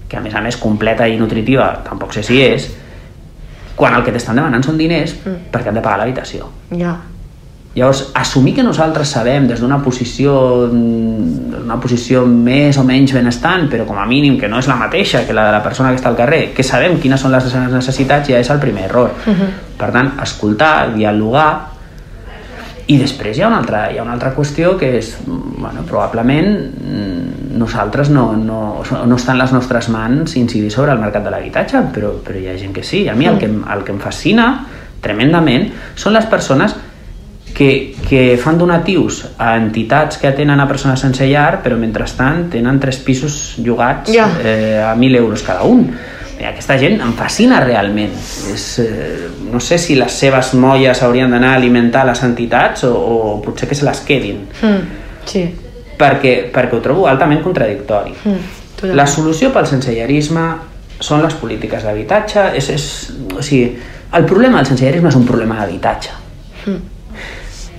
que 0.09 0.21
a 0.21 0.23
més 0.23 0.35
a 0.35 0.43
més 0.45 0.57
completa 0.61 1.09
i 1.09 1.19
nutritiva, 1.19 1.71
tampoc 1.87 2.15
sé 2.15 2.23
si 2.23 2.39
és, 2.45 2.69
quan 3.75 3.97
el 3.97 4.05
que 4.07 4.13
t'estan 4.15 4.39
demanant 4.39 4.63
són 4.63 4.79
diners 4.79 5.17
mm. 5.19 5.51
perquè 5.51 5.73
han 5.73 5.81
de 5.81 5.83
pagar 5.83 5.99
l'habitació. 6.05 6.53
Ja. 6.79 6.95
Llavors, 7.75 8.05
assumir 8.15 8.55
que 8.55 8.63
nosaltres 8.63 9.11
sabem 9.17 9.49
des 9.51 9.59
d'una 9.59 9.81
posició, 9.83 10.35
una 10.71 11.79
posició 11.83 12.23
més 12.27 12.79
o 12.79 12.85
menys 12.87 13.17
benestant, 13.17 13.67
però 13.71 13.87
com 13.89 13.99
a 13.99 14.07
mínim 14.07 14.39
que 14.39 14.49
no 14.49 14.61
és 14.63 14.69
la 14.71 14.79
mateixa 14.79 15.25
que 15.27 15.35
la 15.35 15.49
de 15.49 15.57
la 15.57 15.63
persona 15.65 15.91
que 15.91 15.99
està 15.99 16.13
al 16.13 16.19
carrer, 16.19 16.53
que 16.55 16.63
sabem 16.63 17.01
quines 17.03 17.21
són 17.21 17.35
les 17.35 17.51
necessitats, 17.73 18.31
ja 18.31 18.39
és 18.39 18.51
el 18.55 18.63
primer 18.63 18.87
error. 18.91 19.11
Uh 19.27 19.31
mhm. 19.31 19.41
-huh. 19.41 19.51
Per 19.77 19.91
tant, 19.91 20.13
escoltar, 20.23 20.95
dialogar, 20.95 21.75
i 22.87 22.99
després 23.01 23.39
hi 23.39 23.43
ha 23.43 23.49
una 23.49 23.59
altra, 23.59 23.91
hi 23.91 23.99
ha 23.99 24.03
una 24.03 24.13
altra 24.13 24.35
qüestió 24.37 24.77
que 24.77 24.99
és, 24.99 25.17
bueno, 25.27 25.83
probablement 25.89 26.51
mm, 26.85 27.57
nosaltres 27.57 28.11
no, 28.11 28.37
no, 28.37 28.83
no 29.07 29.17
està 29.17 29.33
en 29.33 29.39
les 29.39 29.53
nostres 29.53 29.89
mans 29.89 30.37
incidir 30.37 30.71
sobre 30.71 30.93
el 30.93 31.01
mercat 31.01 31.25
de 31.25 31.31
l'habitatge, 31.33 31.81
però, 31.95 32.13
però 32.25 32.39
hi 32.39 32.49
ha 32.49 32.59
gent 32.59 32.75
que 32.77 32.83
sí. 32.83 33.09
A 33.09 33.15
mi 33.15 33.27
el 33.27 33.39
que, 33.39 33.47
el 33.47 33.85
que 33.85 33.93
em 33.93 34.01
fascina 34.03 34.67
tremendament 35.01 35.71
són 35.97 36.13
les 36.13 36.27
persones 36.27 36.77
que, 37.55 37.95
que 38.09 38.37
fan 38.37 38.59
donatius 38.59 39.23
a 39.39 39.55
entitats 39.57 40.19
que 40.19 40.27
atenen 40.27 40.61
a 40.61 40.67
persones 40.69 41.01
sense 41.01 41.25
llar, 41.31 41.63
però 41.63 41.79
mentrestant 41.79 42.49
tenen 42.53 42.81
tres 42.83 42.99
pisos 43.07 43.55
llogats 43.63 44.11
ja. 44.13 44.27
eh, 44.43 44.83
a 44.83 44.93
1.000 44.97 45.23
euros 45.23 45.47
cada 45.47 45.63
un. 45.63 45.87
I 46.35 46.49
aquesta 46.51 46.75
gent 46.77 46.99
em 46.99 47.13
fascina 47.15 47.61
realment. 47.63 48.13
És, 48.51 48.65
eh, 48.83 49.29
no 49.53 49.61
sé 49.63 49.79
si 49.79 49.95
les 49.95 50.13
seves 50.13 50.51
molles 50.59 51.01
haurien 51.07 51.31
d'anar 51.31 51.53
a 51.55 51.61
alimentar 51.61 52.03
les 52.09 52.23
entitats 52.27 52.83
o, 52.89 52.93
o 52.93 53.41
potser 53.45 53.71
que 53.71 53.79
se 53.79 53.87
les 53.87 54.03
quedin. 54.03 54.43
Mm, 54.61 54.99
sí. 55.31 55.45
Perquè, 55.97 56.35
perquè 56.53 56.75
ho 56.75 56.83
trobo 56.83 57.07
altament 57.07 57.41
contradictori. 57.45 58.17
Mm, 58.25 58.91
la 58.99 59.07
solució 59.07 59.53
pel 59.55 59.69
sensellarisme 59.71 60.49
són 60.99 61.23
les 61.23 61.39
polítiques 61.39 61.87
d'habitatge. 61.87 62.49
És, 62.59 62.73
és, 62.75 62.89
o 63.31 63.47
sigui, 63.47 63.71
el 64.19 64.27
problema 64.27 64.59
del 64.59 64.73
sensellarisme 64.73 65.15
és 65.15 65.21
un 65.23 65.31
problema 65.31 65.63
d'habitatge. 65.63 66.19
Mm 66.67 66.94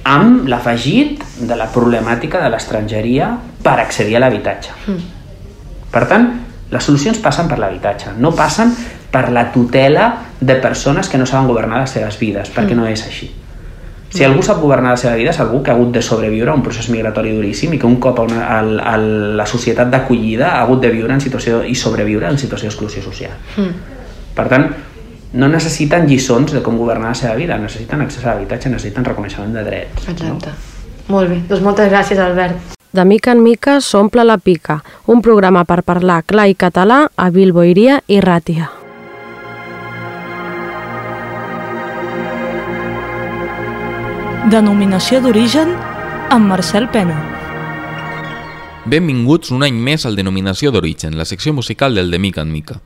amb 0.05 0.49
l'afegit 0.49 1.23
de 1.49 1.55
la 1.57 1.67
problemàtica 1.73 2.41
de 2.43 2.49
l'estrangeria 2.53 3.31
per 3.63 3.79
accedir 3.81 4.17
a 4.17 4.21
l'habitatge. 4.21 4.75
Mm. 4.85 5.13
Per 5.91 6.03
tant, 6.09 6.27
les 6.71 6.83
solucions 6.83 7.17
passen 7.23 7.49
per 7.49 7.57
l'habitatge, 7.61 8.13
no 8.21 8.33
passen 8.35 8.73
per 9.11 9.29
la 9.33 9.47
tutela 9.53 10.11
de 10.39 10.55
persones 10.61 11.09
que 11.09 11.17
no 11.17 11.25
saben 11.25 11.47
governar 11.47 11.81
les 11.81 11.97
seves 11.97 12.19
vides, 12.19 12.51
perquè 12.53 12.75
mm. 12.75 12.79
no 12.81 12.87
és 12.91 13.05
així. 13.07 13.31
Si 14.15 14.23
algú 14.23 14.43
sap 14.45 14.61
governar 14.61 14.93
la 14.93 14.99
seva 14.99 15.15
vida 15.19 15.33
és 15.33 15.39
algú 15.43 15.59
que 15.63 15.73
ha 15.73 15.75
hagut 15.75 15.89
de 15.91 16.01
sobreviure 16.05 16.51
a 16.51 16.55
un 16.55 16.61
procés 16.63 16.87
migratori 16.87 17.33
duríssim 17.35 17.73
i 17.75 17.79
que 17.81 17.87
un 17.89 17.97
cop 17.99 18.21
a, 18.21 18.27
una, 18.29 18.45
a, 18.47 18.59
a 18.93 18.95
la 19.41 19.47
societat 19.49 19.89
d'acollida 19.91 20.53
ha 20.53 20.61
hagut 20.61 20.85
de 20.85 20.91
viure 20.93 21.11
en 21.11 21.23
situació 21.23 21.63
i 21.67 21.75
sobreviure 21.75 22.29
en 22.29 22.39
situació 22.39 22.69
d'exclusió 22.69 23.03
social. 23.03 23.33
Mm. 23.57 23.95
Per 24.37 24.45
tant, 24.51 24.69
no 25.35 25.49
necessiten 25.51 26.07
lliçons 26.07 26.53
de 26.55 26.61
com 26.63 26.77
governar 26.79 27.11
la 27.11 27.19
seva 27.19 27.35
vida, 27.35 27.57
necessiten 27.59 28.05
accés 28.05 28.23
a 28.23 28.31
l'habitatge, 28.33 28.71
necessiten 28.71 29.05
reconeixement 29.05 29.51
de 29.53 29.65
drets. 29.67 30.07
Exacte. 30.07 30.53
No? 30.55 30.71
Molt 31.11 31.29
bé, 31.29 31.41
doncs 31.49 31.63
moltes 31.65 31.91
gràcies, 31.91 32.21
Albert. 32.21 32.71
De 32.95 33.03
mica 33.03 33.33
en 33.35 33.43
mica 33.43 33.81
s'omple 33.83 34.23
la 34.23 34.37
pica, 34.39 34.79
un 35.11 35.21
programa 35.21 35.65
per 35.67 35.83
parlar 35.83 36.21
clar 36.23 36.47
i 36.47 36.55
català 36.55 37.09
a 37.15 37.27
Bilboiria 37.29 37.99
i 38.07 38.21
Ràtia. 38.23 38.71
Denominació 44.47 45.19
d'origen 45.19 45.75
amb 46.31 46.47
Marcel 46.47 46.87
Pena. 46.93 47.19
Benvinguts 48.85 49.51
un 49.51 49.65
any 49.65 49.75
més 49.75 50.05
al 50.05 50.15
Denominació 50.15 50.71
d'origen, 50.71 51.17
la 51.17 51.25
secció 51.25 51.51
musical 51.57 51.97
del 51.97 52.13
De 52.13 52.21
Mica 52.21 52.45
en 52.45 52.53
Mica. 52.53 52.84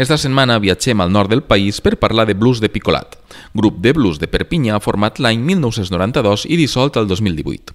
Esta 0.00 0.16
setmana 0.16 0.54
viatgem 0.58 1.02
al 1.04 1.10
nord 1.12 1.28
del 1.28 1.42
país 1.42 1.82
per 1.84 1.98
parlar 2.00 2.24
de 2.24 2.32
blues 2.32 2.62
de 2.62 2.70
Picolat, 2.72 3.18
grup 3.52 3.82
de 3.84 3.92
blues 3.92 4.16
de 4.16 4.30
Perpinyà 4.32 4.78
format 4.80 5.20
l'any 5.20 5.42
1992 5.44 6.46
i 6.48 6.56
dissolt 6.56 6.96
el 6.96 7.04
2018. 7.10 7.74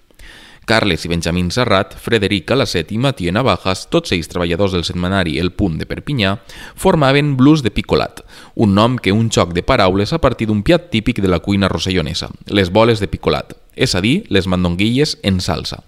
Carles 0.65 1.05
i 1.05 1.11
Benjamín 1.11 1.51
Serrat, 1.53 1.93
Frederic 1.93 2.47
Calacet 2.49 2.89
i 2.89 2.97
Mathieu 2.97 3.29
Navajas, 3.29 3.85
tots 3.93 4.15
ells 4.17 4.31
treballadors 4.31 4.73
del 4.73 4.87
setmanari 4.87 5.37
El 5.37 5.51
Punt 5.53 5.77
de 5.77 5.85
Perpinyà, 5.85 6.39
formaven 6.73 7.35
Blues 7.37 7.61
de 7.61 7.69
Picolat, 7.69 8.23
un 8.55 8.73
nom 8.73 8.97
que 8.97 9.13
un 9.13 9.29
xoc 9.29 9.53
de 9.53 9.61
paraules 9.61 10.09
a 10.09 10.17
partir 10.17 10.49
d'un 10.49 10.65
piat 10.65 10.89
típic 10.89 11.21
de 11.21 11.29
la 11.29 11.43
cuina 11.45 11.69
rossellonesa, 11.69 12.31
les 12.49 12.73
boles 12.73 12.97
de 12.97 13.05
picolat, 13.05 13.53
és 13.77 13.93
a 13.93 14.01
dir, 14.01 14.23
les 14.33 14.49
mandonguilles 14.49 15.19
en 15.21 15.37
salsa. 15.45 15.83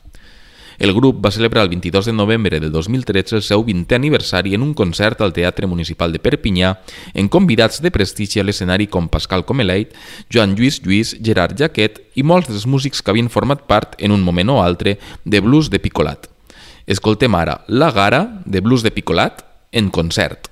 El 0.77 0.93
grup 0.93 1.23
va 1.25 1.31
celebrar 1.31 1.63
el 1.63 1.69
22 1.69 2.05
de 2.05 2.13
novembre 2.13 2.59
del 2.59 2.71
2013 2.71 3.39
el 3.39 3.41
seu 3.41 3.63
20è 3.65 3.97
aniversari 3.97 4.53
en 4.53 4.61
un 4.61 4.75
concert 4.77 5.21
al 5.25 5.33
Teatre 5.33 5.65
Municipal 5.65 6.13
de 6.13 6.21
Perpinyà, 6.21 6.75
en 7.17 7.29
convidats 7.33 7.81
de 7.81 7.89
prestigi 7.91 8.39
a 8.39 8.45
l'escenari 8.45 8.85
com 8.85 9.09
Pascal 9.09 9.45
Comeleit, 9.45 9.95
Joan 10.29 10.53
Lluís 10.53 10.83
Lluís, 10.85 11.15
Gerard 11.17 11.57
Jaquet 11.57 12.03
i 12.13 12.23
molts 12.23 12.51
dels 12.51 12.67
músics 12.69 13.01
que 13.01 13.09
havien 13.11 13.31
format 13.33 13.65
part, 13.65 13.97
en 13.97 14.13
un 14.13 14.21
moment 14.21 14.53
o 14.53 14.61
altre, 14.61 14.99
de 15.25 15.41
blues 15.41 15.71
de 15.73 15.81
Picolat. 15.81 16.29
Escoltem 16.85 17.33
ara 17.35 17.63
La 17.67 17.89
Gara, 17.91 18.43
de 18.45 18.61
blues 18.61 18.85
de 18.85 18.93
Picolat, 18.93 19.41
en 19.71 19.89
concert. 19.89 20.51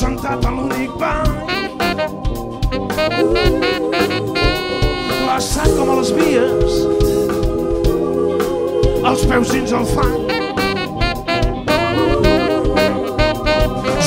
Assentat 0.00 0.44
a 0.46 0.50
l'únic 0.50 0.92
banc. 1.00 1.50
Glaçat 5.24 5.70
com 5.76 5.90
a 5.90 5.96
les 6.00 6.12
vies, 6.16 6.80
els 9.10 9.26
peus 9.28 9.52
dins 9.52 9.76
el 9.80 9.86
fang. 9.92 10.18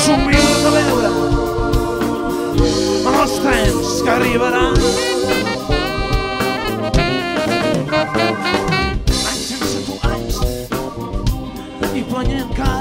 Somriure 0.03 0.59
de 0.65 0.75
veure 0.77 1.15
amb 3.05 3.17
els 3.17 3.41
trens 3.45 3.97
que 4.01 4.15
arribaran. 4.19 5.12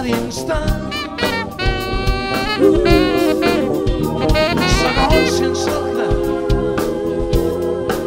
cada 0.03 0.09
instant. 0.09 0.91
Segons 4.79 5.31
si 5.37 5.45
ens 5.47 5.61
salta 5.67 6.07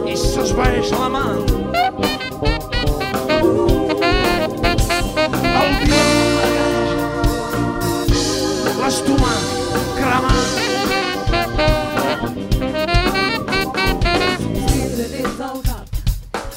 i 0.09 0.15
s'esvaeix 0.19 0.91
la 0.99 1.09
mà. 1.15 1.25
El 5.61 5.69
dia 5.83 6.05
plegueix, 6.35 6.89
l'estómac 8.81 9.43
cremant. 9.99 10.43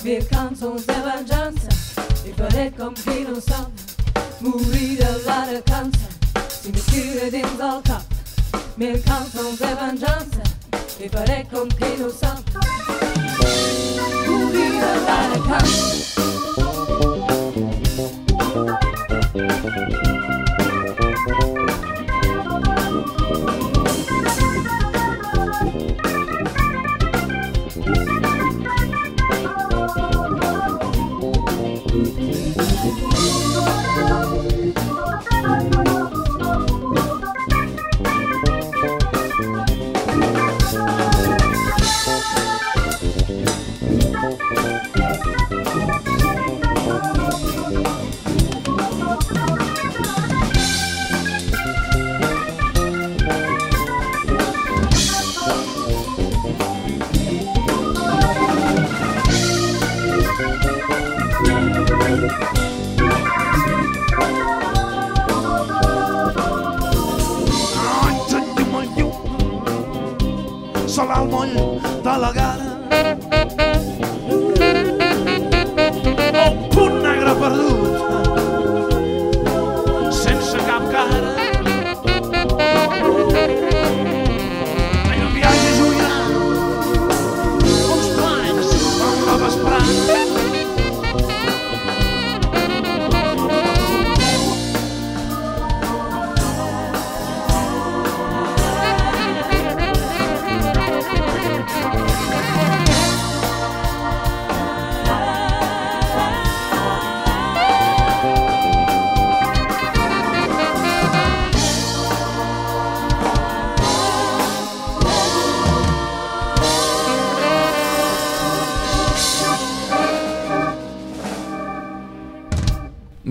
Vir 0.03 0.23
cançons 0.31 0.83
de 0.89 0.99
venjança 1.05 1.71
i 2.25 2.31
faré 2.39 2.67
com 2.79 2.93
qui 2.97 3.19
no 3.29 3.37
sap 3.45 3.68
i 11.09 11.11
faré 11.17 11.37
com 11.53 11.69
qui 11.81 11.91
no 12.01 12.09
sap 12.21 12.57
morir 14.29 14.73
de 14.81 14.95
la 15.09 15.21
de 15.35 15.88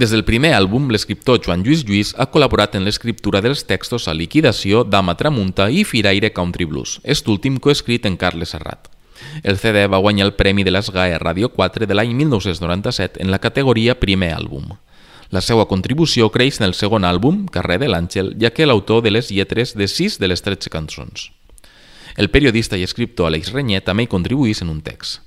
Des 0.07 0.13
del 0.15 0.23
primer 0.23 0.53
àlbum, 0.55 0.85
l'escriptor 0.87 1.41
Joan 1.43 1.65
Lluís 1.65 1.81
Lluís 1.83 2.13
ha 2.15 2.29
col·laborat 2.31 2.77
en 2.77 2.85
l'escriptura 2.87 3.41
dels 3.43 3.65
textos 3.67 4.05
a 4.07 4.13
Liquidació, 4.15 4.85
Dama 4.87 5.17
Tramunta 5.19 5.65
i 5.67 5.81
Firaire 5.83 6.29
Country 6.31 6.63
Blues, 6.63 6.93
est 7.03 7.27
últim 7.27 7.57
coescrit 7.59 8.07
en 8.07 8.15
Carles 8.15 8.55
Serrat. 8.55 8.87
El 9.43 9.59
CD 9.59 9.83
va 9.91 9.99
guanyar 9.99 10.29
el 10.29 10.33
Premi 10.39 10.63
de 10.63 10.71
l'ESGAE 10.71 11.19
Radio 11.19 11.51
4 11.51 11.91
de 11.91 11.99
l'any 11.99 12.15
1997 12.15 13.19
en 13.19 13.35
la 13.35 13.41
categoria 13.43 13.99
Primer 13.99 14.31
àlbum. 14.37 14.71
La 15.27 15.43
seva 15.43 15.67
contribució 15.67 16.31
creix 16.31 16.61
en 16.61 16.69
el 16.71 16.79
segon 16.79 17.03
àlbum, 17.03 17.43
Carrer 17.51 17.81
de 17.83 17.91
l'Àngel, 17.91 18.37
ja 18.39 18.55
que 18.55 18.71
l'autor 18.71 19.03
de 19.03 19.11
les 19.11 19.27
lletres 19.27 19.75
de 19.75 19.91
6 19.91 20.21
de 20.23 20.31
les 20.31 20.39
13 20.39 20.71
cançons. 20.71 21.31
El 22.15 22.31
periodista 22.31 22.79
i 22.79 22.87
escriptor 22.87 23.27
Aleix 23.27 23.51
Renyet 23.51 23.91
també 23.91 24.07
hi 24.07 24.15
contribuís 24.15 24.63
en 24.63 24.71
un 24.71 24.79
text. 24.79 25.19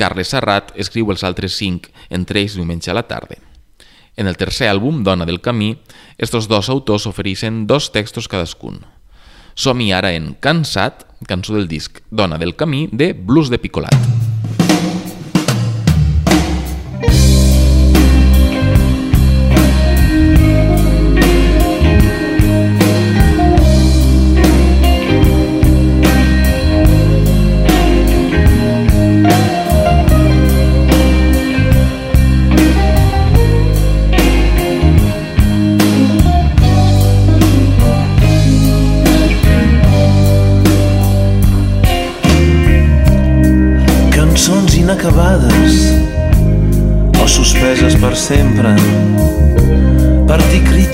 Carles 0.00 0.32
Serrat 0.32 0.72
escriu 0.80 1.12
els 1.12 1.28
altres 1.28 1.60
5, 1.60 1.92
entre 2.08 2.40
ells 2.40 2.56
diumenge 2.56 2.88
a 2.88 2.96
la 2.96 3.04
tarda. 3.04 3.52
En 4.16 4.28
el 4.30 4.36
tercer 4.38 4.68
àlbum, 4.70 5.02
Dona 5.02 5.26
del 5.26 5.40
Camí, 5.40 5.74
estos 6.18 6.46
dos 6.46 6.68
autors 6.70 7.08
ofereixen 7.10 7.66
dos 7.66 7.90
textos 7.90 8.28
cadascun. 8.30 8.84
Som-hi 9.54 9.90
ara 9.94 10.14
en 10.14 10.34
Cansat, 10.38 11.02
cançó 11.26 11.54
del 11.58 11.66
disc 11.70 12.02
Dona 12.10 12.38
del 12.38 12.54
Camí, 12.54 12.88
de 12.92 13.12
Blues 13.12 13.50
de 13.50 13.58
Picolat. 13.58 14.33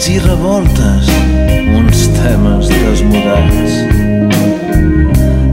Dir 0.01 0.07
crits 0.07 0.09
i 0.09 0.19
revoltes 0.19 1.09
uns 1.77 2.09
temes 2.17 2.69
desmudats 2.69 3.73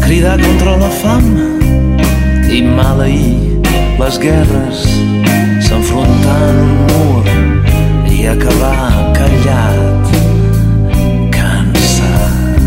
cridar 0.05 0.39
contra 0.39 0.77
la 0.77 0.89
fam 0.89 1.25
i 2.49 2.61
maleir 2.61 3.59
les 3.99 4.19
guerres 4.19 4.85
s'enfrontar 5.59 6.37
en 6.49 6.57
un 6.63 6.71
mur 6.87 7.25
i 8.09 8.27
acabar 8.27 9.13
callat 9.17 10.13
cansat. 11.31 12.61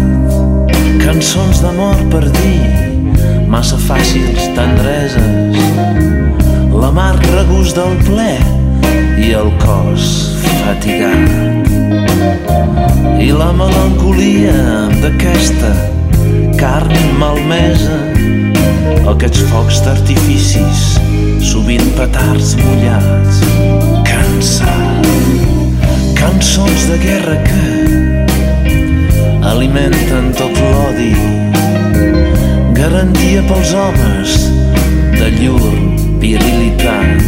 Cançons 1.01 1.63
d'amor 1.63 1.97
per 2.11 2.27
dir 2.29 3.47
massa 3.49 3.79
fàcils 3.79 4.51
tendreses. 4.55 5.57
L'amarg 6.77 7.25
regust 7.35 7.77
del 7.77 7.97
ple 8.05 8.37
i 9.25 9.33
el 9.33 9.51
cos 9.65 10.37
fatigat 10.61 11.60
i 13.21 13.31
la 13.35 13.51
melancolia 13.57 14.55
d'aquesta 15.03 15.71
carn 16.61 16.97
malmesa 17.21 17.99
aquests 19.15 19.43
focs 19.53 19.83
d'artificis 19.87 20.85
sovint 21.53 21.89
petards 21.99 22.55
mullats 22.63 23.43
cansat 24.09 25.11
cançons 26.21 26.89
de 26.93 26.99
guerra 27.05 27.37
que 27.49 27.63
alimenten 29.53 30.33
tot 30.41 30.65
l'odi 30.65 31.15
garantia 32.81 33.43
pels 33.49 33.73
homes 33.77 34.37
de 35.19 35.29
llur 35.37 35.73
virilitat. 36.21 37.23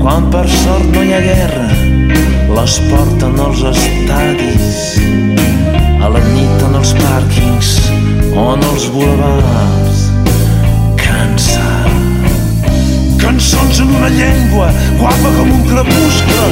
Quan 0.00 0.28
per 0.32 0.46
sort 0.48 0.88
no 0.94 1.02
hi 1.04 1.12
ha 1.12 1.20
guerra, 1.24 1.66
les 2.56 2.78
porten 2.88 3.38
als 3.40 3.62
estadis, 3.70 4.98
a 6.00 6.08
la 6.12 6.22
nit 6.32 6.64
en 6.68 6.78
els 6.80 6.92
pàrquings 6.98 7.70
o 8.34 8.46
en 8.54 8.64
els 8.70 8.88
boulevards. 8.94 10.02
Cansat. 11.00 11.92
Cançons 13.20 13.82
en 13.84 13.94
una 14.00 14.10
llengua 14.14 14.70
guapa 15.00 15.34
com 15.36 15.52
un 15.58 15.64
crepuscle 15.68 16.48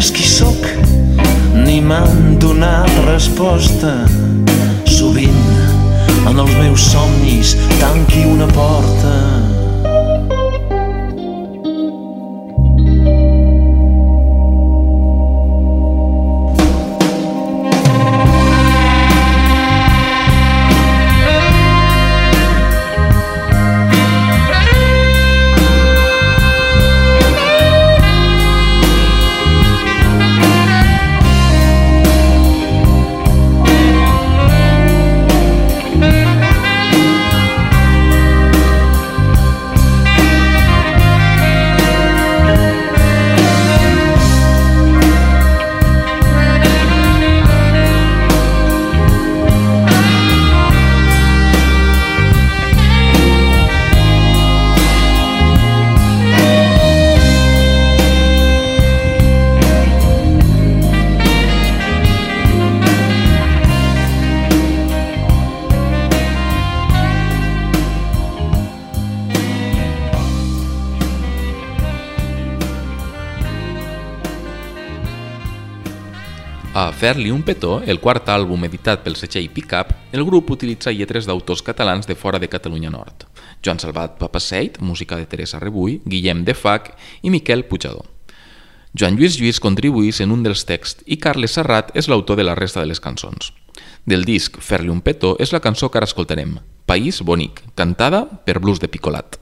Entès 0.00 0.12
qui 0.16 0.24
sóc, 0.24 0.66
ni 1.66 1.80
m'han 1.80 2.38
donat 2.40 2.88
resposta. 3.04 3.92
Sovint, 4.88 5.44
en 6.24 6.40
els 6.40 6.56
meus 6.56 6.88
somnis, 6.94 7.52
tanqui 7.82 8.24
una 8.24 8.48
porta. 8.56 9.49
Fer-li 77.00 77.30
un 77.32 77.40
petó, 77.40 77.78
el 77.88 77.96
quart 77.96 78.26
àlbum 78.28 78.66
editat 78.66 79.00
pel 79.00 79.14
setxell 79.16 79.46
Pickup, 79.54 79.94
el 80.12 80.20
grup 80.28 80.50
utilitza 80.52 80.92
lletres 80.92 81.24
d'autors 81.24 81.62
catalans 81.64 82.04
de 82.04 82.12
fora 82.12 82.36
de 82.38 82.50
Catalunya 82.52 82.90
Nord. 82.92 83.24
Joan 83.64 83.80
Salvat 83.80 84.18
Papaseit, 84.20 84.76
música 84.84 85.16
de 85.16 85.24
Teresa 85.24 85.56
Rebull, 85.62 86.02
Guillem 86.04 86.44
de 86.44 86.52
Fac 86.52 86.92
i 87.22 87.32
Miquel 87.32 87.64
Pujador. 87.64 88.04
Joan 88.92 89.16
Lluís 89.16 89.40
Lluís 89.40 89.64
contribuís 89.64 90.20
en 90.20 90.28
un 90.28 90.44
dels 90.44 90.66
texts 90.68 91.00
i 91.06 91.16
Carles 91.16 91.56
Serrat 91.56 91.88
és 91.96 92.12
l'autor 92.12 92.36
de 92.36 92.44
la 92.44 92.58
resta 92.58 92.84
de 92.84 92.92
les 92.92 93.00
cançons. 93.00 93.54
Del 94.04 94.28
disc 94.28 94.60
Fer-li 94.60 94.92
un 94.92 95.00
petó 95.00 95.38
és 95.40 95.56
la 95.56 95.64
cançó 95.64 95.88
que 95.88 96.04
ara 96.04 96.10
escoltarem, 96.10 96.58
País 96.84 97.24
bonic, 97.24 97.64
cantada 97.80 98.26
per 98.44 98.60
Blues 98.60 98.76
de 98.76 98.92
Picolat. 98.92 99.40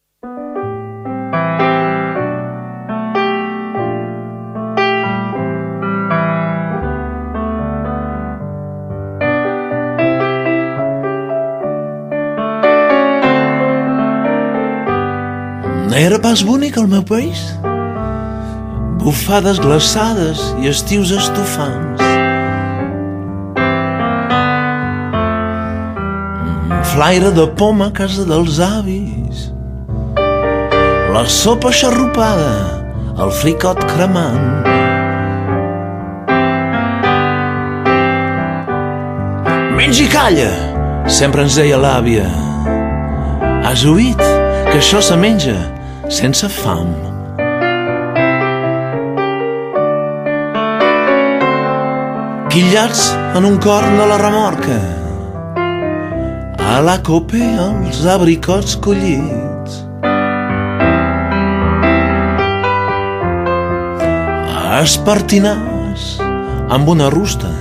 Era 15.98 16.16
pas 16.20 16.42
bonic 16.42 16.76
el 16.78 16.86
meu 16.86 17.02
país? 17.02 17.40
Bufades 19.02 19.58
glaçades 19.58 20.38
i 20.62 20.68
estius 20.70 21.10
estofants. 21.10 21.98
Flaire 26.92 27.32
de 27.34 27.48
poma 27.58 27.88
a 27.88 27.90
casa 27.90 28.22
dels 28.28 28.60
avis. 28.62 29.48
La 31.10 31.24
sopa 31.26 31.72
xarrupada, 31.74 32.52
el 33.18 33.32
fricot 33.40 33.82
cremant. 33.90 34.68
Menja 39.74 40.06
i 40.06 40.06
calla, 40.14 40.52
sempre 41.10 41.42
ens 41.42 41.58
deia 41.58 41.82
l'àvia. 41.82 42.28
Has 43.66 43.82
oït 43.82 44.22
que 44.22 44.78
això 44.78 45.02
se 45.02 45.18
menja 45.18 45.56
sense 46.08 46.48
fam. 46.48 46.88
Quillats 52.48 53.02
en 53.36 53.44
un 53.44 53.58
corn 53.60 53.98
de 54.00 54.06
la 54.08 54.16
remorca, 54.22 54.78
a 56.68 56.80
la 56.84 56.96
cope 57.04 57.42
els 57.66 58.00
abricots 58.08 58.78
collits. 58.80 59.84
Espartinars 64.78 66.08
amb 66.72 66.88
una 66.88 67.10
rusta, 67.12 67.52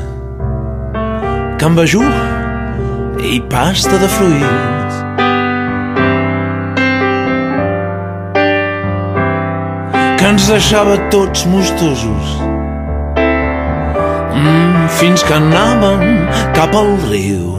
cambajú 1.59 2.03
i 3.27 3.41
pasta 3.51 3.99
de 3.99 4.11
fruits. 4.19 4.76
Que 10.27 10.31
ens 10.33 10.47
deixava 10.51 10.97
tots 11.07 11.45
mostosos 11.47 12.31
mm, 14.35 14.87
fins 14.97 15.23
que 15.23 15.35
anàvem 15.37 16.01
cap 16.57 16.73
al 16.75 16.89
riu. 17.05 17.53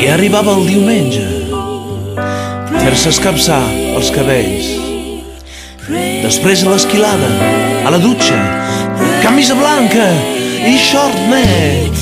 I 0.00 0.08
arribava 0.16 0.56
el 0.58 0.66
diumenge, 0.66 1.26
fer-se 2.72 3.12
escapçar 3.14 3.62
els 3.94 4.10
cabells. 4.16 4.72
Després 6.26 6.66
a 6.66 6.74
l'esquilada, 6.74 7.30
a 7.86 7.94
la 7.94 8.02
dutxa, 8.02 8.40
camisa 9.22 9.54
blanca 9.62 10.10
i 10.66 10.74
short 10.90 11.22
net 11.30 11.94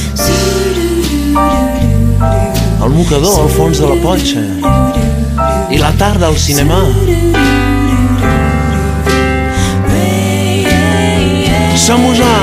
el 2.85 2.91
mocador 2.93 3.41
al 3.41 3.49
fons 3.49 3.79
de 3.81 3.87
la 3.89 3.97
potxa 4.03 4.41
i 5.73 5.79
la 5.81 5.91
tarda 5.97 6.29
al 6.29 6.37
cinema. 6.37 6.81
S'amusar, 11.85 12.43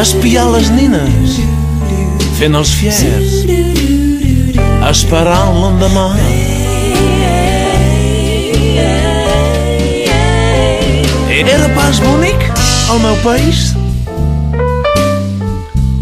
espiar 0.00 0.46
les 0.52 0.68
nines, 0.72 1.38
fent 2.38 2.56
els 2.60 2.72
fiers, 2.80 3.38
esperant 4.90 5.56
l'endemà. 5.62 6.08
Era 11.36 11.70
pas 11.76 12.00
bonic 12.04 12.44
el 12.92 13.00
meu 13.04 13.16
país? 13.24 13.70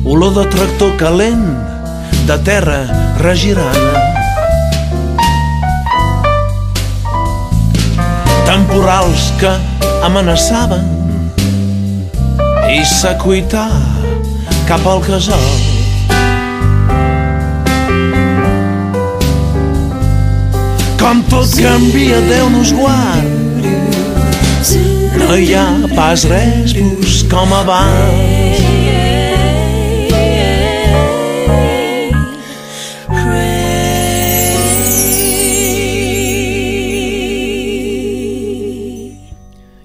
Olor 0.04 0.34
de 0.36 0.44
tractor 0.52 0.94
calent, 1.00 1.73
de 2.24 2.38
terra 2.38 2.86
regirada. 3.18 3.92
Temporals 8.46 9.32
que 9.40 9.50
amenaçaven 10.06 10.86
i 12.72 12.80
s'acuitar 12.88 13.68
cap 14.68 14.86
al 14.88 15.02
casal. 15.04 15.44
Com 21.02 21.20
tot 21.28 21.58
canvia, 21.60 22.22
Déu 22.30 22.48
nos 22.54 22.72
guard. 22.72 23.68
No 25.20 25.36
hi 25.36 25.52
ha 25.58 25.68
pas 25.92 26.24
res 26.32 26.72
com 27.28 27.52
abans. 27.60 28.43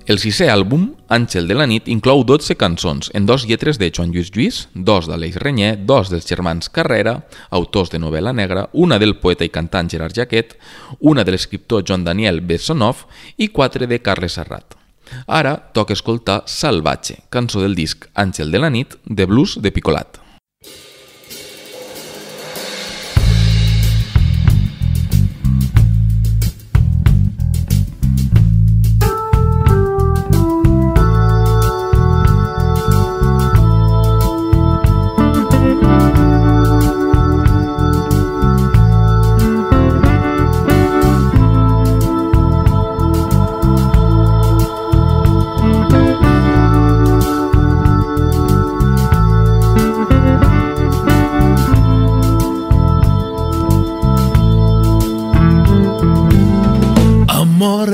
El 0.09 0.17
sisè 0.17 0.47
àlbum, 0.49 0.87
Àngel 1.13 1.45
de 1.45 1.53
la 1.53 1.67
nit, 1.69 1.85
inclou 1.93 2.23
12 2.25 2.55
cançons, 2.57 3.11
en 3.13 3.27
dos 3.29 3.43
lletres 3.45 3.77
de 3.77 3.91
Joan 3.93 4.09
Lluís 4.09 4.31
Lluís, 4.33 4.55
dos 4.73 5.05
d'Aleix 5.05 5.35
Renyer, 5.37 5.75
dos 5.85 6.09
dels 6.09 6.25
germans 6.25 6.71
Carrera, 6.73 7.13
autors 7.53 7.91
de 7.93 7.99
novel·la 8.01 8.33
negra, 8.33 8.63
una 8.73 8.97
del 8.97 9.19
poeta 9.21 9.45
i 9.45 9.51
cantant 9.53 9.91
Gerard 9.93 10.17
Jaquet, 10.17 10.55
una 11.11 11.21
de 11.21 11.35
l'escriptor 11.35 11.83
Joan 11.85 12.07
Daniel 12.07 12.41
Bessonov 12.41 13.03
i 13.37 13.51
quatre 13.53 13.85
de 13.85 13.99
Carles 14.01 14.39
Serrat. 14.39 14.73
Ara 15.27 15.53
toca 15.77 15.93
escoltar 15.93 16.39
Salvatge, 16.49 17.19
cançó 17.29 17.61
del 17.61 17.77
disc 17.77 18.09
Àngel 18.15 18.49
de 18.49 18.65
la 18.65 18.73
nit, 18.73 18.97
de 19.05 19.29
blues 19.29 19.59
de 19.61 19.69
Picolat. 19.69 20.17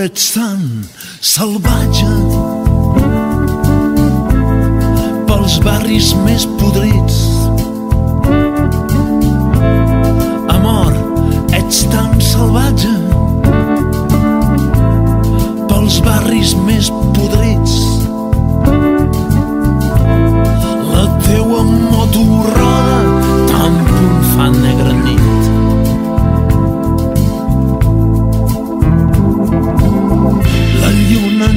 ets 0.05 0.25
tan 0.35 0.59
salvatge 1.21 2.09
pels 5.25 5.55
barris 5.65 6.11
més 6.27 6.45
podrits. 6.59 7.17
Amor, 10.57 10.93
ets 11.57 11.81
tan 11.89 12.21
salvatge 12.29 12.93
pels 15.73 15.97
barris 16.05 16.53
més 16.69 16.93
podrits. 17.17 17.84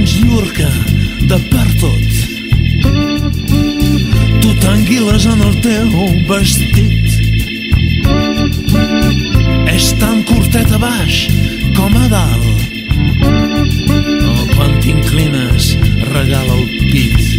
Giurca, 0.09 0.69
de 1.29 1.39
per 1.51 1.67
tot. 1.81 2.11
Tu 4.43 4.55
t'anguiles 4.63 5.27
en 5.33 5.43
el 5.49 5.59
teu 5.65 5.91
vestit. 6.31 7.19
És 9.75 9.91
tan 10.01 10.23
curtet 10.31 10.73
a 10.73 10.81
baix 10.81 11.21
com 11.77 11.99
a 12.01 12.09
dalt. 12.15 12.65
Oh, 14.31 14.47
quan 14.55 14.79
t'inclines, 14.81 15.75
regala 16.15 16.57
el 16.57 16.67
pit. 16.89 17.38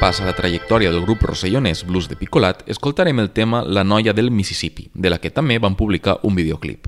repàs 0.00 0.22
a 0.22 0.24
la 0.24 0.32
trajectòria 0.32 0.88
del 0.88 1.02
grup 1.04 1.26
rossellonès 1.28 1.82
Blues 1.84 2.06
de 2.08 2.16
Picolat, 2.16 2.62
escoltarem 2.72 3.18
el 3.20 3.28
tema 3.36 3.60
La 3.66 3.82
noia 3.84 4.14
del 4.16 4.30
Mississippi, 4.30 4.86
de 4.94 5.10
la 5.12 5.18
que 5.20 5.28
també 5.28 5.58
van 5.60 5.76
publicar 5.76 6.14
un 6.24 6.38
videoclip. 6.38 6.86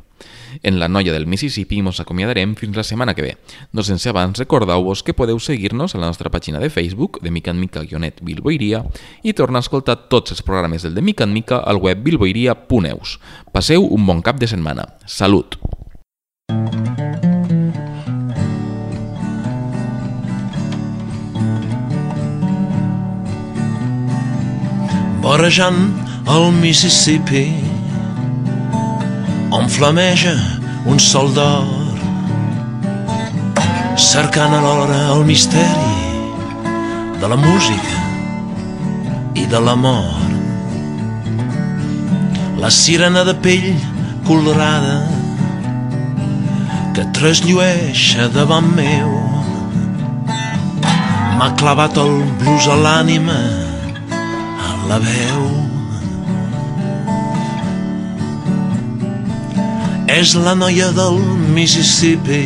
En 0.62 0.78
La 0.80 0.88
noia 0.88 1.12
del 1.12 1.26
Mississippi 1.26 1.82
ens 1.84 2.00
acomiadarem 2.00 2.54
fins 2.56 2.78
la 2.78 2.86
setmana 2.88 3.12
que 3.12 3.26
ve. 3.26 3.34
No 3.72 3.84
sense 3.84 4.08
abans 4.08 4.40
recordeu-vos 4.40 5.04
que 5.04 5.12
podeu 5.12 5.36
seguir-nos 5.36 5.92
a 5.92 6.00
la 6.00 6.08
nostra 6.08 6.32
pàgina 6.32 6.58
de 6.58 6.70
Facebook, 6.70 7.20
de 7.20 7.30
mica 7.30 7.52
en 7.52 7.60
mica 7.60 7.84
guionet 7.84 8.24
bilboiria, 8.24 8.80
i 9.22 9.36
tornar 9.36 9.60
a 9.60 9.66
escoltar 9.68 10.08
tots 10.08 10.32
els 10.32 10.40
programes 10.40 10.80
del 10.80 10.96
de 10.96 11.04
mica 11.04 11.28
en 11.28 11.36
mica 11.36 11.60
al 11.60 11.84
web 11.84 12.00
bilboiria.eus. 12.00 13.18
Passeu 13.52 13.84
un 13.84 14.08
bon 14.08 14.24
cap 14.24 14.40
de 14.40 14.48
setmana. 14.48 14.88
Salut! 15.04 15.60
Vorejant 25.32 25.78
el 26.28 26.50
Mississippi 26.52 27.46
on 29.56 29.70
flameja 29.74 30.34
un 30.92 30.98
sol 31.00 31.30
d'or 31.32 31.70
cercant 34.08 34.52
alhora 34.58 34.98
el 35.14 35.24
misteri 35.30 35.94
de 37.22 37.32
la 37.32 37.38
música 37.46 38.02
i 39.40 39.46
de 39.54 39.62
l'amor. 39.68 40.12
La 42.60 42.68
sirena 42.82 43.24
de 43.24 43.36
pell 43.48 43.72
colorada 44.28 45.00
que 46.92 47.08
trasllueixa 47.16 48.28
davant 48.36 48.68
meu 48.76 49.16
m'ha 51.40 51.52
clavat 51.56 52.04
el 52.06 52.16
blues 52.44 52.68
a 52.68 52.80
l'ànima 52.84 53.40
la 54.88 54.98
veu. 54.98 55.42
És 60.12 60.34
la 60.34 60.54
noia 60.54 60.90
del 60.92 61.18
Mississippi 61.54 62.42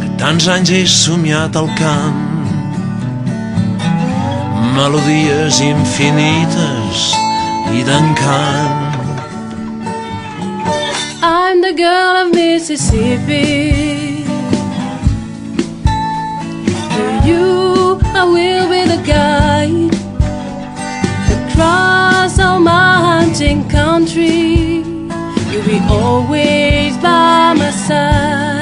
que 0.00 0.08
tants 0.18 0.48
anys 0.54 0.72
he 0.74 0.82
somiat 0.90 1.56
al 1.60 1.70
camp. 1.78 2.18
Melodies 4.74 5.60
infinites 5.64 7.04
i 7.76 7.84
d'encant. 7.86 8.88
I'm 11.22 11.60
the 11.60 11.72
girl 11.72 12.16
of 12.24 12.34
Mississippi. 12.34 14.24
For 16.94 17.10
you, 17.28 18.00
I 18.14 18.24
will 18.24 18.68
be 18.68 18.82
the 18.90 19.00
guide 19.06 19.99
across 21.60 22.38
all 22.38 22.58
my 22.58 22.96
hunting 23.08 23.68
country. 23.68 24.82
You'll 25.50 25.66
be 25.66 25.78
always 25.90 26.96
by 26.98 27.54
my 27.54 27.70
side. 27.70 28.59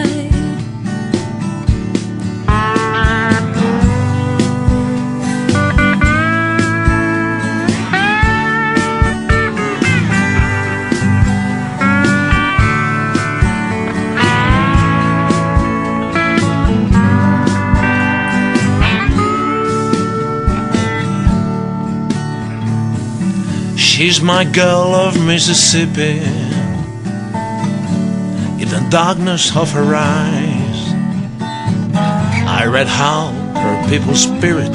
She's 23.99 24.20
my 24.20 24.44
girl 24.44 24.94
of 24.94 25.20
Mississippi. 25.26 26.20
In 28.62 28.68
the 28.68 28.86
darkness 28.90 29.57
of 29.57 29.72
her 29.72 29.92
eyes, 29.92 30.92
I 32.46 32.66
read 32.70 32.86
how 32.86 33.32
her 33.57 33.88
people's 33.88 34.22
spirit 34.22 34.70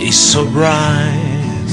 is 0.00 0.18
so 0.18 0.44
bright. 0.44 1.70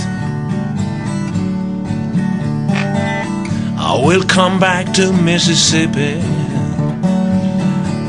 I 3.79 3.99
will 4.05 4.21
come 4.21 4.59
back 4.59 4.93
to 4.93 5.11
Mississippi, 5.11 6.21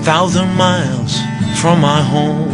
thousand 0.05 0.55
miles 0.55 1.17
from 1.63 1.81
my 1.81 2.03
home. 2.03 2.51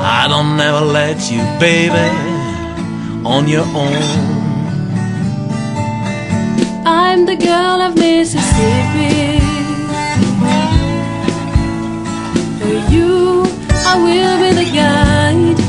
I 0.00 0.24
don't 0.30 0.56
never 0.56 0.80
let 0.80 1.30
you, 1.30 1.42
baby 1.60 2.27
on 3.28 3.46
your 3.46 3.66
own. 3.76 3.92
I'm 6.86 7.26
the 7.26 7.36
girl 7.36 7.78
of 7.86 7.94
Mississippi. 7.94 9.38
For 12.58 12.76
you, 12.94 13.44
I 13.90 13.94
will 14.04 14.36
be 14.42 14.50
the 14.60 14.68
guide 14.80 15.60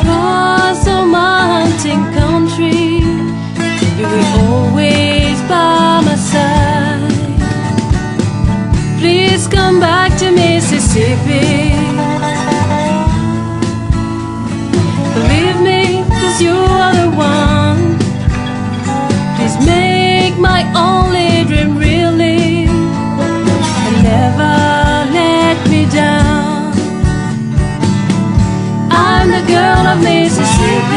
across 0.00 0.88
all 0.88 1.04
my 1.04 1.40
hunting 1.52 2.02
country. 2.18 3.04
You 3.98 4.06
will 4.12 4.28
always 4.48 5.38
by 5.42 6.00
my 6.08 6.16
side. 6.30 7.12
Please 8.98 9.46
come 9.46 9.78
back 9.78 10.07